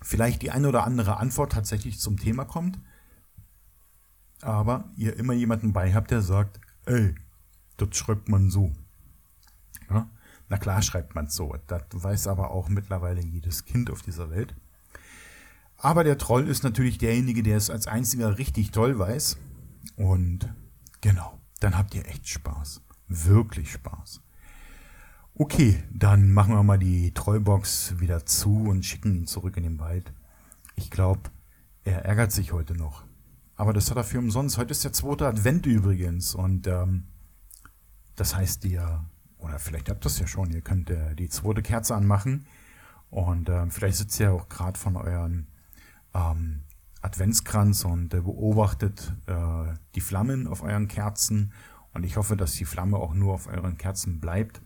vielleicht 0.02 0.42
die 0.42 0.50
eine 0.50 0.70
oder 0.70 0.86
andere 0.86 1.18
Antwort 1.18 1.52
tatsächlich 1.52 2.00
zum 2.00 2.18
Thema 2.18 2.46
kommt, 2.46 2.80
aber 4.42 4.90
ihr 4.96 5.16
immer 5.18 5.34
jemanden 5.34 5.74
bei 5.74 5.94
habt, 5.94 6.10
der 6.10 6.22
sagt, 6.22 6.60
ey, 6.86 7.14
das 7.78 7.96
schreibt 7.96 8.30
man 8.30 8.50
so. 8.50 8.72
Ja? 9.90 10.10
Na 10.50 10.58
klar 10.58 10.82
schreibt 10.82 11.14
man 11.14 11.28
so, 11.28 11.56
das 11.68 11.84
weiß 11.92 12.28
aber 12.28 12.52
auch 12.52 12.70
mittlerweile 12.70 13.22
jedes 13.22 13.66
Kind 13.66 13.92
auf 13.92 14.02
dieser 14.02 14.32
Welt. 14.32 14.56
Aber 15.78 16.04
der 16.06 16.18
Troll 16.18 16.48
ist 16.48 16.64
natürlich 16.64 16.98
derjenige, 16.98 17.44
der 17.44 17.58
es 17.58 17.70
als 17.70 17.88
einziger 17.88 18.38
richtig 18.38 18.72
toll 18.72 18.98
weiß. 18.98 19.38
Und 19.98 20.54
genau, 21.02 21.43
dann 21.64 21.78
habt 21.78 21.96
ihr 21.96 22.06
echt 22.08 22.28
Spaß. 22.28 22.82
Wirklich 23.08 23.72
Spaß. 23.72 24.22
Okay, 25.36 25.84
dann 25.92 26.32
machen 26.32 26.54
wir 26.54 26.64
mal 26.64 26.78
die 26.78 27.14
Trollbox 27.14 28.00
wieder 28.00 28.26
zu 28.26 28.66
und 28.66 28.86
schicken 28.86 29.16
ihn 29.16 29.28
zurück 29.28 29.58
in 29.58 29.64
den 29.64 29.80
Wald. 29.80 30.14
Ich 30.76 30.92
glaube, 30.92 31.22
er 31.84 32.06
ärgert 32.06 32.32
sich 32.32 32.52
heute 32.52 32.76
noch. 32.76 33.04
Aber 33.56 33.74
das 33.74 33.90
hat 33.90 33.98
er 33.98 34.04
für 34.04 34.20
umsonst. 34.20 34.58
Heute 34.58 34.72
ist 34.72 34.84
der 34.84 34.94
zweite 34.94 35.28
Advent 35.28 35.66
übrigens. 35.66 36.36
Und 36.36 36.68
ähm, 36.68 37.06
das 38.16 38.36
heißt, 38.36 38.66
ihr, 38.66 39.06
oder 39.38 39.58
vielleicht 39.58 39.90
habt 39.90 40.06
ihr 40.06 40.08
es 40.08 40.20
ja 40.20 40.28
schon, 40.28 40.52
ihr 40.52 40.62
könnt 40.62 40.90
äh, 40.90 41.16
die 41.16 41.30
zweite 41.30 41.62
Kerze 41.62 41.96
anmachen. 41.96 42.46
Und 43.10 43.50
äh, 43.50 43.70
vielleicht 43.70 43.98
sitzt 43.98 44.20
ihr 44.20 44.34
auch 44.34 44.50
gerade 44.50 44.78
von 44.78 44.98
euren 44.98 45.48
ähm, 46.14 46.64
Adventskranz 47.04 47.86
und 47.86 48.14
äh, 48.14 48.22
beobachtet 48.22 49.14
äh, 49.28 49.74
die 49.94 50.02
Flammen 50.02 50.48
auf 50.48 50.64
euren 50.64 50.88
Kerzen. 50.88 51.54
Und 51.94 52.04
ich 52.04 52.18
hoffe, 52.18 52.36
dass 52.36 52.54
die 52.54 52.66
Flamme 52.66 52.98
auch 52.98 53.14
nur 53.14 53.34
auf 53.34 53.48
euren 53.48 53.78
Kerzen 53.78 54.20
bleibt. 54.20 54.62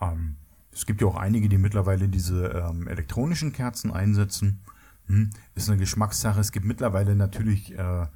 Ähm, 0.00 0.36
es 0.70 0.86
gibt 0.86 1.00
ja 1.00 1.06
auch 1.06 1.16
einige, 1.16 1.48
die 1.48 1.58
mittlerweile 1.58 2.08
diese 2.08 2.48
ähm, 2.48 2.86
elektronischen 2.86 3.52
Kerzen 3.52 3.90
einsetzen. 3.90 4.60
Hm, 5.06 5.30
ist 5.54 5.68
eine 5.68 5.78
Geschmackssache. 5.78 6.38
Es 6.38 6.52
gibt 6.52 6.66
mittlerweile 6.66 7.16
natürlich 7.16 7.76
äh, 7.76 8.06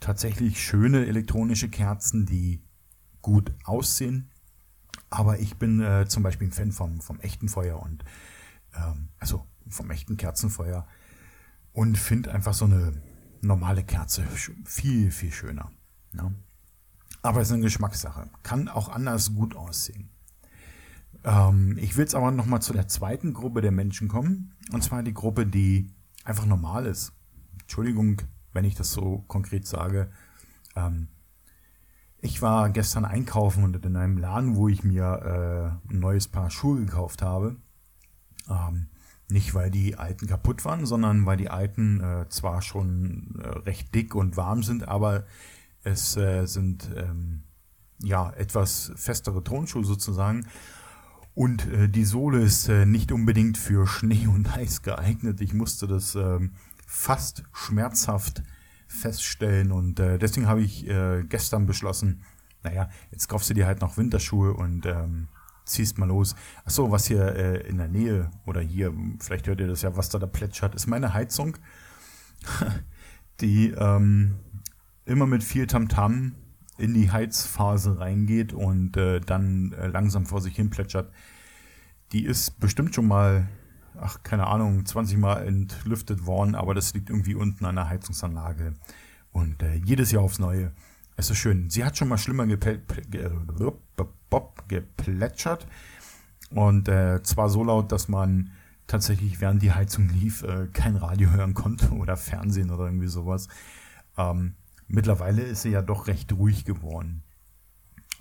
tatsächlich 0.00 0.62
schöne 0.62 1.06
elektronische 1.06 1.70
Kerzen, 1.70 2.26
die 2.26 2.62
gut 3.22 3.52
aussehen. 3.64 4.30
Aber 5.08 5.38
ich 5.38 5.56
bin 5.56 5.80
äh, 5.80 6.06
zum 6.06 6.22
Beispiel 6.22 6.48
ein 6.48 6.52
Fan 6.52 6.72
vom, 6.72 7.00
vom 7.00 7.18
echten 7.20 7.48
Feuer 7.48 7.80
und 7.80 8.04
ähm, 8.76 9.08
also 9.18 9.46
vom 9.68 9.90
echten 9.90 10.18
Kerzenfeuer 10.18 10.86
und 11.74 11.98
finde 11.98 12.32
einfach 12.32 12.54
so 12.54 12.64
eine 12.64 12.94
normale 13.42 13.84
Kerze 13.84 14.24
viel, 14.64 15.10
viel 15.10 15.32
schöner. 15.32 15.70
Ne? 16.12 16.34
Aber 17.20 17.40
es 17.40 17.48
ist 17.48 17.54
eine 17.54 17.62
Geschmackssache. 17.62 18.30
Kann 18.42 18.68
auch 18.68 18.88
anders 18.88 19.34
gut 19.34 19.56
aussehen. 19.56 20.08
Ähm, 21.24 21.76
ich 21.78 21.96
will 21.96 22.04
jetzt 22.04 22.14
aber 22.14 22.30
nochmal 22.30 22.62
zu 22.62 22.72
der 22.72 22.88
zweiten 22.88 23.34
Gruppe 23.34 23.60
der 23.60 23.72
Menschen 23.72 24.08
kommen. 24.08 24.54
Und 24.72 24.82
zwar 24.82 25.02
die 25.02 25.12
Gruppe, 25.12 25.46
die 25.46 25.90
einfach 26.24 26.46
normal 26.46 26.86
ist. 26.86 27.12
Entschuldigung, 27.60 28.22
wenn 28.52 28.64
ich 28.64 28.76
das 28.76 28.92
so 28.92 29.24
konkret 29.26 29.66
sage. 29.66 30.10
Ähm, 30.76 31.08
ich 32.20 32.40
war 32.40 32.70
gestern 32.70 33.04
einkaufen 33.04 33.64
und 33.64 33.84
in 33.84 33.96
einem 33.96 34.16
Laden, 34.16 34.54
wo 34.54 34.68
ich 34.68 34.84
mir 34.84 35.80
äh, 35.84 35.92
ein 35.92 35.98
neues 35.98 36.28
Paar 36.28 36.50
Schuhe 36.50 36.84
gekauft 36.84 37.20
habe. 37.20 37.56
Ähm, 38.48 38.88
nicht, 39.28 39.54
weil 39.54 39.70
die 39.70 39.96
alten 39.96 40.26
kaputt 40.26 40.64
waren, 40.64 40.86
sondern 40.86 41.26
weil 41.26 41.36
die 41.36 41.50
alten 41.50 42.00
äh, 42.00 42.28
zwar 42.28 42.62
schon 42.62 43.40
äh, 43.42 43.48
recht 43.48 43.94
dick 43.94 44.14
und 44.14 44.36
warm 44.36 44.62
sind, 44.62 44.86
aber 44.86 45.24
es 45.82 46.16
äh, 46.16 46.46
sind 46.46 46.90
ähm, 46.96 47.42
ja 48.02 48.30
etwas 48.30 48.92
festere 48.96 49.42
Tonschuhe 49.42 49.84
sozusagen. 49.84 50.46
Und 51.34 51.66
äh, 51.66 51.88
die 51.88 52.04
Sohle 52.04 52.40
ist 52.40 52.68
äh, 52.68 52.86
nicht 52.86 53.12
unbedingt 53.12 53.58
für 53.58 53.86
Schnee 53.86 54.26
und 54.26 54.52
Eis 54.56 54.82
geeignet. 54.82 55.40
Ich 55.40 55.52
musste 55.52 55.86
das 55.86 56.14
ähm, 56.14 56.52
fast 56.86 57.44
schmerzhaft 57.52 58.42
feststellen. 58.86 59.72
Und 59.72 60.00
äh, 60.00 60.18
deswegen 60.18 60.46
habe 60.46 60.62
ich 60.62 60.88
äh, 60.88 61.24
gestern 61.28 61.66
beschlossen, 61.66 62.22
naja, 62.62 62.88
jetzt 63.10 63.28
kaufst 63.28 63.50
du 63.50 63.54
dir 63.54 63.66
halt 63.66 63.80
noch 63.80 63.96
Winterschuhe 63.96 64.54
und 64.54 64.86
ähm, 64.86 65.28
ziehst 65.64 65.98
mal 65.98 66.06
los. 66.06 66.34
Achso, 66.64 66.90
was 66.90 67.06
hier 67.06 67.34
äh, 67.34 67.68
in 67.68 67.78
der 67.78 67.88
Nähe 67.88 68.30
oder 68.46 68.60
hier, 68.60 68.92
vielleicht 69.18 69.46
hört 69.46 69.60
ihr 69.60 69.66
das 69.66 69.82
ja, 69.82 69.96
was 69.96 70.08
da 70.08 70.18
da 70.18 70.26
plätschert, 70.26 70.74
ist 70.74 70.86
meine 70.86 71.14
Heizung, 71.14 71.56
die 73.40 73.70
ähm, 73.70 74.36
immer 75.04 75.26
mit 75.26 75.42
viel 75.42 75.66
Tamtam 75.66 76.12
-Tam 76.12 76.32
in 76.76 76.94
die 76.94 77.10
Heizphase 77.10 78.00
reingeht 78.00 78.52
und 78.52 78.96
äh, 78.96 79.20
dann 79.20 79.72
äh, 79.72 79.86
langsam 79.86 80.26
vor 80.26 80.40
sich 80.40 80.56
hin 80.56 80.70
plätschert. 80.70 81.12
Die 82.12 82.24
ist 82.24 82.58
bestimmt 82.58 82.94
schon 82.94 83.06
mal 83.06 83.48
ach, 84.00 84.22
keine 84.22 84.46
Ahnung, 84.46 84.84
20 84.84 85.18
Mal 85.18 85.46
entlüftet 85.46 86.26
worden, 86.26 86.54
aber 86.54 86.74
das 86.74 86.94
liegt 86.94 87.10
irgendwie 87.10 87.34
unten 87.34 87.64
an 87.64 87.76
der 87.76 87.88
Heizungsanlage. 87.88 88.74
Und 89.32 89.62
äh, 89.62 89.74
jedes 89.74 90.12
Jahr 90.12 90.22
aufs 90.22 90.38
Neue. 90.38 90.72
Es 91.16 91.30
ist 91.30 91.38
schön. 91.38 91.70
Sie 91.70 91.84
hat 91.84 91.96
schon 91.96 92.08
mal 92.08 92.18
schlimmer 92.18 92.46
geplätschert. 94.68 95.66
Und 96.50 96.88
äh, 96.88 97.22
zwar 97.22 97.48
so 97.48 97.64
laut, 97.64 97.92
dass 97.92 98.08
man 98.08 98.50
tatsächlich, 98.86 99.40
während 99.40 99.62
die 99.62 99.72
Heizung 99.72 100.08
lief, 100.08 100.42
äh, 100.42 100.68
kein 100.72 100.96
Radio 100.96 101.30
hören 101.30 101.54
konnte 101.54 101.90
oder 101.92 102.16
Fernsehen 102.16 102.70
oder 102.70 102.86
irgendwie 102.86 103.08
sowas. 103.08 103.48
Ähm, 104.16 104.54
mittlerweile 104.86 105.42
ist 105.42 105.62
sie 105.62 105.70
ja 105.70 105.82
doch 105.82 106.06
recht 106.06 106.32
ruhig 106.32 106.64
geworden. 106.64 107.22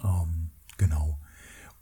Ähm, 0.03 0.49
genau. 0.77 1.19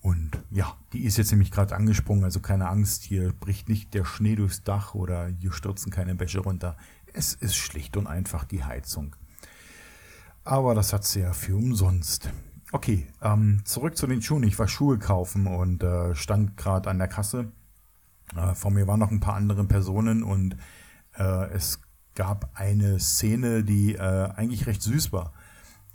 Und 0.02 0.32
ja, 0.50 0.76
die 0.93 1.04
ist 1.04 1.17
jetzt 1.17 1.32
nämlich 1.32 1.52
gerade 1.52 1.76
angesprungen, 1.76 2.24
also 2.24 2.39
keine 2.39 2.67
Angst, 2.67 3.04
hier 3.04 3.34
bricht 3.34 3.69
nicht 3.69 3.93
der 3.93 4.04
Schnee 4.04 4.36
durchs 4.36 4.63
Dach 4.63 4.95
oder 4.95 5.28
hier 5.28 5.54
stürzen 5.54 5.91
keine 5.91 6.15
Bäche 6.15 6.39
runter. 6.39 6.76
Es 7.13 7.36
ist 7.36 7.56
schlicht 7.56 7.97
und 7.97 8.08
einfach 8.08 8.43
die 8.43 8.63
Heizung. 8.63 9.15
Aber 10.43 10.75
das 10.75 10.93
hat 10.93 11.04
sie 11.04 11.21
ja 11.21 11.34
für 11.34 11.56
umsonst. 11.56 12.32
okay, 12.71 13.08
ähm, 13.21 13.62
zurück 13.65 13.97
zu 13.97 14.08
den 14.08 14.21
Schuhen. 14.21 14.43
Ich 14.43 14.58
war 14.58 14.67
Schuhe 14.67 14.97
kaufen 14.97 15.47
und 15.47 15.84
äh, 15.84 16.15
stand 16.15 16.58
gerade 16.58 16.89
an 16.89 16.97
der 16.97 17.08
Kasse. 17.08 17.51
Äh, 18.36 18.56
vor 18.56 18.71
mir 18.71 18.88
waren 18.88 18.99
noch 18.99 19.12
ein 19.12 19.19
paar 19.19 19.36
andere 19.36 19.63
Personen 19.65 20.23
und 20.23 20.56
äh, 21.17 21.49
es 21.51 21.82
gab 22.15 22.51
eine 22.56 22.99
Szene, 22.99 23.63
die 23.63 23.95
äh, 23.95 24.30
eigentlich 24.36 24.67
recht 24.67 24.82
süß 24.82 25.12
war. 25.12 25.34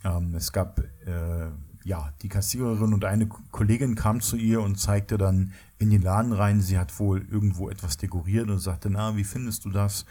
Ähm, 0.04 0.35
es 0.35 0.52
gab 0.52 0.80
äh, 1.06 1.50
ja 1.85 2.12
die 2.22 2.28
Kassiererin 2.28 2.94
und 2.94 3.04
eine 3.04 3.26
Kollegin 3.26 3.94
kam 3.94 4.20
zu 4.20 4.37
ihr 4.37 4.61
und 4.61 4.78
zeigte 4.78 5.18
dann 5.18 5.52
in 5.78 5.90
den 5.90 6.02
Laden 6.02 6.32
rein. 6.32 6.61
Sie 6.61 6.78
hat 6.78 6.98
wohl 6.98 7.26
irgendwo 7.30 7.70
etwas 7.70 7.96
dekoriert 7.96 8.48
und 8.50 8.59
sagte, 8.59 8.90
na, 8.90 9.16
wie 9.16 9.24
findest 9.24 9.64
du 9.64 9.70
das? 9.70 10.04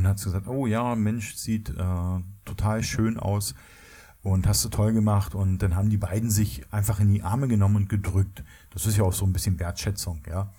Und 0.00 0.08
hat 0.08 0.22
gesagt, 0.22 0.48
oh 0.48 0.66
ja, 0.66 0.94
Mensch, 0.94 1.34
sieht 1.34 1.68
äh, 1.68 2.20
total 2.46 2.82
schön 2.82 3.18
aus 3.18 3.54
und 4.22 4.46
hast 4.46 4.64
du 4.64 4.70
toll 4.70 4.94
gemacht. 4.94 5.34
Und 5.34 5.58
dann 5.58 5.76
haben 5.76 5.90
die 5.90 5.98
beiden 5.98 6.30
sich 6.30 6.64
einfach 6.72 7.00
in 7.00 7.12
die 7.12 7.22
Arme 7.22 7.48
genommen 7.48 7.76
und 7.76 7.88
gedrückt. 7.90 8.42
Das 8.70 8.86
ist 8.86 8.96
ja 8.96 9.04
auch 9.04 9.12
so 9.12 9.26
ein 9.26 9.34
bisschen 9.34 9.60
Wertschätzung, 9.60 10.22
ja. 10.26 10.54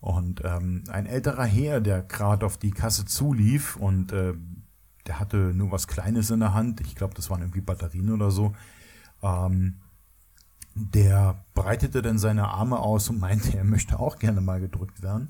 Und 0.00 0.40
ähm, 0.46 0.84
ein 0.88 1.04
älterer 1.04 1.44
Herr, 1.44 1.82
der 1.82 2.00
gerade 2.04 2.46
auf 2.46 2.56
die 2.56 2.70
Kasse 2.70 3.04
zulief 3.04 3.76
und 3.76 4.12
äh, 4.12 4.32
der 5.06 5.20
hatte 5.20 5.36
nur 5.36 5.70
was 5.70 5.86
Kleines 5.86 6.30
in 6.30 6.40
der 6.40 6.54
Hand, 6.54 6.80
ich 6.80 6.94
glaube, 6.94 7.12
das 7.12 7.28
waren 7.28 7.42
irgendwie 7.42 7.60
Batterien 7.60 8.12
oder 8.12 8.30
so, 8.30 8.54
ähm, 9.22 9.74
der 10.74 11.44
breitete 11.52 12.00
dann 12.00 12.16
seine 12.16 12.48
Arme 12.48 12.78
aus 12.78 13.10
und 13.10 13.20
meinte, 13.20 13.58
er 13.58 13.64
möchte 13.64 14.00
auch 14.00 14.18
gerne 14.18 14.40
mal 14.40 14.58
gedrückt 14.58 15.02
werden. 15.02 15.28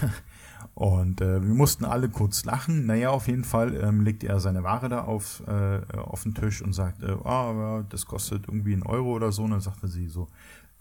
und 0.74 1.20
äh, 1.20 1.42
wir 1.42 1.54
mussten 1.54 1.84
alle 1.84 2.08
kurz 2.08 2.44
lachen. 2.44 2.86
Naja, 2.86 3.10
auf 3.10 3.28
jeden 3.28 3.44
Fall 3.44 3.74
ähm, 3.76 4.02
legte 4.02 4.28
er 4.28 4.40
seine 4.40 4.62
Ware 4.62 4.88
da 4.88 5.04
auf, 5.04 5.42
äh, 5.46 5.80
auf 5.96 6.22
den 6.22 6.34
Tisch 6.34 6.62
und 6.62 6.72
sagte, 6.72 7.18
ah, 7.24 7.84
das 7.88 8.06
kostet 8.06 8.48
irgendwie 8.48 8.72
einen 8.72 8.82
Euro 8.82 9.12
oder 9.12 9.32
so. 9.32 9.44
Und 9.44 9.52
dann 9.52 9.60
sagte 9.60 9.88
sie 9.88 10.08
so, 10.08 10.28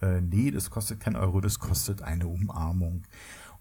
äh, 0.02 0.22
nee, 0.22 0.52
das 0.52 0.70
kostet 0.70 1.00
kein 1.00 1.16
Euro, 1.16 1.42
das 1.42 1.60
kostet 1.60 2.02
eine 2.02 2.28
Umarmung. 2.28 3.04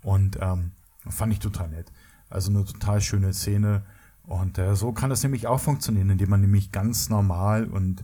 Und 0.03 0.39
ähm, 0.41 0.73
fand 1.09 1.33
ich 1.33 1.39
total 1.39 1.69
nett. 1.69 1.93
Also 2.31 2.51
eine 2.51 2.65
total 2.65 3.01
schöne 3.01 3.33
Szene. 3.33 3.85
Und 4.25 4.59
äh, 4.59 4.75
so 4.75 4.93
kann 4.93 5.11
das 5.11 5.23
nämlich 5.23 5.47
auch 5.47 5.61
funktionieren, 5.61 6.11
indem 6.11 6.31
man 6.31 6.41
nämlich 6.41 6.73
ganz 6.73 7.11
normal 7.11 7.67
und 7.67 8.03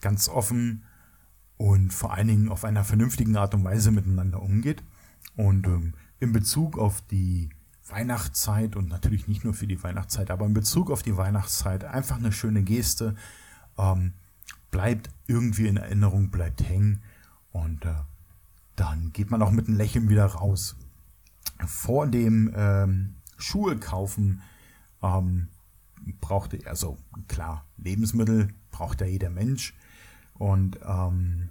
ganz 0.00 0.28
offen 0.28 0.84
und 1.56 1.92
vor 1.92 2.14
allen 2.14 2.28
Dingen 2.28 2.48
auf 2.48 2.64
einer 2.64 2.84
vernünftigen 2.84 3.36
Art 3.36 3.54
und 3.54 3.64
Weise 3.64 3.90
miteinander 3.90 4.42
umgeht. 4.42 4.82
Und 5.36 5.66
ähm, 5.66 5.94
in 6.18 6.32
Bezug 6.32 6.78
auf 6.78 7.00
die 7.10 7.50
Weihnachtszeit 7.90 8.76
und 8.76 8.88
natürlich 8.88 9.28
nicht 9.28 9.44
nur 9.44 9.54
für 9.54 9.66
die 9.66 9.82
Weihnachtszeit, 9.82 10.30
aber 10.30 10.46
in 10.46 10.54
Bezug 10.54 10.90
auf 10.90 11.02
die 11.02 11.16
Weihnachtszeit 11.16 11.84
einfach 11.84 12.16
eine 12.16 12.32
schöne 12.32 12.62
Geste, 12.62 13.14
ähm, 13.78 14.12
bleibt 14.70 15.10
irgendwie 15.26 15.66
in 15.66 15.76
Erinnerung, 15.76 16.30
bleibt 16.30 16.62
hängen 16.62 17.02
und 17.52 17.84
äh, 17.84 17.94
dann 18.76 19.12
geht 19.12 19.30
man 19.30 19.42
auch 19.42 19.50
mit 19.50 19.68
einem 19.68 19.76
Lächeln 19.76 20.08
wieder 20.08 20.26
raus. 20.26 20.76
Vor 21.66 22.06
dem 22.06 22.52
ähm, 22.54 23.16
Schuhe 23.36 23.76
kaufen 23.76 24.42
ähm, 25.02 25.48
brauchte, 26.20 26.58
also 26.66 26.96
klar, 27.28 27.66
Lebensmittel 27.76 28.48
braucht 28.70 29.00
ja 29.00 29.06
jeder 29.06 29.30
Mensch. 29.30 29.74
Und 30.34 30.78
ähm, 30.86 31.50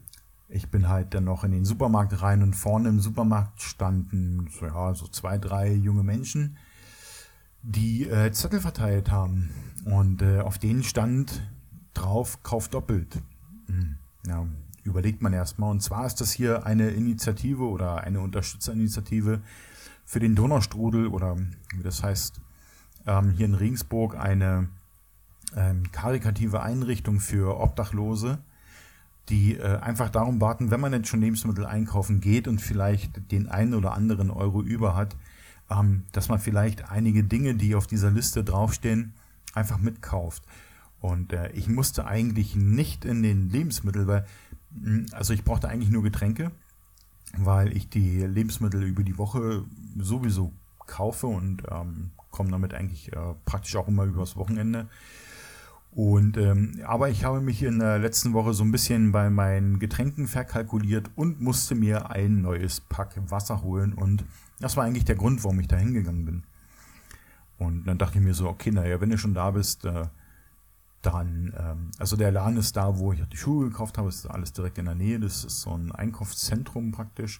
ich 0.50 0.70
bin 0.70 0.90
halt 0.90 1.14
dann 1.14 1.26
noch 1.26 1.44
in 1.44 1.52
den 1.52 1.64
Supermarkt 1.64 2.22
rein 2.22 2.42
und 2.42 2.56
vorne 2.56 2.90
im 2.90 3.00
Supermarkt 3.00 3.62
standen 3.62 4.50
so, 4.52 4.66
ja, 4.66 4.94
so 4.96 5.08
zwei, 5.08 5.38
drei 5.38 5.72
junge 5.72 6.04
Menschen, 6.04 6.58
die 7.62 8.10
äh, 8.10 8.32
Zettel 8.32 8.60
verteilt 8.60 9.12
haben. 9.12 9.52
Und 9.86 10.22
äh, 10.22 10.40
auf 10.40 10.58
denen 10.58 10.84
stand 10.84 11.48
drauf, 11.94 12.42
kauf 12.42 12.68
doppelt. 12.68 13.22
Hm, 13.68 13.98
ja, 14.26 14.48
überlegt 14.84 15.22
man 15.22 15.34
erstmal. 15.34 15.70
Und 15.70 15.82
zwar 15.82 16.08
ist 16.08 16.20
das 16.20 16.32
hier 16.32 16.66
eine 16.66 16.90
Initiative 16.90 17.64
oder 17.64 18.02
eine 18.04 18.20
Unterstützerinitiative 18.20 19.42
für 20.04 20.20
den 20.20 20.36
Donaustrudel 20.36 21.08
oder 21.08 21.38
wie 21.76 21.84
das 21.84 22.02
heißt, 22.02 22.42
ähm, 23.06 23.32
hier 23.32 23.46
in 23.46 23.54
Regensburg 23.54 24.16
eine 24.16 24.70
ähm, 25.56 25.92
karikative 25.92 26.64
Einrichtung 26.64 27.20
für 27.20 27.60
Obdachlose, 27.60 28.40
die 29.30 29.56
äh, 29.56 29.78
einfach 29.78 30.10
darum 30.10 30.42
warten, 30.42 30.72
wenn 30.72 30.80
man 30.80 30.92
denn 30.92 31.06
schon 31.06 31.22
Lebensmittel 31.22 31.66
einkaufen 31.66 32.22
geht 32.22 32.48
und 32.48 32.60
vielleicht 32.60 33.32
den 33.32 33.48
einen 33.48 33.74
oder 33.74 33.94
anderen 33.94 34.32
Euro 34.32 34.62
über 34.62 34.96
hat, 34.96 35.16
ähm, 35.70 36.04
dass 36.12 36.30
man 36.30 36.40
vielleicht 36.40 36.90
einige 36.90 37.24
Dinge, 37.24 37.56
die 37.56 37.76
auf 37.76 37.88
dieser 37.88 38.12
Liste 38.12 38.44
draufstehen, 38.44 39.14
einfach 39.54 39.78
mitkauft. 39.78 40.44
Und 41.00 41.34
äh, 41.34 41.52
ich 41.52 41.68
musste 41.68 42.06
eigentlich 42.06 42.56
nicht 42.56 43.06
in 43.06 43.24
den 43.24 43.50
Lebensmittel, 43.50 44.08
weil 44.08 44.26
hm, 44.82 45.06
also 45.12 45.34
ich 45.34 45.44
brauchte 45.44 45.70
eigentlich 45.70 45.92
nur 45.92 46.04
Getränke, 46.04 46.52
weil 47.38 47.76
ich 47.76 47.90
die 47.90 48.22
Lebensmittel 48.22 48.84
über 48.84 49.04
die 49.04 49.18
Woche 49.18 49.64
sowieso 49.98 50.52
kaufe 50.86 51.28
und 51.28 51.64
ähm, 51.70 52.12
komme 52.32 52.52
damit 52.52 52.74
eigentlich 52.74 53.12
äh, 53.14 53.34
praktisch 53.46 53.76
auch 53.76 53.88
immer 53.88 54.04
übers 54.04 54.36
Wochenende. 54.36 54.88
Und 55.92 56.38
ähm, 56.38 56.80
aber 56.86 57.10
ich 57.10 57.24
habe 57.24 57.42
mich 57.42 57.64
in 57.64 57.80
der 57.80 57.98
letzten 57.98 58.34
Woche 58.34 58.54
so 58.54 58.64
ein 58.64 58.72
bisschen 58.72 59.12
bei 59.12 59.30
meinen 59.30 59.80
Getränken 59.80 60.28
verkalkuliert 60.28 61.10
und 61.16 61.42
musste 61.42 61.74
mir 61.74 62.12
ein 62.12 62.42
neues 62.42 62.80
Pack 62.82 63.16
Wasser 63.30 63.64
holen 63.64 63.94
und 63.94 64.24
das 64.60 64.78
war 64.78 64.84
eigentlich 64.84 65.06
der 65.06 65.16
Grund, 65.16 65.44
warum 65.44 65.60
ich 65.60 65.68
da 65.68 65.78
hingegangen 65.78 66.26
bin. 66.26 66.44
Und 67.58 67.86
dann 67.86 67.98
dachte 67.98 68.20
ich 68.20 68.24
mir 68.24 68.34
so, 68.34 68.48
okay, 68.48 68.72
naja, 68.72 69.02
wenn 69.02 69.10
du 69.10 69.18
schon 69.18 69.34
da 69.34 69.52
bist, 69.52 69.86
äh, 69.86 70.06
dann, 71.02 71.54
ähm, 71.58 71.92
also 71.98 72.16
der 72.16 72.32
Laden 72.32 72.58
ist 72.58 72.76
da, 72.76 72.98
wo 72.98 73.14
ich 73.14 73.22
die 73.26 73.38
Schuhe 73.38 73.70
gekauft 73.70 73.98
habe, 73.98 74.10
ist 74.10 74.26
alles 74.26 74.54
direkt 74.54 74.78
in 74.78 74.86
der 74.86 74.96
Nähe. 74.96 75.20
Das 75.20 75.44
ist 75.44 75.62
so 75.62 75.72
ein 75.72 75.92
Einkaufszentrum 75.92 76.92
praktisch. 76.92 77.40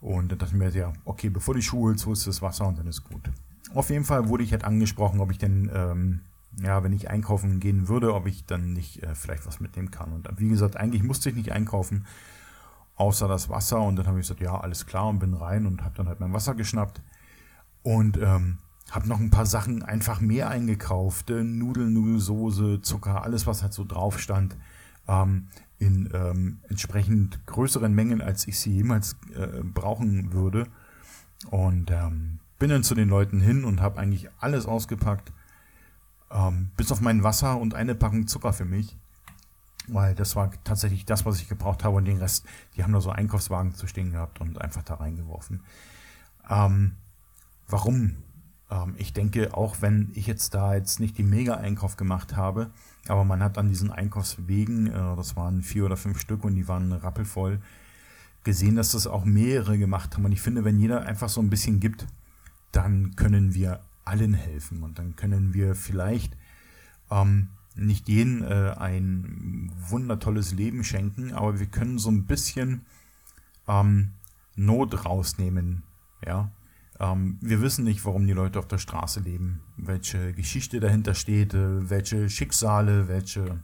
Und 0.00 0.32
dann 0.32 0.38
dachte 0.38 0.54
ich 0.54 0.58
mir, 0.58 0.70
ja, 0.70 0.92
okay, 1.04 1.28
bevor 1.28 1.54
die 1.54 1.62
Schuhe 1.62 1.90
holst, 1.90 2.06
holst 2.06 2.26
du 2.26 2.30
das 2.30 2.42
Wasser 2.42 2.66
und 2.66 2.78
dann 2.78 2.86
ist 2.86 3.04
gut. 3.04 3.30
Auf 3.74 3.90
jeden 3.90 4.04
Fall 4.04 4.28
wurde 4.28 4.44
ich 4.44 4.52
halt 4.52 4.64
angesprochen, 4.64 5.20
ob 5.20 5.30
ich 5.30 5.38
denn, 5.38 5.70
ähm, 5.72 6.20
ja, 6.58 6.82
wenn 6.82 6.92
ich 6.92 7.10
einkaufen 7.10 7.60
gehen 7.60 7.88
würde, 7.88 8.14
ob 8.14 8.26
ich 8.26 8.44
dann 8.44 8.72
nicht 8.72 9.02
äh, 9.02 9.14
vielleicht 9.14 9.46
was 9.46 9.60
mitnehmen 9.60 9.90
kann. 9.90 10.12
Und 10.12 10.28
wie 10.38 10.48
gesagt, 10.48 10.76
eigentlich 10.76 11.02
musste 11.02 11.30
ich 11.30 11.36
nicht 11.36 11.52
einkaufen, 11.52 12.06
außer 12.96 13.28
das 13.28 13.48
Wasser. 13.48 13.80
Und 13.80 13.96
dann 13.96 14.06
habe 14.06 14.18
ich 14.18 14.24
gesagt, 14.24 14.40
ja, 14.40 14.58
alles 14.58 14.86
klar 14.86 15.08
und 15.08 15.20
bin 15.20 15.34
rein 15.34 15.66
und 15.66 15.82
habe 15.84 15.96
dann 15.96 16.08
halt 16.08 16.20
mein 16.20 16.32
Wasser 16.32 16.54
geschnappt. 16.54 17.02
Und 17.82 18.18
ähm, 18.18 18.58
hab 18.90 19.06
noch 19.06 19.20
ein 19.20 19.30
paar 19.30 19.46
Sachen 19.46 19.82
einfach 19.82 20.20
mehr 20.20 20.50
eingekauft. 20.50 21.30
Äh, 21.30 21.44
Nudeln, 21.44 21.92
Nudelsoße, 21.92 22.82
Zucker, 22.82 23.22
alles, 23.22 23.46
was 23.46 23.62
halt 23.62 23.72
so 23.72 23.84
drauf 23.84 24.18
stand. 24.18 24.56
Ähm, 25.08 25.48
in 25.78 26.10
ähm, 26.12 26.58
entsprechend 26.68 27.46
größeren 27.46 27.94
Mengen, 27.94 28.20
als 28.20 28.46
ich 28.46 28.58
sie 28.58 28.72
jemals 28.72 29.16
äh, 29.34 29.62
brauchen 29.62 30.32
würde. 30.32 30.66
Und 31.50 31.90
ähm, 31.90 32.38
bin 32.58 32.68
dann 32.68 32.82
zu 32.82 32.94
den 32.94 33.08
Leuten 33.08 33.40
hin 33.40 33.64
und 33.64 33.80
habe 33.80 33.98
eigentlich 33.98 34.28
alles 34.38 34.66
ausgepackt. 34.66 35.32
Ähm, 36.30 36.70
bis 36.76 36.92
auf 36.92 37.00
mein 37.00 37.22
Wasser 37.22 37.58
und 37.58 37.74
eine 37.74 37.94
Packung 37.94 38.26
Zucker 38.26 38.52
für 38.52 38.64
mich. 38.64 38.96
Weil 39.88 40.14
das 40.14 40.36
war 40.36 40.52
tatsächlich 40.64 41.04
das, 41.04 41.24
was 41.26 41.40
ich 41.40 41.48
gebraucht 41.48 41.84
habe. 41.84 41.96
Und 41.96 42.04
den 42.04 42.18
Rest, 42.18 42.46
die 42.76 42.84
haben 42.84 42.92
da 42.92 43.00
so 43.00 43.10
Einkaufswagen 43.10 43.74
zu 43.74 43.86
stehen 43.86 44.12
gehabt 44.12 44.40
und 44.40 44.60
einfach 44.60 44.82
da 44.82 44.94
reingeworfen. 44.94 45.62
Ähm, 46.48 46.92
warum 47.68 48.16
ähm, 48.70 48.94
ich 48.96 49.12
denke, 49.12 49.54
auch 49.54 49.76
wenn 49.80 50.10
ich 50.14 50.26
jetzt 50.26 50.54
da 50.54 50.74
jetzt 50.74 51.00
nicht 51.00 51.18
die 51.18 51.22
Mega-Einkauf 51.22 51.96
gemacht 51.96 52.36
habe, 52.36 52.70
aber 53.08 53.24
man 53.24 53.42
hat 53.42 53.58
an 53.58 53.68
diesen 53.68 53.90
Einkaufswegen, 53.90 54.86
äh, 54.86 55.16
das 55.16 55.36
waren 55.36 55.62
vier 55.62 55.84
oder 55.84 55.96
fünf 55.96 56.20
Stück 56.20 56.44
und 56.44 56.54
die 56.54 56.68
waren 56.68 56.92
rappelvoll, 56.92 57.60
gesehen, 58.44 58.76
dass 58.76 58.92
das 58.92 59.06
auch 59.06 59.24
mehrere 59.24 59.76
gemacht 59.78 60.16
haben. 60.16 60.24
Und 60.24 60.32
ich 60.32 60.40
finde, 60.40 60.64
wenn 60.64 60.78
jeder 60.78 61.02
einfach 61.02 61.28
so 61.28 61.40
ein 61.40 61.50
bisschen 61.50 61.80
gibt, 61.80 62.06
dann 62.72 63.16
können 63.16 63.54
wir 63.54 63.80
allen 64.04 64.34
helfen. 64.34 64.82
Und 64.82 64.98
dann 64.98 65.16
können 65.16 65.54
wir 65.54 65.74
vielleicht 65.74 66.36
ähm, 67.10 67.48
nicht 67.74 68.08
jedem 68.08 68.42
äh, 68.42 68.72
ein 68.72 69.72
wundertolles 69.88 70.52
Leben 70.52 70.84
schenken, 70.84 71.32
aber 71.32 71.58
wir 71.60 71.66
können 71.66 71.98
so 71.98 72.10
ein 72.10 72.26
bisschen 72.26 72.82
ähm, 73.68 74.12
Not 74.56 75.06
rausnehmen, 75.06 75.84
ja, 76.26 76.50
ähm, 77.00 77.38
wir 77.40 77.62
wissen 77.62 77.84
nicht, 77.84 78.04
warum 78.04 78.26
die 78.26 78.34
Leute 78.34 78.58
auf 78.58 78.68
der 78.68 78.78
Straße 78.78 79.20
leben, 79.20 79.60
welche 79.78 80.34
Geschichte 80.34 80.80
dahinter 80.80 81.14
steht, 81.14 81.54
äh, 81.54 81.88
welche 81.88 82.28
Schicksale, 82.28 83.08
welche 83.08 83.58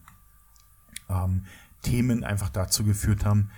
ähm, 1.11 1.45
Themen 1.83 2.25
einfach 2.25 2.49
dazu 2.49 2.83
geführt 2.83 3.25
haben, 3.25 3.51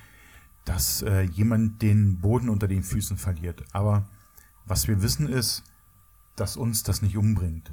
dass 0.65 1.03
äh, 1.03 1.23
jemand 1.23 1.81
den 1.81 2.21
Boden 2.21 2.49
unter 2.49 2.67
den 2.67 2.83
Füßen 2.83 3.17
verliert. 3.17 3.65
Aber 3.73 4.07
was 4.67 4.89
wir 4.89 5.01
wissen 5.01 5.29
ist, 5.29 5.63
dass 6.41 6.57
uns 6.57 6.83
das 6.83 7.03
nicht 7.03 7.17
umbringt. 7.17 7.73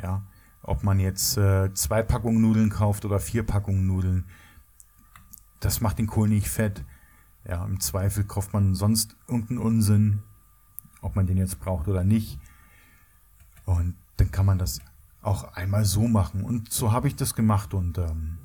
Ja, 0.00 0.22
ob 0.62 0.82
man 0.82 1.00
jetzt 1.00 1.36
äh, 1.36 1.72
zwei 1.74 2.02
Packungen 2.02 2.40
Nudeln 2.40 2.70
kauft 2.70 3.04
oder 3.04 3.20
vier 3.20 3.44
Packungen 3.44 3.86
Nudeln, 3.86 4.24
das 5.60 5.80
macht 5.80 5.98
den 5.98 6.06
Kohl 6.06 6.28
nicht 6.28 6.48
fett. 6.48 6.84
Ja, 7.48 7.64
im 7.64 7.80
Zweifel 7.80 8.24
kauft 8.24 8.52
man 8.52 8.74
sonst 8.74 9.16
irgendeinen 9.28 9.60
Unsinn, 9.60 10.22
ob 11.00 11.14
man 11.16 11.26
den 11.26 11.36
jetzt 11.36 11.60
braucht 11.60 11.88
oder 11.88 12.04
nicht. 12.04 12.38
Und 13.64 13.94
dann 14.16 14.30
kann 14.30 14.46
man 14.46 14.58
das 14.58 14.80
auch 15.22 15.54
einmal 15.54 15.84
so 15.84 16.08
machen. 16.08 16.42
Und 16.42 16.72
so 16.72 16.92
habe 16.92 17.08
ich 17.08 17.16
das 17.16 17.34
gemacht 17.34 17.74
und 17.74 17.98
ähm, 17.98 18.38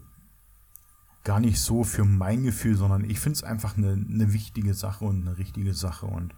gar 1.23 1.39
nicht 1.39 1.59
so 1.59 1.83
für 1.83 2.05
mein 2.05 2.43
Gefühl, 2.43 2.75
sondern 2.75 3.09
ich 3.09 3.19
finde 3.19 3.37
es 3.37 3.43
einfach 3.43 3.77
eine, 3.77 3.93
eine 3.93 4.33
wichtige 4.33 4.73
Sache 4.73 5.05
und 5.05 5.27
eine 5.27 5.37
richtige 5.37 5.73
Sache. 5.73 6.05
Und 6.05 6.33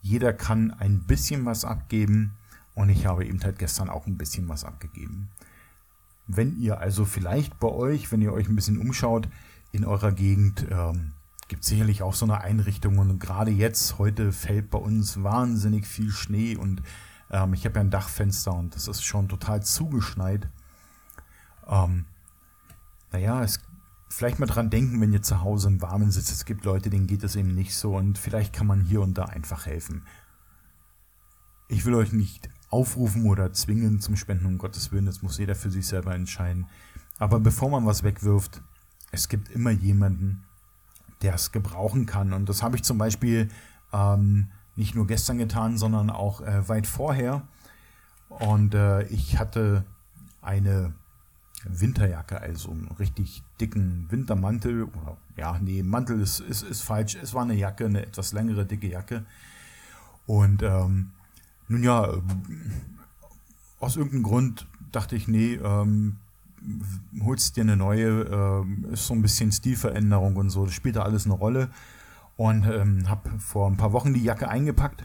jeder 0.00 0.32
kann 0.32 0.70
ein 0.72 1.00
bisschen 1.04 1.44
was 1.44 1.64
abgeben. 1.64 2.36
Und 2.74 2.88
ich 2.88 3.06
habe 3.06 3.24
eben 3.24 3.42
halt 3.42 3.58
gestern 3.58 3.88
auch 3.88 4.06
ein 4.06 4.18
bisschen 4.18 4.48
was 4.48 4.64
abgegeben. 4.64 5.30
Wenn 6.26 6.58
ihr 6.58 6.80
also 6.80 7.04
vielleicht 7.04 7.58
bei 7.60 7.68
euch, 7.68 8.10
wenn 8.10 8.22
ihr 8.22 8.32
euch 8.32 8.48
ein 8.48 8.56
bisschen 8.56 8.78
umschaut, 8.78 9.28
in 9.72 9.84
eurer 9.84 10.12
Gegend, 10.12 10.66
ähm, 10.70 11.12
gibt 11.48 11.64
sicherlich 11.64 12.02
auch 12.02 12.14
so 12.14 12.24
eine 12.24 12.40
Einrichtung. 12.40 12.98
Und 12.98 13.18
gerade 13.18 13.50
jetzt, 13.50 13.98
heute 13.98 14.32
fällt 14.32 14.70
bei 14.70 14.78
uns 14.78 15.22
wahnsinnig 15.22 15.86
viel 15.86 16.10
Schnee 16.10 16.56
und 16.56 16.82
ähm, 17.30 17.54
ich 17.54 17.64
habe 17.64 17.76
ja 17.76 17.80
ein 17.82 17.90
Dachfenster 17.90 18.54
und 18.54 18.74
das 18.74 18.88
ist 18.88 19.04
schon 19.04 19.28
total 19.28 19.62
zugeschneit. 19.62 20.48
Ähm, 21.66 22.06
naja, 23.12 23.42
es 23.42 23.60
vielleicht 24.08 24.38
mal 24.38 24.46
dran 24.46 24.70
denken, 24.70 25.00
wenn 25.00 25.12
ihr 25.12 25.22
zu 25.22 25.40
Hause 25.40 25.68
im 25.68 25.82
Warmen 25.82 26.12
sitzt. 26.12 26.30
Es 26.30 26.44
gibt 26.44 26.64
Leute, 26.64 26.88
denen 26.88 27.08
geht 27.08 27.24
es 27.24 27.34
eben 27.36 27.54
nicht 27.54 27.74
so 27.74 27.96
und 27.96 28.16
vielleicht 28.16 28.52
kann 28.52 28.66
man 28.66 28.80
hier 28.80 29.00
und 29.00 29.18
da 29.18 29.24
einfach 29.24 29.66
helfen. 29.66 30.06
Ich 31.68 31.84
will 31.84 31.94
euch 31.94 32.12
nicht 32.12 32.48
aufrufen 32.74 33.26
oder 33.26 33.52
zwingen 33.52 34.00
zum 34.00 34.16
Spenden, 34.16 34.46
um 34.46 34.58
Gottes 34.58 34.90
Willen, 34.90 35.06
das 35.06 35.22
muss 35.22 35.38
jeder 35.38 35.54
für 35.54 35.70
sich 35.70 35.86
selber 35.86 36.12
entscheiden. 36.12 36.66
Aber 37.18 37.38
bevor 37.38 37.70
man 37.70 37.86
was 37.86 38.02
wegwirft, 38.02 38.60
es 39.12 39.28
gibt 39.28 39.48
immer 39.50 39.70
jemanden, 39.70 40.42
der 41.22 41.34
es 41.34 41.52
gebrauchen 41.52 42.04
kann. 42.04 42.32
Und 42.32 42.48
das 42.48 42.64
habe 42.64 42.74
ich 42.74 42.82
zum 42.82 42.98
Beispiel 42.98 43.48
ähm, 43.92 44.48
nicht 44.74 44.96
nur 44.96 45.06
gestern 45.06 45.38
getan, 45.38 45.78
sondern 45.78 46.10
auch 46.10 46.40
äh, 46.40 46.68
weit 46.68 46.88
vorher. 46.88 47.42
Und 48.28 48.74
äh, 48.74 49.04
ich 49.04 49.38
hatte 49.38 49.84
eine 50.42 50.92
Winterjacke, 51.64 52.40
also 52.40 52.72
einen 52.72 52.88
richtig 52.98 53.44
dicken 53.60 54.10
Wintermantel. 54.10 54.82
Oder, 54.82 55.16
ja, 55.36 55.60
nee, 55.60 55.84
Mantel 55.84 56.20
ist, 56.20 56.40
ist, 56.40 56.62
ist 56.62 56.82
falsch. 56.82 57.14
Es 57.14 57.34
war 57.34 57.42
eine 57.42 57.54
Jacke, 57.54 57.84
eine 57.84 58.04
etwas 58.04 58.32
längere, 58.32 58.66
dicke 58.66 58.88
Jacke. 58.88 59.24
Und 60.26 60.64
ähm, 60.64 61.12
nun 61.68 61.82
ja, 61.82 62.06
äh, 62.06 62.20
aus 63.80 63.96
irgendeinem 63.96 64.22
Grund 64.22 64.66
dachte 64.92 65.16
ich, 65.16 65.28
nee, 65.28 65.54
ähm, 65.54 66.16
holst 67.22 67.56
dir 67.56 67.62
eine 67.62 67.76
neue, 67.76 68.64
äh, 68.90 68.92
ist 68.92 69.06
so 69.06 69.14
ein 69.14 69.22
bisschen 69.22 69.52
Stilveränderung 69.52 70.36
und 70.36 70.50
so, 70.50 70.64
das 70.64 70.74
spielt 70.74 70.96
da 70.96 71.02
alles 71.02 71.26
eine 71.26 71.34
Rolle. 71.34 71.68
Und 72.36 72.66
ähm, 72.66 73.08
habe 73.08 73.30
vor 73.38 73.70
ein 73.70 73.76
paar 73.76 73.92
Wochen 73.92 74.12
die 74.12 74.24
Jacke 74.24 74.48
eingepackt. 74.48 75.04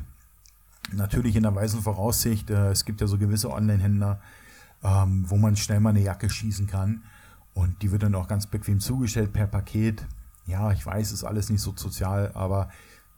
Natürlich 0.92 1.36
in 1.36 1.44
der 1.44 1.54
weisen 1.54 1.82
Voraussicht, 1.82 2.50
äh, 2.50 2.72
es 2.72 2.86
gibt 2.86 3.02
ja 3.02 3.08
so 3.08 3.20
gewisse 3.20 3.52
Online-Händler, 3.52 4.20
ähm, 4.84 5.26
wo 5.28 5.38
man 5.38 5.56
schnell 5.56 5.80
mal 5.80 5.92
eine 5.92 6.02
Jacke 6.02 6.28
schießen 6.28 6.66
kann. 6.66 7.04
Und 7.54 7.84
die 7.84 7.92
wird 7.92 8.02
dann 8.02 8.16
auch 8.16 8.28
ganz 8.28 8.48
bequem 8.48 8.80
zugestellt 8.80 9.32
per 9.32 9.46
Paket. 9.46 10.08
Ja, 10.48 10.72
ich 10.72 10.84
weiß, 10.84 11.12
ist 11.12 11.24
alles 11.24 11.50
nicht 11.52 11.62
so 11.62 11.74
sozial, 11.76 12.32
aber 12.34 12.70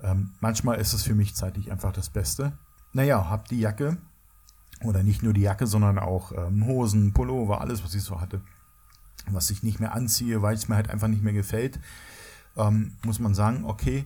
ähm, 0.01 0.31
manchmal 0.41 0.77
ist 0.79 0.91
es 0.91 1.03
für 1.03 1.15
mich 1.15 1.35
zeitlich 1.35 1.71
einfach 1.71 1.93
das 1.93 2.09
Beste. 2.09 2.51
Naja, 2.93 3.29
hab 3.29 3.47
die 3.47 3.59
Jacke 3.59 3.97
oder 4.83 5.03
nicht 5.03 5.23
nur 5.23 5.33
die 5.33 5.41
Jacke, 5.41 5.67
sondern 5.67 5.99
auch 5.99 6.31
ähm, 6.31 6.65
Hosen, 6.65 7.13
Pullover, 7.13 7.61
alles, 7.61 7.83
was 7.83 7.93
ich 7.93 8.03
so 8.03 8.19
hatte, 8.19 8.41
was 9.29 9.49
ich 9.49 9.63
nicht 9.63 9.79
mehr 9.79 9.93
anziehe, 9.93 10.41
weil 10.41 10.55
es 10.55 10.67
mir 10.67 10.75
halt 10.75 10.89
einfach 10.89 11.07
nicht 11.07 11.23
mehr 11.23 11.33
gefällt, 11.33 11.79
ähm, 12.57 12.93
muss 13.05 13.19
man 13.19 13.33
sagen, 13.33 13.65
okay, 13.65 14.05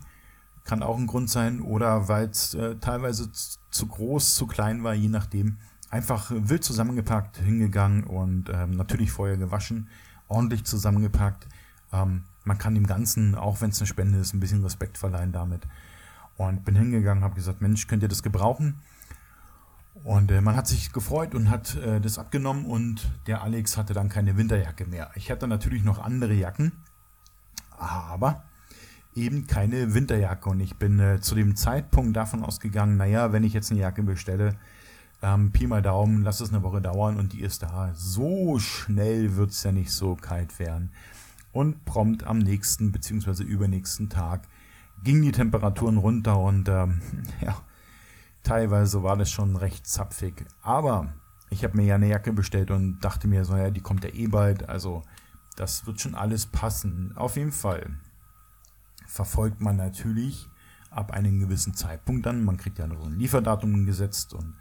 kann 0.65 0.83
auch 0.83 0.97
ein 0.97 1.07
Grund 1.07 1.29
sein 1.29 1.61
oder 1.61 2.07
weil 2.07 2.27
es 2.27 2.53
äh, 2.55 2.75
teilweise 2.75 3.31
zu 3.31 3.87
groß, 3.87 4.35
zu 4.35 4.47
klein 4.47 4.83
war, 4.83 4.93
je 4.93 5.09
nachdem. 5.09 5.57
Einfach 5.91 6.31
wild 6.31 6.63
zusammengepackt, 6.63 7.37
hingegangen 7.37 8.03
und 8.03 8.49
ähm, 8.49 8.71
natürlich 8.71 9.11
vorher 9.11 9.37
gewaschen, 9.37 9.87
ordentlich 10.27 10.65
zusammengepackt. 10.65 11.47
Ähm, 11.93 12.23
man 12.43 12.57
kann 12.57 12.75
dem 12.75 12.87
Ganzen, 12.87 13.35
auch 13.35 13.61
wenn 13.61 13.69
es 13.69 13.79
eine 13.79 13.87
Spende 13.87 14.17
ist, 14.19 14.33
ein 14.33 14.39
bisschen 14.39 14.63
Respekt 14.63 14.97
verleihen 14.97 15.31
damit. 15.31 15.67
Und 16.37 16.65
bin 16.65 16.75
hingegangen, 16.75 17.23
habe 17.23 17.35
gesagt, 17.35 17.61
Mensch, 17.61 17.87
könnt 17.87 18.03
ihr 18.03 18.09
das 18.09 18.23
gebrauchen? 18.23 18.81
Und 20.03 20.29
äh, 20.31 20.41
man 20.41 20.55
hat 20.55 20.67
sich 20.67 20.91
gefreut 20.91 21.33
und 21.33 21.49
hat 21.49 21.75
äh, 21.77 22.01
das 22.01 22.19
abgenommen 22.19 22.65
und 22.65 23.09
der 23.27 23.41
Alex 23.41 23.77
hatte 23.77 23.93
dann 23.93 24.09
keine 24.09 24.37
Winterjacke 24.37 24.85
mehr. 24.85 25.09
Ich 25.15 25.31
hatte 25.31 25.47
natürlich 25.47 25.83
noch 25.83 25.99
andere 25.99 26.33
Jacken, 26.33 26.73
aber 27.77 28.43
eben 29.15 29.47
keine 29.47 29.93
Winterjacke. 29.93 30.49
Und 30.49 30.59
ich 30.59 30.75
bin 30.75 30.99
äh, 30.99 31.21
zu 31.21 31.33
dem 31.35 31.55
Zeitpunkt 31.55 32.15
davon 32.15 32.43
ausgegangen, 32.43 32.97
naja, 32.97 33.31
wenn 33.31 33.43
ich 33.43 33.53
jetzt 33.53 33.71
eine 33.71 33.79
Jacke 33.79 34.03
bestelle, 34.03 34.57
ähm, 35.21 35.51
Pi 35.51 35.65
mal 35.65 35.81
Daumen, 35.81 36.23
lass 36.23 36.41
es 36.41 36.49
eine 36.49 36.61
Woche 36.61 36.81
dauern 36.81 37.17
und 37.17 37.33
die 37.33 37.41
ist 37.41 37.63
da. 37.63 37.91
So 37.95 38.59
schnell 38.59 39.37
wird 39.37 39.51
es 39.51 39.63
ja 39.63 39.71
nicht 39.71 39.91
so 39.91 40.15
kalt 40.15 40.59
werden. 40.59 40.91
Und 41.53 41.85
prompt 41.85 42.25
am 42.25 42.39
nächsten 42.39 42.91
bzw. 42.91 43.43
übernächsten 43.43 44.09
Tag 44.09 44.41
gingen 45.03 45.21
die 45.21 45.31
Temperaturen 45.31 45.97
runter 45.97 46.39
und 46.39 46.69
ähm, 46.69 47.01
ja, 47.41 47.57
teilweise 48.43 49.03
war 49.03 49.17
das 49.17 49.29
schon 49.29 49.55
recht 49.55 49.87
zapfig. 49.87 50.45
Aber 50.61 51.13
ich 51.49 51.63
habe 51.63 51.77
mir 51.77 51.85
ja 51.85 51.95
eine 51.95 52.07
Jacke 52.07 52.33
bestellt 52.33 52.71
und 52.71 52.99
dachte 52.99 53.27
mir 53.27 53.45
so, 53.45 53.55
ja, 53.55 53.69
die 53.69 53.81
kommt 53.81 54.03
ja 54.03 54.11
eh 54.11 54.27
bald, 54.27 54.67
also 54.67 55.03
das 55.55 55.85
wird 55.85 56.01
schon 56.01 56.15
alles 56.15 56.47
passen. 56.47 57.13
Auf 57.15 57.37
jeden 57.37 57.51
Fall 57.51 57.97
verfolgt 59.07 59.61
man 59.61 59.77
natürlich 59.77 60.49
ab 60.89 61.11
einem 61.11 61.39
gewissen 61.39 61.73
Zeitpunkt 61.73 62.25
dann, 62.25 62.43
man 62.43 62.57
kriegt 62.57 62.79
ja 62.79 62.87
noch 62.87 63.05
ein 63.05 63.19
Lieferdatum 63.19 63.85
gesetzt 63.85 64.33
und 64.33 64.55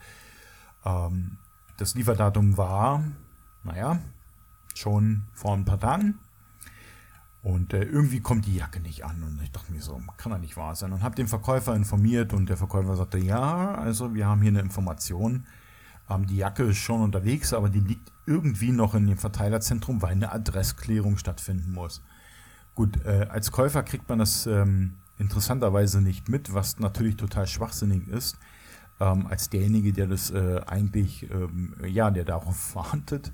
ähm, 0.84 1.38
das 1.76 1.94
Lieferdatum 1.94 2.56
war, 2.56 3.04
naja, 3.62 3.98
schon 4.74 5.24
vor 5.32 5.54
ein 5.54 5.64
paar 5.64 5.80
Tagen. 5.80 6.18
Und 7.44 7.74
äh, 7.74 7.82
irgendwie 7.82 8.20
kommt 8.20 8.46
die 8.46 8.56
Jacke 8.56 8.80
nicht 8.80 9.04
an. 9.04 9.22
Und 9.22 9.38
ich 9.42 9.52
dachte 9.52 9.70
mir 9.70 9.82
so, 9.82 10.00
kann 10.16 10.32
doch 10.32 10.38
nicht 10.38 10.56
wahr 10.56 10.74
sein. 10.74 10.94
Und 10.94 11.02
habe 11.02 11.14
den 11.14 11.28
Verkäufer 11.28 11.76
informiert 11.76 12.32
und 12.32 12.48
der 12.48 12.56
Verkäufer 12.56 12.96
sagte, 12.96 13.18
ja, 13.18 13.74
also 13.74 14.14
wir 14.14 14.26
haben 14.26 14.40
hier 14.40 14.48
eine 14.48 14.60
Information. 14.60 15.46
Ähm, 16.08 16.26
die 16.26 16.38
Jacke 16.38 16.62
ist 16.62 16.78
schon 16.78 17.02
unterwegs, 17.02 17.52
aber 17.52 17.68
die 17.68 17.80
liegt 17.80 18.10
irgendwie 18.24 18.72
noch 18.72 18.94
in 18.94 19.06
dem 19.06 19.18
Verteilerzentrum, 19.18 20.00
weil 20.00 20.12
eine 20.12 20.32
Adressklärung 20.32 21.18
stattfinden 21.18 21.70
muss. 21.72 22.02
Gut, 22.74 23.04
äh, 23.04 23.26
als 23.28 23.52
Käufer 23.52 23.82
kriegt 23.82 24.08
man 24.08 24.20
das 24.20 24.46
ähm, 24.46 24.94
interessanterweise 25.18 26.00
nicht 26.00 26.30
mit, 26.30 26.54
was 26.54 26.78
natürlich 26.78 27.16
total 27.16 27.46
schwachsinnig 27.46 28.08
ist. 28.08 28.38
Ähm, 29.00 29.26
als 29.26 29.50
derjenige, 29.50 29.92
der 29.92 30.06
das 30.06 30.30
äh, 30.30 30.62
eigentlich, 30.66 31.30
ähm, 31.30 31.74
ja, 31.84 32.10
der 32.10 32.24
darauf 32.24 32.74
wartet, 32.74 33.32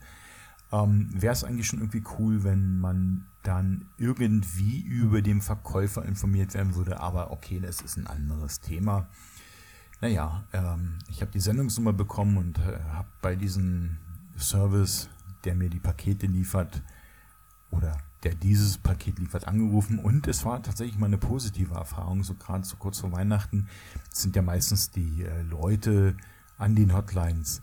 ähm, 0.73 1.09
wäre 1.13 1.33
es 1.33 1.45
eigentlich 1.45 1.67
schon 1.67 1.81
irgendwie 1.81 2.05
cool, 2.19 2.45
wenn 2.45 2.79
man 2.81 3.27
dann 3.43 3.87
irgendwie 3.97 4.81
über 4.81 5.23
den 5.23 5.41
Verkäufer 5.41 6.05
informiert 6.05 6.55
werden 6.55 6.75
würde. 6.75 7.01
Aber 7.01 7.31
okay, 7.31 7.61
das 7.61 7.81
ist 7.81 7.97
ein 7.97 8.07
anderes 8.07 8.61
Thema. 8.61 9.09
Naja, 10.01 10.45
ähm, 10.53 10.99
ich 11.09 11.21
habe 11.21 11.31
die 11.31 11.41
Sendungsnummer 11.41 11.93
bekommen 11.93 12.37
und 12.37 12.59
äh, 12.59 12.79
habe 12.93 13.09
bei 13.21 13.37
diesem 13.37 13.99
Service, 14.39 15.09
der 15.45 15.55
mir 15.55 15.69
die 15.69 15.81
Pakete 15.81 16.27
liefert 16.27 16.83
oder 17.71 17.97
der 18.23 18.35
dieses 18.35 18.79
Paket 18.79 19.19
liefert, 19.19 19.49
angerufen 19.49 19.99
und 19.99 20.27
es 20.29 20.45
war 20.45 20.63
tatsächlich 20.63 20.99
mal 20.99 21.07
eine 21.07 21.19
positive 21.19 21.75
Erfahrung, 21.75 22.23
so 22.23 22.35
gerade 22.35 22.65
so 22.65 22.77
kurz 22.77 23.01
vor 23.01 23.13
Weihnachten 23.13 23.69
sind 24.11 24.37
ja 24.37 24.43
meistens 24.43 24.91
die 24.91 25.23
äh, 25.23 25.43
Leute 25.43 26.17
an 26.59 26.75
den 26.75 26.95
Hotlines 26.95 27.63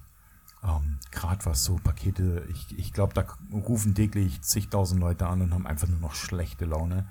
ähm, 0.68 0.98
Gerade 1.12 1.46
was 1.46 1.64
so 1.64 1.78
Pakete, 1.78 2.46
ich, 2.50 2.78
ich 2.78 2.94
glaube, 2.94 3.14
da 3.14 3.26
rufen 3.52 3.96
täglich 3.96 4.42
zigtausend 4.42 5.00
Leute 5.00 5.28
an 5.28 5.42
und 5.42 5.54
haben 5.54 5.66
einfach 5.66 5.88
nur 5.88 6.00
noch 6.00 6.16
schlechte 6.16 6.66
Laune. 6.66 7.08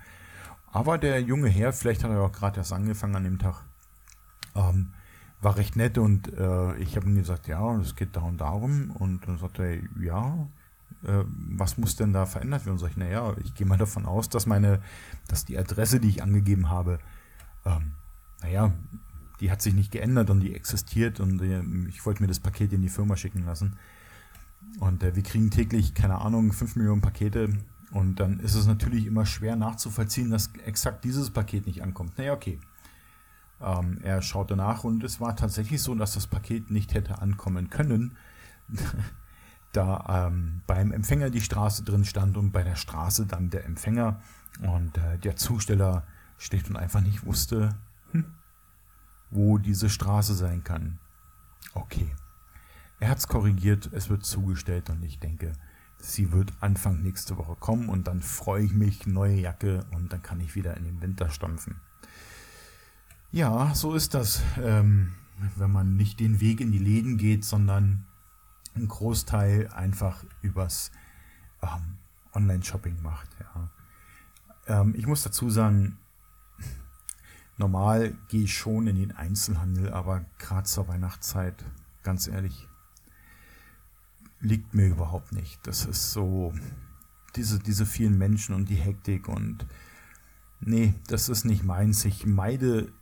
Aber 0.70 0.98
der 0.98 1.20
junge 1.22 1.48
Herr, 1.48 1.72
vielleicht 1.72 2.04
hat 2.04 2.10
er 2.10 2.22
auch 2.22 2.32
gerade 2.32 2.58
erst 2.58 2.72
angefangen 2.72 3.16
an 3.16 3.24
dem 3.24 3.38
Tag, 3.38 3.64
ähm, 4.54 4.92
war 5.40 5.56
recht 5.56 5.76
nett 5.76 5.98
und 5.98 6.32
äh, 6.34 6.76
ich 6.76 6.96
habe 6.96 7.06
ihm 7.06 7.16
gesagt, 7.16 7.48
ja, 7.48 7.76
es 7.76 7.96
geht 7.96 8.16
da 8.16 8.20
und 8.20 8.38
darum. 8.38 8.90
Und 8.90 9.26
dann 9.26 9.38
sagte 9.38 9.64
er, 9.64 10.02
ja, 10.02 10.48
äh, 11.04 11.24
was 11.26 11.78
muss 11.78 11.96
denn 11.96 12.12
da 12.12 12.26
verändert 12.26 12.66
werden? 12.66 12.74
Und 12.74 12.78
sag 12.78 12.90
ich, 12.90 12.96
naja, 12.96 13.34
ich 13.42 13.54
gehe 13.54 13.66
mal 13.66 13.78
davon 13.78 14.06
aus, 14.06 14.28
dass 14.28 14.46
meine, 14.46 14.82
dass 15.28 15.44
die 15.44 15.58
Adresse, 15.58 16.00
die 16.00 16.08
ich 16.08 16.22
angegeben 16.22 16.68
habe, 16.68 16.98
ähm, 17.64 17.92
naja, 18.42 18.72
die 19.40 19.50
hat 19.50 19.62
sich 19.62 19.74
nicht 19.74 19.92
geändert 19.92 20.30
und 20.30 20.40
die 20.40 20.54
existiert 20.54 21.20
und 21.20 21.40
äh, 21.42 21.62
ich 21.88 22.04
wollte 22.06 22.22
mir 22.22 22.28
das 22.28 22.40
Paket 22.40 22.72
in 22.72 22.82
die 22.82 22.88
Firma 22.88 23.16
schicken 23.16 23.44
lassen. 23.44 23.76
Und 24.80 25.02
äh, 25.02 25.14
wir 25.14 25.22
kriegen 25.22 25.50
täglich, 25.50 25.94
keine 25.94 26.20
Ahnung, 26.20 26.52
5 26.52 26.76
Millionen 26.76 27.00
Pakete 27.00 27.50
und 27.92 28.20
dann 28.20 28.40
ist 28.40 28.54
es 28.54 28.66
natürlich 28.66 29.06
immer 29.06 29.26
schwer 29.26 29.56
nachzuvollziehen, 29.56 30.30
dass 30.30 30.50
exakt 30.64 31.04
dieses 31.04 31.30
Paket 31.30 31.66
nicht 31.66 31.82
ankommt. 31.82 32.18
Naja, 32.18 32.32
okay. 32.32 32.60
Ähm, 33.60 33.98
er 34.02 34.20
schaute 34.20 34.56
nach 34.56 34.84
und 34.84 35.02
es 35.02 35.20
war 35.20 35.34
tatsächlich 35.34 35.80
so, 35.80 35.94
dass 35.94 36.14
das 36.14 36.26
Paket 36.26 36.70
nicht 36.70 36.92
hätte 36.94 37.22
ankommen 37.22 37.70
können, 37.70 38.16
da 39.72 40.28
ähm, 40.28 40.62
beim 40.66 40.92
Empfänger 40.92 41.30
die 41.30 41.40
Straße 41.40 41.84
drin 41.84 42.04
stand 42.04 42.36
und 42.36 42.52
bei 42.52 42.62
der 42.62 42.76
Straße 42.76 43.26
dann 43.26 43.50
der 43.50 43.64
Empfänger 43.64 44.20
und 44.60 44.98
äh, 44.98 45.18
der 45.18 45.36
Zusteller 45.36 46.06
schlicht 46.38 46.68
und 46.68 46.76
einfach 46.76 47.00
nicht 47.00 47.24
wusste, 47.24 47.76
hm, 48.12 48.26
wo 49.30 49.58
diese 49.58 49.90
Straße 49.90 50.34
sein 50.34 50.64
kann. 50.64 50.98
Okay. 51.74 52.08
Er 52.98 53.10
hat 53.10 53.18
es 53.18 53.28
korrigiert, 53.28 53.90
es 53.92 54.08
wird 54.08 54.24
zugestellt 54.24 54.88
und 54.88 55.02
ich 55.02 55.18
denke, 55.18 55.52
sie 55.98 56.32
wird 56.32 56.52
Anfang 56.60 57.02
nächste 57.02 57.36
Woche 57.36 57.56
kommen 57.56 57.88
und 57.88 58.06
dann 58.06 58.22
freue 58.22 58.64
ich 58.64 58.72
mich, 58.72 59.06
neue 59.06 59.38
Jacke 59.38 59.84
und 59.90 60.12
dann 60.12 60.22
kann 60.22 60.40
ich 60.40 60.54
wieder 60.54 60.76
in 60.76 60.84
den 60.84 61.02
Winter 61.02 61.28
stampfen. 61.30 61.76
Ja, 63.32 63.74
so 63.74 63.94
ist 63.94 64.14
das, 64.14 64.42
ähm, 64.62 65.12
wenn 65.56 65.70
man 65.70 65.96
nicht 65.96 66.20
den 66.20 66.40
Weg 66.40 66.60
in 66.60 66.72
die 66.72 66.78
Läden 66.78 67.18
geht, 67.18 67.44
sondern 67.44 68.06
einen 68.74 68.88
Großteil 68.88 69.68
einfach 69.68 70.24
übers 70.42 70.90
ähm, 71.62 71.98
Online-Shopping 72.34 73.02
macht. 73.02 73.28
Ja. 73.40 73.70
Ähm, 74.80 74.94
ich 74.96 75.06
muss 75.06 75.22
dazu 75.22 75.50
sagen, 75.50 75.98
normal 77.56 78.14
gehe 78.28 78.44
ich 78.44 78.56
schon 78.56 78.86
in 78.86 78.96
den 78.96 79.12
Einzelhandel, 79.12 79.92
aber 79.92 80.24
gerade 80.38 80.64
zur 80.64 80.88
Weihnachtszeit, 80.88 81.64
ganz 82.02 82.26
ehrlich, 82.28 82.68
liegt 84.40 84.74
mir 84.74 84.86
überhaupt 84.86 85.32
nicht. 85.32 85.66
Das 85.66 85.86
ist 85.86 86.12
so, 86.12 86.52
diese, 87.34 87.58
diese 87.58 87.86
vielen 87.86 88.18
Menschen 88.18 88.54
und 88.54 88.68
die 88.68 88.76
Hektik 88.76 89.28
und 89.28 89.66
nee, 90.60 90.94
das 91.08 91.28
ist 91.28 91.44
nicht 91.44 91.64
meins. 91.64 92.04
Ich 92.04 92.26
meide 92.26 92.92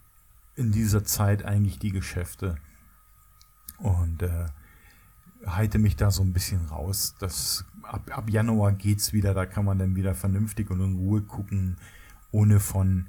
in 0.56 0.72
dieser 0.72 1.04
Zeit 1.04 1.44
eigentlich 1.44 1.78
die 1.78 1.92
Geschäfte 1.92 2.56
und 3.78 4.22
äh, 4.22 4.46
halte 5.46 5.78
mich 5.78 5.96
da 5.96 6.10
so 6.10 6.22
ein 6.22 6.32
bisschen 6.32 6.66
raus. 6.66 7.16
Das, 7.18 7.64
ab, 7.82 8.10
ab 8.16 8.30
Januar 8.30 8.72
geht's 8.72 9.12
wieder, 9.12 9.34
da 9.34 9.46
kann 9.46 9.64
man 9.64 9.78
dann 9.78 9.96
wieder 9.96 10.14
vernünftig 10.14 10.70
und 10.70 10.80
in 10.80 10.96
Ruhe 10.96 11.22
gucken, 11.22 11.76
ohne 12.30 12.60
von 12.60 13.06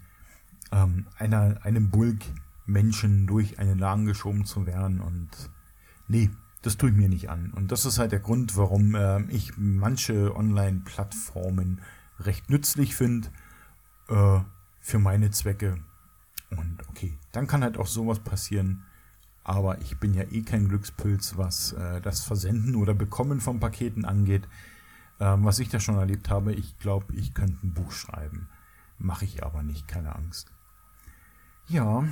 ähm, 0.71 1.07
einer, 1.17 1.57
einem 1.63 1.89
Bulk 1.89 2.19
Menschen 2.65 3.27
durch 3.27 3.59
einen 3.59 3.77
Laden 3.77 4.05
geschoben 4.05 4.45
zu 4.45 4.65
werden. 4.65 4.99
Und 4.99 5.29
nee, 6.07 6.29
das 6.61 6.77
tue 6.77 6.89
ich 6.89 6.95
mir 6.95 7.09
nicht 7.09 7.29
an. 7.29 7.51
Und 7.51 7.71
das 7.71 7.85
ist 7.85 7.99
halt 7.99 8.11
der 8.11 8.19
Grund, 8.19 8.57
warum 8.57 8.95
äh, 8.95 9.21
ich 9.25 9.57
manche 9.57 10.35
Online-Plattformen 10.35 11.81
recht 12.19 12.49
nützlich 12.49 12.95
finde 12.95 13.29
äh, 14.09 14.39
für 14.79 14.99
meine 14.99 15.31
Zwecke. 15.31 15.77
Und 16.49 16.77
okay, 16.89 17.17
dann 17.31 17.47
kann 17.47 17.63
halt 17.63 17.77
auch 17.77 17.87
sowas 17.87 18.19
passieren. 18.19 18.83
Aber 19.43 19.79
ich 19.81 19.99
bin 19.99 20.15
ja 20.15 20.23
eh 20.23 20.41
kein 20.41 20.67
Glückspilz, 20.67 21.37
was 21.37 21.73
äh, 21.73 22.01
das 22.01 22.21
Versenden 22.21 22.75
oder 22.75 22.95
Bekommen 22.95 23.41
von 23.41 23.59
Paketen 23.59 24.05
angeht. 24.05 24.47
Ähm, 25.19 25.45
was 25.45 25.59
ich 25.59 25.69
da 25.69 25.79
schon 25.79 25.97
erlebt 25.97 26.29
habe, 26.29 26.51
ich 26.53 26.77
glaube, 26.79 27.13
ich 27.13 27.33
könnte 27.33 27.65
ein 27.65 27.73
Buch 27.73 27.91
schreiben. 27.91 28.47
Mache 28.97 29.25
ich 29.25 29.43
aber 29.43 29.63
nicht, 29.63 29.87
keine 29.87 30.15
Angst. 30.15 30.51
Ja, 31.67 32.03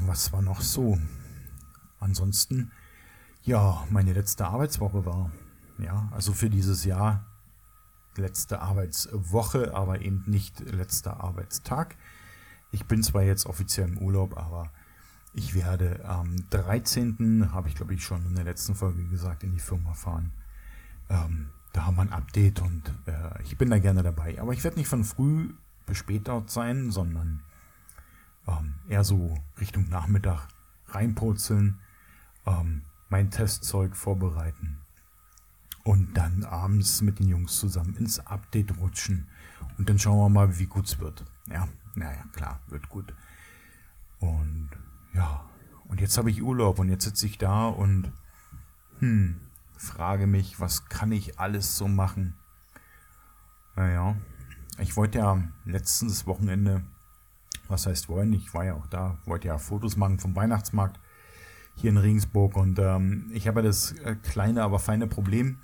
was 0.00 0.32
war 0.32 0.42
noch 0.42 0.60
so? 0.60 0.98
Ansonsten, 1.98 2.72
ja, 3.42 3.86
meine 3.90 4.12
letzte 4.12 4.46
Arbeitswoche 4.46 5.04
war, 5.04 5.30
ja, 5.78 6.08
also 6.12 6.32
für 6.32 6.50
dieses 6.50 6.84
Jahr 6.84 7.26
letzte 8.16 8.60
Arbeitswoche, 8.60 9.74
aber 9.74 10.00
eben 10.00 10.24
nicht 10.26 10.60
letzter 10.60 11.22
Arbeitstag. 11.22 11.96
Ich 12.72 12.86
bin 12.86 13.02
zwar 13.02 13.22
jetzt 13.22 13.46
offiziell 13.46 13.88
im 13.88 13.98
Urlaub, 13.98 14.36
aber 14.36 14.70
ich 15.32 15.54
werde 15.54 16.04
am 16.04 16.36
13. 16.50 17.52
habe 17.52 17.68
ich 17.68 17.76
glaube 17.76 17.94
ich 17.94 18.04
schon 18.04 18.24
in 18.26 18.34
der 18.34 18.44
letzten 18.44 18.74
Folge 18.74 19.04
gesagt, 19.04 19.44
in 19.44 19.52
die 19.52 19.60
Firma 19.60 19.94
fahren. 19.94 20.32
Ähm, 21.08 21.50
da 21.72 21.86
haben 21.86 21.96
wir 21.96 22.02
ein 22.02 22.12
Update 22.12 22.60
und 22.60 22.82
äh, 23.06 23.42
ich 23.42 23.56
bin 23.56 23.70
da 23.70 23.78
gerne 23.78 24.02
dabei. 24.02 24.40
Aber 24.40 24.52
ich 24.52 24.64
werde 24.64 24.78
nicht 24.78 24.88
von 24.88 25.04
früh 25.04 25.52
bis 25.86 25.98
spät 25.98 26.28
dort 26.28 26.50
sein, 26.50 26.90
sondern 26.90 27.42
ähm, 28.46 28.74
eher 28.88 29.04
so 29.04 29.38
Richtung 29.60 29.88
Nachmittag 29.88 30.48
reinpurzeln, 30.88 31.78
ähm, 32.46 32.82
mein 33.08 33.30
Testzeug 33.30 33.96
vorbereiten 33.96 34.78
und 35.84 36.16
dann 36.16 36.44
abends 36.44 37.02
mit 37.02 37.18
den 37.18 37.28
Jungs 37.28 37.58
zusammen 37.58 37.96
ins 37.96 38.24
Update 38.26 38.76
rutschen 38.78 39.28
und 39.78 39.88
dann 39.88 39.98
schauen 39.98 40.18
wir 40.18 40.28
mal, 40.28 40.58
wie 40.58 40.66
gut 40.66 40.86
es 40.86 40.98
wird. 40.98 41.24
Ja, 41.50 41.68
naja, 41.94 42.24
klar, 42.32 42.60
wird 42.68 42.88
gut. 42.88 43.14
Und 44.18 44.70
ja, 45.14 45.44
und 45.88 46.00
jetzt 46.00 46.18
habe 46.18 46.30
ich 46.30 46.42
Urlaub 46.42 46.78
und 46.78 46.88
jetzt 46.88 47.04
sitze 47.04 47.26
ich 47.26 47.38
da 47.38 47.66
und 47.66 48.12
hm, 48.98 49.40
frage 49.80 50.26
mich, 50.26 50.60
was 50.60 50.88
kann 50.88 51.12
ich 51.12 51.38
alles 51.38 51.76
so 51.76 51.88
machen? 51.88 52.34
Naja, 53.76 54.16
ich 54.78 54.96
wollte 54.96 55.18
ja 55.18 55.42
letztes 55.64 56.26
Wochenende, 56.26 56.82
was 57.68 57.86
heißt 57.86 58.08
wollen, 58.08 58.32
ich 58.32 58.52
war 58.52 58.64
ja 58.64 58.74
auch 58.74 58.86
da, 58.86 59.18
wollte 59.24 59.48
ja 59.48 59.58
Fotos 59.58 59.96
machen 59.96 60.18
vom 60.18 60.36
Weihnachtsmarkt 60.36 61.00
hier 61.76 61.90
in 61.90 61.96
Regensburg 61.96 62.56
und 62.56 62.78
ähm, 62.78 63.30
ich 63.32 63.48
habe 63.48 63.62
das 63.62 63.92
äh, 63.92 64.16
kleine, 64.16 64.62
aber 64.62 64.78
feine 64.78 65.06
Problem, 65.06 65.58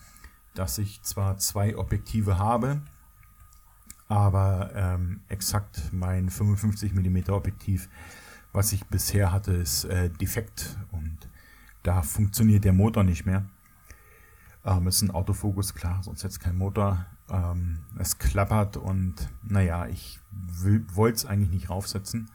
dass 0.55 0.79
ich 0.79 1.03
zwar 1.03 1.37
zwei 1.39 1.77
Objektive 1.77 2.39
habe, 2.39 2.81
aber 4.09 4.71
ähm, 4.75 5.21
exakt 5.29 5.93
mein 5.93 6.31
55 6.31 6.95
mm 6.95 7.31
Objektiv 7.31 7.89
was 8.57 8.73
ich 8.73 8.87
bisher 8.87 9.33
hatte, 9.33 9.53
ist 9.53 9.85
äh, 9.85 10.09
defekt 10.09 10.79
und 10.91 11.29
da 11.83 12.01
funktioniert 12.01 12.65
der 12.65 12.73
Motor 12.73 13.05
nicht 13.05 13.27
mehr. 13.27 13.45
Ähm, 14.67 14.89
ist 14.89 15.01
ein 15.03 15.13
Autofokus, 15.13 15.75
klar, 15.75 16.03
sonst 16.03 16.25
jetzt 16.25 16.41
kein 16.41 16.59
Motor. 16.59 17.07
Ähm, 17.31 17.85
es 17.99 18.19
klappert 18.19 18.77
und 18.77 19.15
naja, 19.45 19.87
ich 19.87 20.19
wollte 20.33 21.17
es 21.17 21.25
eigentlich 21.25 21.51
nicht 21.51 21.71
raufsetzen. 21.71 22.31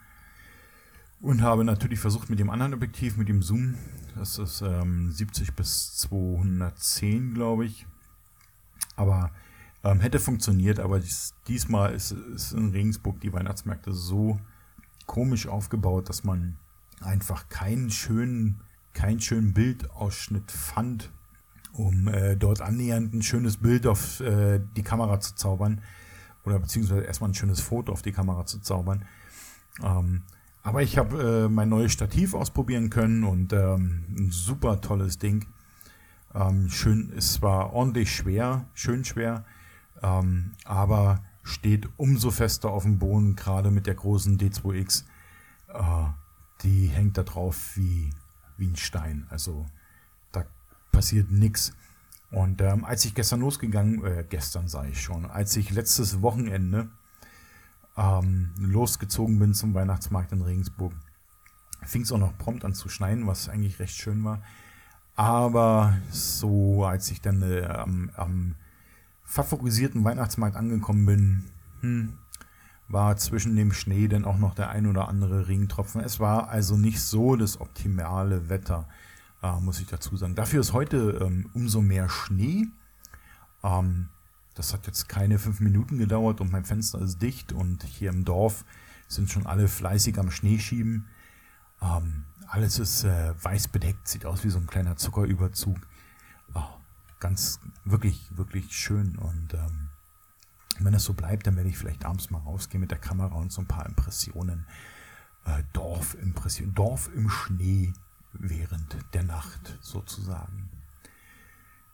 Und 1.19 1.41
habe 1.41 1.65
natürlich 1.65 1.99
versucht 1.99 2.29
mit 2.29 2.39
dem 2.39 2.49
anderen 2.49 2.73
Objektiv, 2.73 3.17
mit 3.17 3.27
dem 3.27 3.43
Zoom, 3.43 3.75
das 4.15 4.39
ist 4.39 4.61
ähm, 4.61 5.11
70 5.11 5.55
bis 5.55 5.97
210, 5.97 7.33
glaube 7.33 7.65
ich. 7.65 7.85
Aber 8.95 9.29
ähm, 9.83 9.99
hätte 9.99 10.19
funktioniert, 10.19 10.79
aber 10.79 10.99
dies, 10.99 11.35
diesmal 11.47 11.93
ist, 11.93 12.11
ist 12.11 12.53
in 12.53 12.71
Regensburg 12.71 13.19
die 13.19 13.33
Weihnachtsmärkte 13.33 13.93
so 13.93 14.39
komisch 15.05 15.47
aufgebaut, 15.47 16.07
dass 16.07 16.23
man 16.23 16.57
einfach 17.01 17.49
keinen 17.49 17.91
schönen, 17.91 18.61
keinen 18.93 19.19
schönen 19.19 19.53
Bildausschnitt 19.53 20.49
fand, 20.49 21.11
um 21.73 22.07
äh, 22.07 22.35
dort 22.35 22.61
annähernd 22.61 23.13
ein 23.13 23.21
schönes 23.21 23.57
Bild 23.57 23.87
auf 23.87 24.19
äh, 24.19 24.59
die 24.75 24.83
Kamera 24.83 25.19
zu 25.19 25.35
zaubern. 25.35 25.81
Oder 26.43 26.59
beziehungsweise 26.59 27.03
erstmal 27.03 27.29
ein 27.29 27.35
schönes 27.35 27.59
Foto 27.59 27.91
auf 27.91 28.01
die 28.01 28.11
Kamera 28.11 28.45
zu 28.45 28.59
zaubern. 28.59 29.05
Ähm, 29.83 30.23
aber 30.63 30.83
ich 30.83 30.97
habe 30.97 31.45
äh, 31.45 31.49
mein 31.49 31.69
neues 31.69 31.91
Stativ 31.91 32.33
ausprobieren 32.33 32.89
können 32.89 33.23
und 33.23 33.53
ähm, 33.53 34.05
ein 34.17 34.31
super 34.31 34.81
tolles 34.81 35.17
Ding. 35.17 35.45
Ähm, 36.33 36.69
schön, 36.69 37.09
ist 37.09 37.33
zwar 37.33 37.73
ordentlich 37.73 38.13
schwer, 38.15 38.65
schön 38.73 39.03
schwer, 39.03 39.43
ähm, 40.01 40.51
aber 40.65 41.23
steht 41.43 41.89
umso 41.97 42.31
fester 42.31 42.69
auf 42.69 42.83
dem 42.83 42.99
Boden, 42.99 43.35
gerade 43.35 43.71
mit 43.71 43.87
der 43.87 43.95
großen 43.95 44.37
D2X. 44.37 45.05
Äh, 45.69 45.81
die 46.63 46.87
hängt 46.87 47.17
da 47.17 47.23
drauf 47.23 47.75
wie, 47.75 48.11
wie 48.57 48.67
ein 48.67 48.75
Stein. 48.75 49.25
Also 49.29 49.65
passiert 51.01 51.31
nichts. 51.31 51.73
Und 52.29 52.61
ähm, 52.61 52.85
als 52.85 53.03
ich 53.05 53.15
gestern 53.15 53.39
losgegangen, 53.39 54.05
äh, 54.05 54.23
gestern 54.29 54.67
sage 54.67 54.89
ich 54.89 55.01
schon, 55.01 55.25
als 55.25 55.57
ich 55.57 55.71
letztes 55.71 56.21
Wochenende 56.21 56.89
ähm, 57.97 58.51
losgezogen 58.59 59.39
bin 59.39 59.55
zum 59.55 59.73
Weihnachtsmarkt 59.73 60.31
in 60.31 60.43
Regensburg, 60.43 60.93
fing 61.81 62.03
es 62.03 62.11
auch 62.11 62.19
noch 62.19 62.37
prompt 62.37 62.63
an 62.65 62.75
zu 62.75 62.87
schneien, 62.87 63.25
was 63.25 63.49
eigentlich 63.49 63.79
recht 63.79 63.95
schön 63.95 64.23
war. 64.23 64.43
Aber 65.15 65.97
so, 66.11 66.85
als 66.85 67.09
ich 67.09 67.19
dann 67.19 67.41
äh, 67.41 67.65
am, 67.65 68.11
am 68.15 68.55
favorisierten 69.23 70.03
Weihnachtsmarkt 70.03 70.55
angekommen 70.55 71.07
bin, 71.07 71.45
hm, 71.79 72.17
war 72.89 73.17
zwischen 73.17 73.55
dem 73.55 73.73
Schnee 73.73 74.07
dann 74.07 74.25
auch 74.25 74.37
noch 74.37 74.53
der 74.53 74.69
ein 74.69 74.85
oder 74.85 75.07
andere 75.07 75.47
Regentropfen. 75.47 76.01
Es 76.01 76.19
war 76.19 76.49
also 76.49 76.77
nicht 76.77 77.01
so 77.01 77.35
das 77.35 77.59
optimale 77.59 78.49
Wetter, 78.49 78.87
äh, 79.41 79.59
muss 79.59 79.79
ich 79.79 79.87
dazu 79.87 80.15
sagen. 80.17 80.35
Dafür 80.35 80.61
ist 80.61 80.73
heute 80.73 81.19
ähm, 81.21 81.49
umso 81.53 81.81
mehr 81.81 82.09
Schnee. 82.09 82.67
Ähm, 83.63 84.09
das 84.55 84.73
hat 84.73 84.87
jetzt 84.87 85.07
keine 85.07 85.39
fünf 85.39 85.59
Minuten 85.59 85.97
gedauert 85.97 86.41
und 86.41 86.51
mein 86.51 86.65
Fenster 86.65 86.99
ist 86.99 87.21
dicht 87.21 87.53
und 87.53 87.83
hier 87.83 88.09
im 88.09 88.25
Dorf 88.25 88.65
sind 89.07 89.29
schon 89.29 89.45
alle 89.45 89.67
fleißig 89.67 90.17
am 90.19 90.31
Schnee 90.31 90.59
schieben. 90.59 91.07
Ähm, 91.81 92.25
alles 92.47 92.79
ist 92.79 93.03
äh, 93.03 93.33
weiß 93.41 93.69
bedeckt, 93.69 94.07
sieht 94.07 94.25
aus 94.25 94.43
wie 94.43 94.49
so 94.49 94.59
ein 94.59 94.67
kleiner 94.67 94.97
Zuckerüberzug 94.97 95.77
ganz, 97.21 97.61
wirklich, 97.85 98.27
wirklich 98.35 98.75
schön. 98.75 99.15
Und 99.15 99.53
ähm, 99.53 99.89
wenn 100.79 100.91
das 100.91 101.05
so 101.05 101.13
bleibt, 101.13 101.47
dann 101.47 101.55
werde 101.55 101.69
ich 101.69 101.77
vielleicht 101.77 102.03
abends 102.03 102.29
mal 102.29 102.39
rausgehen 102.39 102.81
mit 102.81 102.91
der 102.91 102.97
Kamera 102.97 103.35
und 103.35 103.53
so 103.53 103.61
ein 103.61 103.67
paar 103.67 103.85
Impressionen. 103.85 104.65
Äh, 105.45 105.63
Dorfimpressionen, 105.71 106.75
Dorf 106.75 107.09
im 107.15 107.29
Schnee 107.29 107.93
während 108.33 108.97
der 109.13 109.23
Nacht 109.23 109.77
sozusagen. 109.81 110.69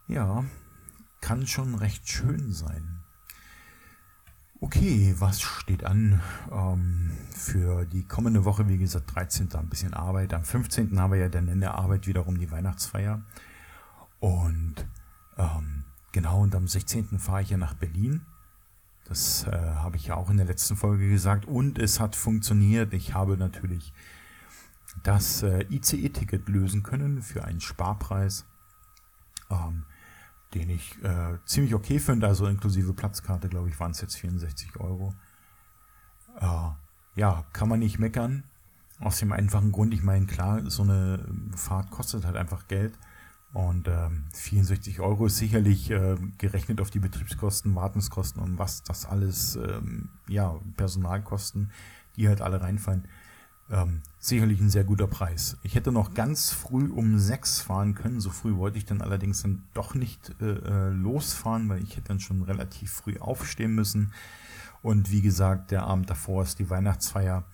Ja, 0.06 0.44
kann 1.20 1.46
schon 1.46 1.74
recht 1.74 2.08
schön 2.08 2.52
sein. 2.52 3.00
Okay, 4.60 5.14
was 5.18 5.40
steht 5.40 5.84
an 5.84 6.20
ähm, 6.50 7.12
für 7.30 7.84
die 7.86 8.04
kommende 8.04 8.44
Woche? 8.44 8.68
Wie 8.68 8.78
gesagt, 8.78 9.14
13. 9.14 9.52
ein 9.54 9.68
bisschen 9.68 9.94
Arbeit. 9.94 10.34
Am 10.34 10.44
15. 10.44 10.98
haben 10.98 11.12
wir 11.12 11.18
ja 11.18 11.28
dann 11.28 11.48
in 11.48 11.60
der 11.60 11.74
Arbeit 11.74 12.06
wiederum 12.06 12.38
die 12.38 12.50
Weihnachtsfeier. 12.50 13.22
Und 14.18 14.86
ähm, 15.36 15.84
Genau, 16.12 16.40
und 16.40 16.54
am 16.54 16.66
16. 16.66 17.18
fahre 17.18 17.42
ich 17.42 17.50
ja 17.50 17.56
nach 17.56 17.74
Berlin. 17.74 18.22
Das 19.04 19.46
äh, 19.46 19.50
habe 19.52 19.96
ich 19.96 20.06
ja 20.06 20.16
auch 20.16 20.30
in 20.30 20.36
der 20.36 20.46
letzten 20.46 20.76
Folge 20.76 21.08
gesagt. 21.08 21.46
Und 21.46 21.78
es 21.78 22.00
hat 22.00 22.16
funktioniert. 22.16 22.92
Ich 22.94 23.14
habe 23.14 23.36
natürlich 23.36 23.92
das 25.02 25.42
äh, 25.42 25.64
ICE-Ticket 25.70 26.48
lösen 26.48 26.82
können 26.82 27.22
für 27.22 27.44
einen 27.44 27.60
Sparpreis, 27.60 28.46
ähm, 29.50 29.84
den 30.54 30.70
ich 30.70 31.02
äh, 31.02 31.38
ziemlich 31.44 31.74
okay 31.74 31.98
finde. 31.98 32.26
Also 32.26 32.46
inklusive 32.46 32.92
Platzkarte, 32.92 33.48
glaube 33.48 33.68
ich, 33.68 33.78
waren 33.78 33.90
es 33.90 34.00
jetzt 34.00 34.16
64 34.16 34.76
Euro. 34.80 35.14
Äh, 36.40 36.70
ja, 37.16 37.44
kann 37.52 37.68
man 37.68 37.80
nicht 37.80 37.98
meckern. 37.98 38.44
Aus 39.00 39.18
dem 39.18 39.32
einfachen 39.32 39.70
Grund, 39.70 39.94
ich 39.94 40.02
meine, 40.02 40.26
klar, 40.26 40.68
so 40.70 40.82
eine 40.82 41.24
Fahrt 41.54 41.90
kostet 41.90 42.24
halt 42.24 42.36
einfach 42.36 42.66
Geld. 42.66 42.98
Und 43.52 43.88
ähm, 43.88 44.24
64 44.34 45.00
Euro 45.00 45.26
ist 45.26 45.38
sicherlich 45.38 45.90
äh, 45.90 46.16
gerechnet 46.36 46.80
auf 46.80 46.90
die 46.90 46.98
Betriebskosten, 46.98 47.74
Wartungskosten 47.74 48.42
und 48.42 48.58
was 48.58 48.82
das 48.82 49.06
alles, 49.06 49.56
ähm, 49.56 50.10
ja, 50.28 50.60
Personalkosten, 50.76 51.70
die 52.16 52.28
halt 52.28 52.42
alle 52.42 52.60
reinfallen, 52.60 53.08
ähm, 53.70 54.02
sicherlich 54.18 54.60
ein 54.60 54.70
sehr 54.70 54.84
guter 54.84 55.06
Preis. 55.06 55.56
Ich 55.62 55.74
hätte 55.74 55.92
noch 55.92 56.14
ganz 56.14 56.50
früh 56.50 56.90
um 56.90 57.18
sechs 57.18 57.60
fahren 57.60 57.94
können. 57.94 58.20
So 58.20 58.30
früh 58.30 58.56
wollte 58.56 58.78
ich 58.78 58.86
dann 58.86 59.02
allerdings 59.02 59.42
dann 59.42 59.64
doch 59.74 59.94
nicht 59.94 60.34
äh, 60.40 60.44
äh 60.44 60.90
losfahren, 60.90 61.68
weil 61.68 61.82
ich 61.82 61.96
hätte 61.96 62.08
dann 62.08 62.20
schon 62.20 62.42
relativ 62.42 62.92
früh 62.92 63.18
aufstehen 63.18 63.74
müssen. 63.74 64.12
Und 64.82 65.10
wie 65.10 65.22
gesagt, 65.22 65.70
der 65.70 65.84
Abend 65.84 66.08
davor 66.08 66.42
ist 66.42 66.58
die 66.58 66.70
Weihnachtsfeier. 66.70 67.44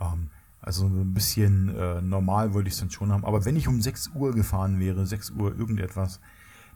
Ähm, 0.00 0.28
also 0.60 0.86
ein 0.86 1.12
bisschen 1.12 1.74
äh, 1.76 2.00
normal 2.00 2.54
wollte 2.54 2.68
ich 2.68 2.74
es 2.74 2.80
dann 2.80 2.90
schon 2.90 3.12
haben. 3.12 3.24
Aber 3.24 3.44
wenn 3.44 3.56
ich 3.56 3.68
um 3.68 3.80
6 3.80 4.12
Uhr 4.14 4.32
gefahren 4.34 4.80
wäre, 4.80 5.06
6 5.06 5.30
Uhr 5.32 5.56
irgendetwas, 5.56 6.20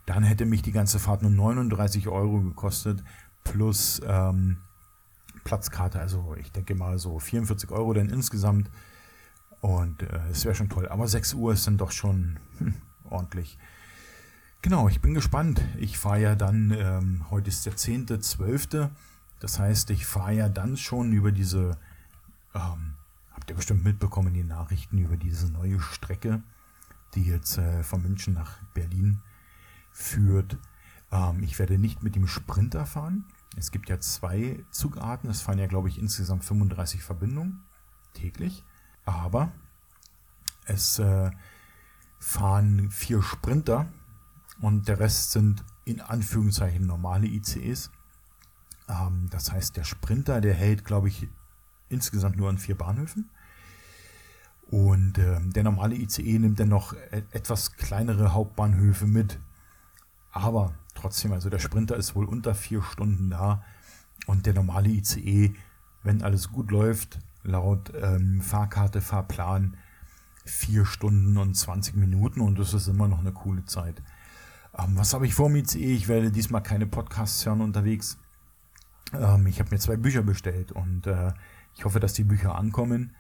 dann 0.04 0.22
hätte 0.22 0.44
mich 0.44 0.62
die 0.62 0.72
ganze 0.72 0.98
Fahrt 0.98 1.22
nur 1.22 1.30
39 1.30 2.08
Euro 2.08 2.40
gekostet 2.40 3.02
plus 3.44 4.00
ähm, 4.06 4.58
Platzkarte. 5.48 5.98
Also 5.98 6.34
ich 6.38 6.52
denke 6.52 6.74
mal 6.74 6.98
so 6.98 7.18
44 7.18 7.70
Euro 7.70 7.92
dann 7.94 8.10
insgesamt. 8.10 8.70
Und 9.60 10.02
äh, 10.02 10.20
es 10.30 10.44
wäre 10.44 10.54
schon 10.54 10.68
toll. 10.68 10.88
Aber 10.88 11.08
6 11.08 11.34
Uhr 11.34 11.52
ist 11.52 11.66
dann 11.66 11.78
doch 11.78 11.90
schon 11.90 12.38
hm, 12.58 12.74
ordentlich. 13.08 13.58
Genau, 14.62 14.88
ich 14.88 15.00
bin 15.00 15.14
gespannt. 15.14 15.62
Ich 15.78 15.98
fahre 15.98 16.20
ja 16.20 16.34
dann, 16.34 16.70
ähm, 16.70 17.24
heute 17.30 17.48
ist 17.48 17.66
der 17.66 17.74
10.12. 17.74 18.90
Das 19.40 19.58
heißt, 19.58 19.90
ich 19.90 20.06
fahre 20.06 20.34
ja 20.34 20.48
dann 20.48 20.76
schon 20.76 21.12
über 21.12 21.32
diese 21.32 21.78
ähm, 22.54 22.94
habt 23.32 23.50
ihr 23.50 23.56
bestimmt 23.56 23.84
mitbekommen, 23.84 24.34
die 24.34 24.44
Nachrichten 24.44 24.98
über 24.98 25.16
diese 25.16 25.50
neue 25.50 25.80
Strecke, 25.80 26.42
die 27.14 27.22
jetzt 27.22 27.58
äh, 27.58 27.82
von 27.82 28.02
München 28.02 28.34
nach 28.34 28.58
Berlin 28.74 29.20
führt. 29.92 30.58
Ähm, 31.12 31.42
ich 31.42 31.58
werde 31.58 31.78
nicht 31.78 32.02
mit 32.02 32.16
dem 32.16 32.26
Sprinter 32.26 32.84
fahren. 32.84 33.24
Es 33.56 33.70
gibt 33.70 33.88
ja 33.88 33.98
zwei 34.00 34.64
Zugarten. 34.70 35.28
Es 35.28 35.40
fahren 35.40 35.58
ja, 35.58 35.66
glaube 35.66 35.88
ich, 35.88 35.98
insgesamt 35.98 36.44
35 36.44 37.02
Verbindungen 37.02 37.62
täglich. 38.14 38.64
Aber 39.04 39.52
es 40.66 40.98
äh, 40.98 41.30
fahren 42.18 42.90
vier 42.90 43.22
Sprinter 43.22 43.86
und 44.60 44.88
der 44.88 45.00
Rest 45.00 45.32
sind 45.32 45.64
in 45.84 46.00
Anführungszeichen 46.00 46.86
normale 46.86 47.26
ICEs. 47.26 47.90
Ähm, 48.88 49.28
das 49.30 49.52
heißt, 49.52 49.76
der 49.76 49.84
Sprinter, 49.84 50.40
der 50.40 50.54
hält, 50.54 50.84
glaube 50.84 51.08
ich, 51.08 51.28
insgesamt 51.88 52.36
nur 52.36 52.48
an 52.48 52.58
vier 52.58 52.76
Bahnhöfen. 52.76 53.30
Und 54.70 55.16
äh, 55.16 55.40
der 55.40 55.64
normale 55.64 55.94
ICE 55.94 56.38
nimmt 56.38 56.60
dann 56.60 56.68
noch 56.68 56.92
e 56.92 57.22
etwas 57.30 57.76
kleinere 57.76 58.34
Hauptbahnhöfe 58.34 59.06
mit. 59.06 59.38
Aber 60.30 60.74
trotzdem, 60.98 61.32
also 61.32 61.48
der 61.50 61.58
Sprinter 61.58 61.96
ist 61.96 62.14
wohl 62.14 62.26
unter 62.26 62.54
vier 62.54 62.82
Stunden 62.82 63.30
da. 63.30 63.64
Und 64.26 64.46
der 64.46 64.54
normale 64.54 64.88
ICE, 64.88 65.54
wenn 66.02 66.22
alles 66.22 66.50
gut 66.50 66.70
läuft, 66.70 67.18
laut 67.42 67.92
ähm, 68.00 68.40
Fahrkarte, 68.40 69.00
Fahrplan, 69.00 69.76
vier 70.44 70.84
Stunden 70.84 71.38
und 71.38 71.54
20 71.54 71.96
Minuten. 71.96 72.40
Und 72.40 72.58
das 72.58 72.74
ist 72.74 72.88
immer 72.88 73.08
noch 73.08 73.20
eine 73.20 73.32
coole 73.32 73.64
Zeit. 73.64 74.02
Ähm, 74.76 74.96
was 74.96 75.14
habe 75.14 75.26
ich 75.26 75.34
vor 75.34 75.48
dem 75.48 75.56
ICE? 75.56 75.94
Ich 75.94 76.08
werde 76.08 76.30
diesmal 76.30 76.62
keine 76.62 76.86
Podcasts 76.86 77.46
hören 77.46 77.60
unterwegs. 77.60 78.18
Ähm, 79.12 79.46
ich 79.46 79.60
habe 79.60 79.70
mir 79.70 79.78
zwei 79.78 79.96
Bücher 79.96 80.22
bestellt 80.22 80.72
und 80.72 81.06
äh, 81.06 81.32
ich 81.74 81.84
hoffe, 81.84 82.00
dass 82.00 82.12
die 82.12 82.24
Bücher 82.24 82.56
ankommen. 82.56 83.14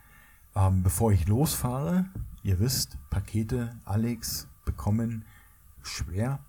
Ähm, 0.54 0.82
bevor 0.82 1.12
ich 1.12 1.28
losfahre, 1.28 2.06
ihr 2.42 2.58
wisst, 2.58 2.98
Pakete, 3.10 3.76
Alex, 3.84 4.48
bekommen, 4.64 5.24
schwer. 5.82 6.40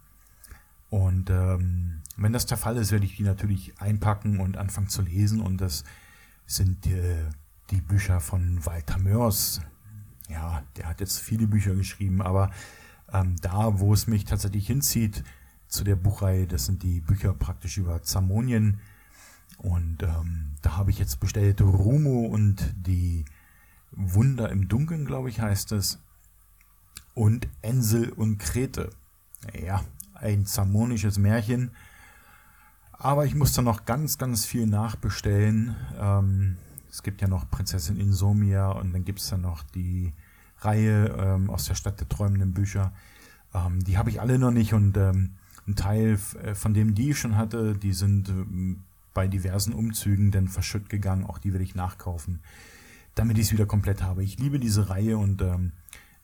Und 0.89 1.29
ähm, 1.29 2.01
wenn 2.17 2.33
das 2.33 2.45
der 2.45 2.57
Fall 2.57 2.77
ist, 2.77 2.91
werde 2.91 3.05
ich 3.05 3.17
die 3.17 3.23
natürlich 3.23 3.79
einpacken 3.79 4.39
und 4.39 4.57
anfangen 4.57 4.89
zu 4.89 5.01
lesen. 5.01 5.41
Und 5.41 5.61
das 5.61 5.83
sind 6.45 6.87
äh, 6.87 7.29
die 7.69 7.81
Bücher 7.81 8.19
von 8.19 8.65
Walter 8.65 8.97
Mörs. 8.97 9.61
Ja, 10.29 10.63
der 10.77 10.87
hat 10.87 10.99
jetzt 10.99 11.19
viele 11.19 11.47
Bücher 11.47 11.75
geschrieben, 11.75 12.21
aber 12.21 12.51
ähm, 13.11 13.35
da, 13.41 13.79
wo 13.79 13.93
es 13.93 14.07
mich 14.07 14.25
tatsächlich 14.25 14.67
hinzieht, 14.67 15.23
zu 15.67 15.83
der 15.83 15.95
Buchreihe, 15.95 16.47
das 16.47 16.65
sind 16.65 16.83
die 16.83 16.99
Bücher 16.99 17.33
praktisch 17.33 17.77
über 17.77 18.01
Zamonien. 18.01 18.79
Und 19.57 20.03
ähm, 20.03 20.53
da 20.61 20.77
habe 20.77 20.89
ich 20.91 20.99
jetzt 20.99 21.19
bestellt 21.19 21.61
Rumo 21.61 22.25
und 22.25 22.73
die 22.75 23.25
Wunder 23.91 24.49
im 24.49 24.67
Dunkeln, 24.67 25.05
glaube 25.05 25.29
ich, 25.29 25.41
heißt 25.41 25.71
es. 25.73 25.99
Und 27.13 27.47
Ensel 27.61 28.09
und 28.09 28.37
Krete. 28.39 28.89
Ja, 29.53 29.83
ein 30.21 30.45
zamonisches 30.45 31.17
Märchen. 31.17 31.71
Aber 32.91 33.25
ich 33.25 33.35
muss 33.35 33.53
da 33.53 33.61
noch 33.61 33.85
ganz, 33.85 34.17
ganz 34.17 34.45
viel 34.45 34.67
nachbestellen. 34.67 35.75
Ähm, 35.99 36.57
es 36.89 37.03
gibt 37.03 37.21
ja 37.21 37.27
noch 37.27 37.49
Prinzessin 37.49 37.97
Insomnia 37.97 38.71
und 38.71 38.93
dann 38.93 39.05
gibt 39.05 39.19
es 39.19 39.29
ja 39.29 39.37
noch 39.37 39.63
die 39.63 40.13
Reihe 40.59 41.15
ähm, 41.17 41.49
aus 41.49 41.65
der 41.65 41.75
Stadt 41.75 41.99
der 41.99 42.09
träumenden 42.09 42.53
Bücher. 42.53 42.91
Ähm, 43.53 43.83
die 43.83 43.97
habe 43.97 44.09
ich 44.09 44.19
alle 44.19 44.37
noch 44.37 44.51
nicht 44.51 44.73
und 44.73 44.97
ähm, 44.97 45.31
ein 45.67 45.75
Teil 45.75 46.19
äh, 46.43 46.55
von 46.55 46.73
dem, 46.73 46.95
die 46.95 47.11
ich 47.11 47.19
schon 47.19 47.37
hatte, 47.37 47.75
die 47.75 47.93
sind 47.93 48.29
ähm, 48.29 48.83
bei 49.13 49.27
diversen 49.27 49.73
Umzügen 49.73 50.31
dann 50.31 50.47
verschütt 50.47 50.89
gegangen. 50.89 51.25
Auch 51.25 51.37
die 51.37 51.53
will 51.53 51.61
ich 51.61 51.75
nachkaufen, 51.75 52.39
damit 53.15 53.37
ich 53.37 53.45
es 53.47 53.51
wieder 53.53 53.65
komplett 53.65 54.03
habe. 54.03 54.23
Ich 54.23 54.39
liebe 54.39 54.59
diese 54.59 54.89
Reihe 54.89 55.17
und 55.17 55.41
ähm, 55.41 55.71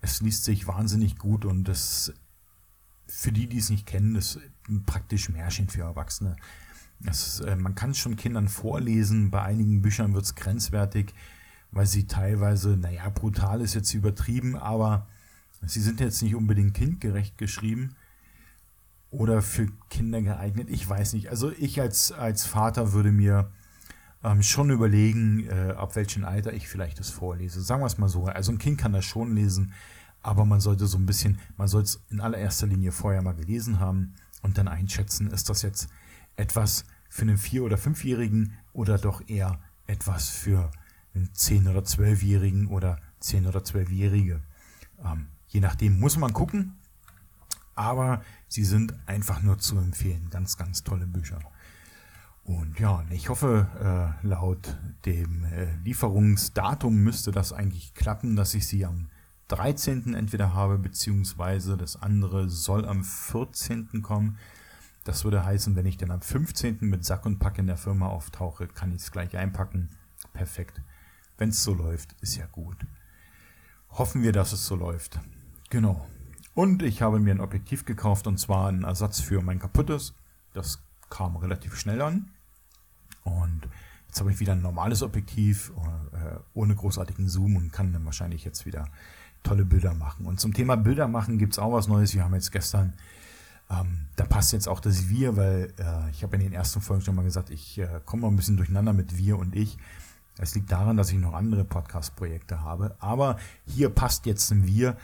es 0.01 0.21
liest 0.21 0.43
sich 0.43 0.67
wahnsinnig 0.67 1.17
gut 1.17 1.45
und 1.45 1.67
das 1.67 2.13
für 3.08 3.32
die, 3.32 3.47
die 3.47 3.58
es 3.58 3.70
nicht 3.70 3.86
kennen, 3.86 4.16
ist 4.16 4.39
praktisch 4.86 5.30
Märchen 5.30 5.70
für 5.70 5.82
Erwachsene. 5.82 6.36
Das, 6.99 7.39
äh, 7.41 7.56
man 7.56 7.76
kann 7.76 7.91
es 7.91 7.97
schon 7.97 8.16
Kindern 8.16 8.47
vorlesen. 8.47 9.32
Bei 9.32 9.43
einigen 9.43 9.82
Büchern 9.82 10.14
wird 10.14 10.26
es 10.26 10.36
grenzwertig, 10.36 11.14
weil 11.72 11.86
sie 11.86 12.08
teilweise, 12.08 12.78
naja, 12.78 13.10
brutal 13.10 13.62
ist 13.62 13.76
jetzt 13.76 13.93
übertrieben, 13.93 14.56
aber 14.56 15.08
sie 15.62 15.82
sind 15.82 15.99
jetzt 15.99 16.22
nicht 16.22 16.36
unbedingt 16.36 16.74
kindgerecht 16.74 17.38
geschrieben 17.38 17.95
oder 19.12 19.41
für 19.41 19.68
Kinder 19.89 20.22
geeignet. 20.22 20.70
Ich 20.70 20.88
weiß 20.88 21.14
nicht. 21.14 21.30
Also 21.30 21.51
ich 21.51 21.80
als, 21.80 22.12
als 22.12 22.45
Vater 22.45 22.93
würde 22.93 23.12
mir 23.12 23.51
ähm, 24.24 24.41
schon 24.41 24.70
überlegen, 24.72 25.47
äh, 25.47 25.74
ab 25.78 25.95
welchem 25.95 26.26
Alter 26.26 26.53
ich 26.53 26.68
vielleicht 26.68 26.99
das 26.99 27.10
vorlese. 27.12 27.62
Sagen 27.62 27.82
wir 27.82 27.88
es 27.88 27.97
mal 27.97 28.10
so. 28.10 28.26
Also 28.26 28.51
ein 28.51 28.58
Kind 28.58 28.78
kann 28.80 28.93
das 28.93 29.06
schon 29.06 29.36
lesen, 29.36 29.74
aber 30.26 30.43
man 30.43 30.59
sollte 30.59 30.88
so 30.88 30.97
ein 30.97 31.05
bisschen, 31.05 31.38
man 31.55 31.67
soll 31.67 31.84
es 31.84 32.01
in 32.09 32.19
allererster 32.19 32.65
Linie 32.65 32.91
vorher 32.91 33.21
mal 33.21 33.36
gelesen 33.36 33.80
haben 33.80 34.15
und 34.41 34.57
dann 34.57 34.67
einschätzen, 34.67 35.28
ist 35.28 35.49
das 35.49 35.61
jetzt 35.61 35.88
etwas 36.36 36.86
für 37.09 37.21
einen 37.21 37.38
Vier- 37.38 37.63
oder 37.63 37.78
Fünfjährigen 37.78 38.53
oder 38.73 38.97
doch 38.97 39.21
eher 39.30 39.59
etwas 39.86 40.30
für 40.30 40.71
einen 41.13 41.32
Zehn- 41.36 41.67
oder 41.67 41.84
Zwölfjährigen 41.84 42.65
oder 42.65 42.99
Zehn- 43.19 43.45
oder 43.45 43.63
Zwölfjährige. 43.63 44.41
Ähm, 45.03 45.28
je 45.47 45.59
nachdem 45.59 45.99
muss 45.99 46.17
man 46.17 46.34
gucken, 46.34 46.73
aber 47.76 48.23
sie 48.47 48.65
sind 48.65 48.95
einfach 49.05 49.43
nur 49.43 49.59
zu 49.59 49.78
empfehlen. 49.78 50.32
Ganz, 50.32 50.57
ganz 50.57 50.84
tolle 50.84 51.05
Bücher. 51.05 51.38
Und 52.43 52.80
ja, 52.80 53.03
ich 53.11 53.30
hoffe, 53.30 54.15
äh, 54.23 54.28
laut 54.28 54.76
dem 55.05 55.43
äh, 55.43 55.76
Lieferungsdatum 55.84 56.95
müsste 56.95 57.32
das 57.32 57.53
eigentlich 57.53 57.93
klappen, 57.93 58.36
dass 58.36 58.55
ich 58.55 58.65
sie 58.65 58.86
am 58.86 59.09
13. 59.47 60.15
entweder 60.15 60.53
habe, 60.53 60.77
beziehungsweise 60.77 61.77
das 61.77 62.01
andere 62.01 62.49
soll 62.49 62.85
am 62.85 63.03
14. 63.03 64.01
kommen. 64.01 64.37
Das 65.03 65.23
würde 65.23 65.45
heißen, 65.45 65.75
wenn 65.75 65.85
ich 65.85 65.97
dann 65.97 66.09
am 66.09 66.21
15. 66.21 66.79
mit 66.81 67.05
Sack 67.05 67.25
und 67.27 67.37
Pack 67.37 67.59
in 67.59 67.67
der 67.67 67.77
Firma 67.77 68.07
auftauche, 68.07 68.67
kann 68.67 68.91
ich 68.91 69.03
es 69.03 69.11
gleich 69.11 69.37
einpacken. 69.37 69.89
Perfekt. 70.33 70.81
Wenn 71.37 71.49
es 71.49 71.63
so 71.63 71.73
läuft, 71.73 72.13
ist 72.21 72.35
ja 72.37 72.47
gut. 72.47 72.77
Hoffen 73.89 74.23
wir, 74.23 74.31
dass 74.31 74.51
es 74.51 74.65
so 74.65 74.75
läuft. 74.75 75.19
Genau. 75.69 76.07
Und 76.55 76.81
ich 76.81 77.01
habe 77.01 77.19
mir 77.19 77.31
ein 77.31 77.41
Objektiv 77.41 77.85
gekauft 77.85 78.27
und 78.27 78.39
zwar 78.39 78.69
einen 78.69 78.83
Ersatz 78.83 79.19
für 79.19 79.41
mein 79.41 79.59
kaputtes. 79.59 80.15
Das 80.53 80.81
kam 81.09 81.35
relativ 81.35 81.75
schnell 81.75 82.01
an. 82.01 82.31
Und 83.23 83.67
jetzt 84.07 84.19
habe 84.19 84.31
ich 84.31 84.39
wieder 84.39 84.53
ein 84.53 84.61
normales 84.61 85.03
Objektiv 85.03 85.71
äh, 86.13 86.39
ohne 86.53 86.75
großartigen 86.75 87.27
Zoom 87.27 87.57
und 87.57 87.71
kann 87.71 87.93
dann 87.93 88.05
wahrscheinlich 88.05 88.43
jetzt 88.43 88.65
wieder 88.65 88.87
tolle 89.45 89.63
Bilder 89.63 89.93
machen. 89.93 90.25
Und 90.25 90.39
zum 90.39 90.53
Thema 90.53 90.75
Bilder 90.75 91.07
machen 91.07 91.37
gibt 91.37 91.53
es 91.53 91.59
auch 91.59 91.71
was 91.71 91.87
Neues. 91.87 92.13
Wir 92.13 92.23
haben 92.23 92.33
jetzt 92.33 92.51
gestern 92.51 92.93
Ähm, 93.67 94.05
da 94.15 94.25
passt 94.25 94.53
jetzt 94.53 94.67
auch 94.67 94.79
das 94.79 95.09
Wir, 95.09 95.37
weil 95.37 95.73
äh, 95.79 96.09
ich 96.11 96.21
habe 96.21 96.35
in 96.35 96.43
den 96.43 96.53
ersten 96.53 96.81
Folgen 96.81 97.01
schon 97.01 97.15
mal 97.15 97.23
gesagt, 97.23 97.49
ich 97.49 97.79
äh, 97.79 97.99
komme 98.05 98.21
mal 98.21 98.27
ein 98.27 98.35
bisschen 98.35 98.57
durcheinander 98.57 98.93
mit 98.93 99.17
Wir 99.17 99.39
und 99.39 99.55
ich. 99.55 99.77
Es 100.37 100.53
liegt 100.53 100.71
daran, 100.71 100.97
dass 100.97 101.11
ich 101.11 101.17
noch 101.17 101.33
andere 101.33 101.63
Podcast-Projekte 101.63 102.61
habe. 102.61 102.95
Aber 102.99 103.37
hier 103.65 103.89
passt 103.89 104.27
jetzt 104.27 104.51
ein 104.51 104.67
Wir. 104.67 104.97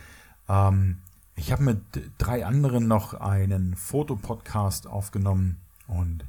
Ähm, 0.48 0.98
ich 1.36 1.52
habe 1.52 1.64
mit 1.64 1.82
drei 2.20 2.46
anderen 2.46 2.88
noch 2.88 3.16
einen 3.16 3.76
Fotopodcast 3.76 4.86
aufgenommen 4.86 5.58
und 5.88 6.24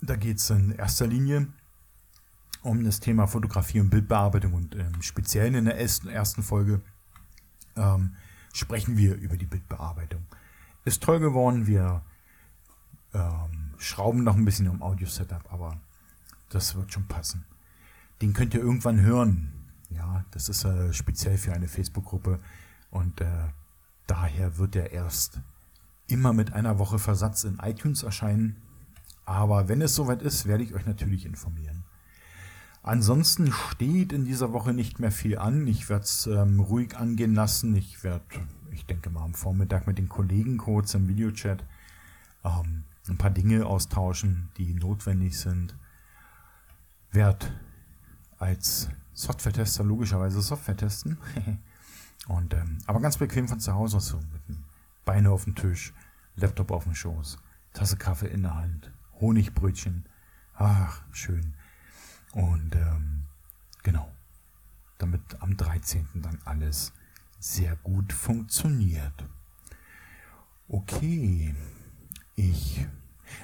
da 0.00 0.14
geht 0.14 0.36
es 0.36 0.48
in 0.50 0.70
erster 0.70 1.08
Linie 1.08 1.48
um 2.62 2.84
das 2.84 3.00
Thema 3.00 3.26
Fotografie 3.26 3.80
und 3.80 3.90
Bildbearbeitung 3.90 4.52
und 4.52 4.74
ähm, 4.74 5.00
speziell 5.00 5.54
in 5.54 5.64
der 5.64 5.78
ersten, 5.78 6.08
ersten 6.08 6.42
Folge 6.42 6.80
ähm, 7.76 8.14
sprechen 8.52 8.96
wir 8.96 9.14
über 9.16 9.36
die 9.36 9.46
Bildbearbeitung. 9.46 10.26
Ist 10.84 11.02
toll 11.02 11.20
geworden, 11.20 11.66
wir 11.66 12.02
ähm, 13.14 13.74
schrauben 13.78 14.24
noch 14.24 14.36
ein 14.36 14.44
bisschen 14.44 14.68
am 14.68 14.82
Audio-Setup, 14.82 15.52
aber 15.52 15.80
das 16.48 16.74
wird 16.74 16.92
schon 16.92 17.06
passen. 17.06 17.44
Den 18.20 18.32
könnt 18.32 18.54
ihr 18.54 18.60
irgendwann 18.60 19.00
hören. 19.00 19.52
Ja, 19.90 20.24
das 20.32 20.48
ist 20.48 20.64
äh, 20.64 20.92
speziell 20.92 21.38
für 21.38 21.52
eine 21.52 21.68
Facebook-Gruppe 21.68 22.40
und 22.90 23.20
äh, 23.20 23.26
daher 24.06 24.58
wird 24.58 24.76
er 24.76 24.92
erst 24.92 25.40
immer 26.08 26.32
mit 26.32 26.52
einer 26.52 26.78
Woche 26.78 26.98
Versatz 26.98 27.44
in 27.44 27.58
iTunes 27.58 28.02
erscheinen. 28.02 28.56
Aber 29.24 29.68
wenn 29.68 29.82
es 29.82 29.94
soweit 29.94 30.22
ist, 30.22 30.46
werde 30.46 30.64
ich 30.64 30.74
euch 30.74 30.86
natürlich 30.86 31.26
informieren. 31.26 31.84
Ansonsten 32.82 33.52
steht 33.52 34.12
in 34.12 34.24
dieser 34.24 34.52
Woche 34.52 34.72
nicht 34.72 34.98
mehr 34.98 35.10
viel 35.10 35.38
an. 35.38 35.66
Ich 35.66 35.88
werde 35.88 36.04
es 36.04 36.26
ähm, 36.26 36.60
ruhig 36.60 36.96
angehen 36.96 37.34
lassen. 37.34 37.74
Ich 37.76 38.02
werde, 38.04 38.24
ich 38.70 38.86
denke 38.86 39.10
mal, 39.10 39.24
am 39.24 39.34
Vormittag 39.34 39.86
mit 39.86 39.98
den 39.98 40.08
Kollegen 40.08 40.58
kurz 40.58 40.94
im 40.94 41.08
Videochat 41.08 41.64
ähm, 42.44 42.84
ein 43.08 43.18
paar 43.18 43.30
Dinge 43.30 43.66
austauschen, 43.66 44.50
die 44.56 44.74
notwendig 44.74 45.38
sind. 45.38 45.74
Werde 47.10 47.46
als 48.38 48.88
Software-Tester 49.14 49.84
logischerweise 49.84 50.40
Software 50.40 50.76
testen. 50.76 51.18
Und, 52.28 52.52
ähm, 52.54 52.78
aber 52.86 53.00
ganz 53.00 53.16
bequem 53.16 53.48
von 53.48 53.60
zu 53.60 53.74
Hause 53.74 54.00
so 54.00 54.18
mit 54.32 54.48
dem 54.48 54.64
Beine 55.04 55.30
auf 55.30 55.44
dem 55.44 55.54
Tisch, 55.54 55.94
Laptop 56.36 56.70
auf 56.70 56.84
dem 56.84 56.94
Schoß, 56.94 57.38
Tasse 57.72 57.96
Kaffee 57.96 58.26
in 58.26 58.42
der 58.42 58.54
Hand, 58.54 58.92
Honigbrötchen. 59.20 60.04
Ach, 60.54 61.02
schön. 61.12 61.54
Und 62.38 62.76
ähm, 62.76 63.24
genau, 63.82 64.12
damit 64.98 65.20
am 65.40 65.56
13. 65.56 66.06
dann 66.14 66.38
alles 66.44 66.92
sehr 67.40 67.74
gut 67.82 68.12
funktioniert. 68.12 69.24
Okay, 70.68 71.52
ich. 72.36 72.86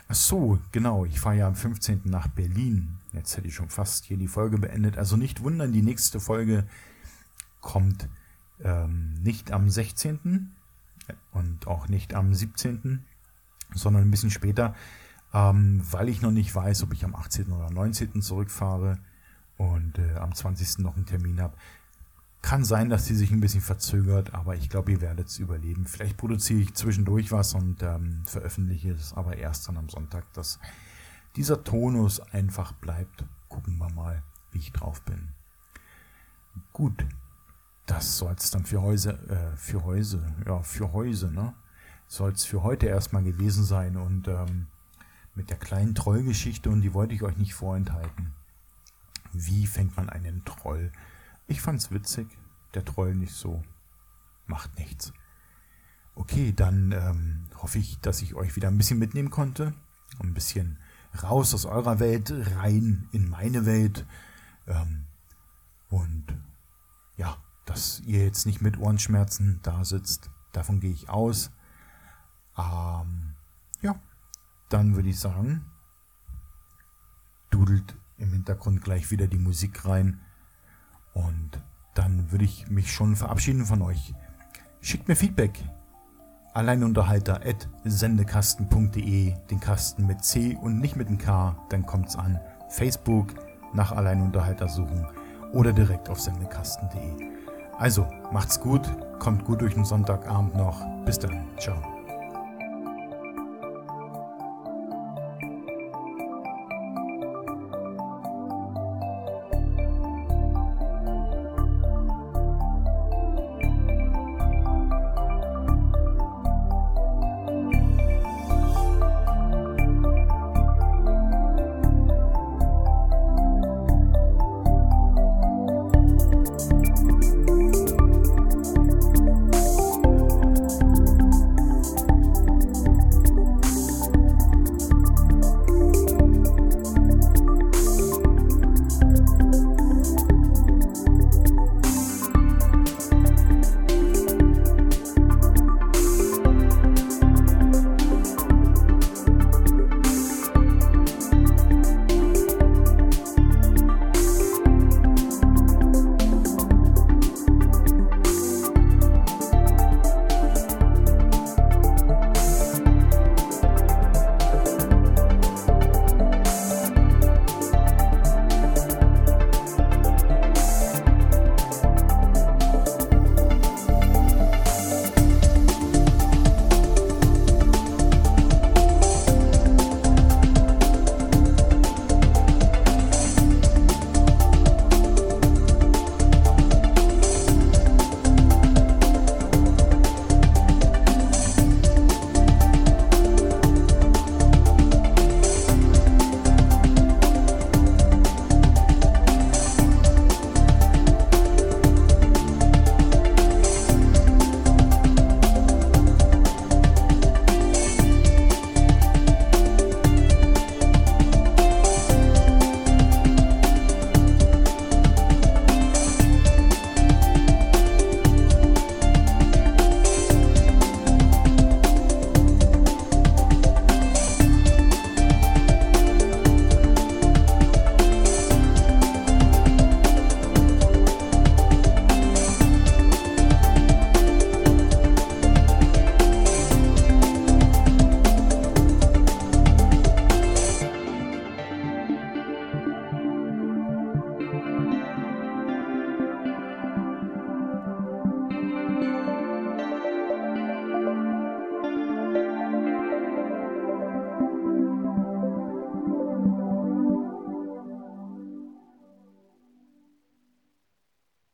Ach 0.07 0.15
so, 0.15 0.61
genau, 0.71 1.05
ich 1.05 1.19
fahre 1.19 1.39
ja 1.39 1.49
am 1.49 1.57
15. 1.57 2.03
nach 2.05 2.29
Berlin. 2.29 3.01
Jetzt 3.13 3.37
hätte 3.37 3.49
ich 3.49 3.55
schon 3.57 3.69
fast 3.69 4.05
hier 4.05 4.17
die 4.17 4.29
Folge 4.29 4.59
beendet. 4.59 4.97
Also 4.97 5.17
nicht 5.17 5.43
wundern, 5.43 5.73
die 5.73 5.83
nächste 5.83 6.21
Folge 6.21 6.65
kommt 7.61 8.09
ähm, 8.61 9.15
nicht 9.15 9.51
am 9.51 9.69
16. 9.69 10.55
und 11.33 11.67
auch 11.67 11.89
nicht 11.89 12.15
am 12.15 12.33
17., 12.33 13.05
sondern 13.75 14.05
ein 14.05 14.11
bisschen 14.13 14.31
später 14.31 14.77
ähm, 15.35 15.83
weil 15.91 16.09
ich 16.09 16.23
noch 16.23 16.31
nicht 16.31 16.55
weiß, 16.55 16.85
ob 16.85 16.93
ich 16.93 17.05
am 17.05 17.15
18. 17.15 17.51
oder 17.51 17.69
19. 17.69 18.23
zurückfahre 18.23 18.99
und 19.59 19.99
äh, 19.99 20.15
am 20.15 20.33
20. 20.33 20.79
noch 20.79 20.97
einen 20.97 21.07
Termin 21.07 21.41
habe. 21.41 21.57
Kann 22.41 22.65
sein, 22.65 22.89
dass 22.89 23.07
die 23.07 23.15
sich 23.15 23.31
ein 23.33 23.41
bisschen 23.41 23.63
verzögert, 23.63 24.33
aber 24.33 24.55
ich 24.55 24.69
glaube, 24.69 24.93
ihr 24.93 25.01
werdet 25.01 25.29
es 25.29 25.39
überleben. 25.39 25.87
Vielleicht 25.87 26.19
produziere 26.19 26.61
ich 26.61 26.75
zwischendurch 26.75 27.33
was 27.33 27.55
und 27.55 27.83
ähm, 27.83 28.23
veröffentliche 28.27 28.93
es 28.93 29.13
aber 29.13 29.37
erst 29.37 29.67
dann 29.67 29.77
am 29.77 29.89
Sonntag, 29.89 30.31
dass 30.35 30.61
dieser 31.37 31.65
Tonus 31.65 32.21
einfach 32.21 32.73
bleibt. 32.73 33.25
Gucken 33.49 33.79
wir 33.79 33.91
mal, 33.93 34.23
wie 34.53 34.59
ich 34.59 34.73
drauf 34.73 35.03
bin. 35.03 35.31
Gut, 36.73 37.05
das 37.87 38.19
soll 38.19 38.35
es 38.39 38.51
dann 38.51 38.65
für 38.65 38.83
Häuser, 38.83 39.19
äh, 39.29 39.57
für 39.57 39.83
Häuser, 39.83 40.23
ja, 40.47 40.63
für 40.63 40.93
Häuser, 40.93 41.31
ne? 41.31 41.55
Soll 42.07 42.33
es 42.33 42.45
für 42.45 42.63
heute 42.63 42.87
erstmal 42.87 43.25
gewesen 43.25 43.65
sein 43.65 43.97
und 43.97 44.29
ähm, 44.29 44.67
mit 45.35 45.51
der 45.51 45.57
kleinen 45.57 45.95
Trollgeschichte 45.95 46.71
und 46.71 46.83
die 46.83 46.95
wollte 46.95 47.15
ich 47.15 47.23
euch 47.23 47.37
nicht 47.37 47.55
vorenthalten. 47.55 48.33
Wie 49.33 49.67
fängt 49.67 49.97
man 49.97 50.09
einen 50.09 50.45
Troll? 50.45 50.93
Ich 51.47 51.61
fand's 51.61 51.91
witzig, 51.91 52.29
der 52.75 52.85
Troll 52.85 53.15
nicht 53.15 53.35
so. 53.35 53.63
Macht 54.47 54.79
nichts. 54.79 55.13
Okay, 56.15 56.53
dann 56.53 56.93
ähm, 56.93 57.47
hoffe 57.57 57.79
ich, 57.79 57.99
dass 58.01 58.23
ich 58.23 58.35
euch 58.35 58.55
wieder 58.55 58.69
ein 58.69 58.79
bisschen 58.79 58.99
mitnehmen 58.99 59.31
konnte. 59.31 59.75
Ein 60.21 60.35
bisschen 60.35 60.79
raus 61.23 61.55
aus 61.55 61.65
eurer 61.65 61.99
Welt, 61.99 62.33
rein 62.57 63.09
in 63.13 63.29
meine 63.29 63.67
Welt. 63.67 64.07
Ähm, 64.69 65.07
und 65.89 66.27
ja, 67.17 67.37
dass 67.65 68.01
ihr 68.01 68.25
jetzt 68.25 68.47
nicht 68.47 68.61
mit 68.61 68.79
Ohrenschmerzen 68.79 69.61
da 69.63 69.85
sitzt, 69.85 70.31
davon 70.53 70.81
gehe 70.81 70.93
ich 70.93 71.09
aus. 71.09 71.51
Ähm, 72.57 73.34
dann 74.69 74.97
würde 74.97 75.09
ich 75.09 75.21
sagen, 75.21 75.65
dudelt 77.51 77.97
im 78.19 78.33
Hintergrund 78.33 78.83
gleich 78.83 79.11
wieder 79.11 79.27
die 79.27 79.39
Musik 79.39 79.85
rein. 79.85 80.21
Und 81.13 81.63
dann 81.95 82.33
würde 82.33 82.45
ich 82.45 82.69
mich 82.69 82.93
schon 82.93 83.17
verabschieden 83.17 83.65
von 83.65 83.83
euch. 83.83 84.15
Schickt 84.81 85.09
mir 85.09 85.17
Feedback. 85.17 85.65
Alleinunterhalter 86.53 87.41
at 87.45 87.69
sendekasten.de, 87.85 89.35
den 89.51 89.61
Kasten 89.61 90.07
mit 90.07 90.25
C 90.25 90.57
und 90.61 90.79
nicht 90.79 90.95
mit 90.95 91.09
dem 91.09 91.19
K, 91.19 91.57
dann 91.69 91.85
kommt's 91.85 92.17
an. 92.17 92.39
Facebook 92.69 93.35
nach 93.73 93.93
Alleinunterhalter 93.93 94.69
suchen 94.69 95.07
oder 95.53 95.73
direkt 95.73 96.09
auf 96.09 96.21
sendekasten.de. 96.21 97.35
Also, 97.79 98.07
macht's 98.33 98.61
gut, 98.61 98.83
kommt 99.19 99.45
gut 99.45 99.63
durch 99.63 99.75
den 99.75 99.85
Sonntagabend 99.85 100.55
noch. 100.55 100.81
Bis 101.05 101.19
dann, 101.19 101.49
ciao. 101.59 101.94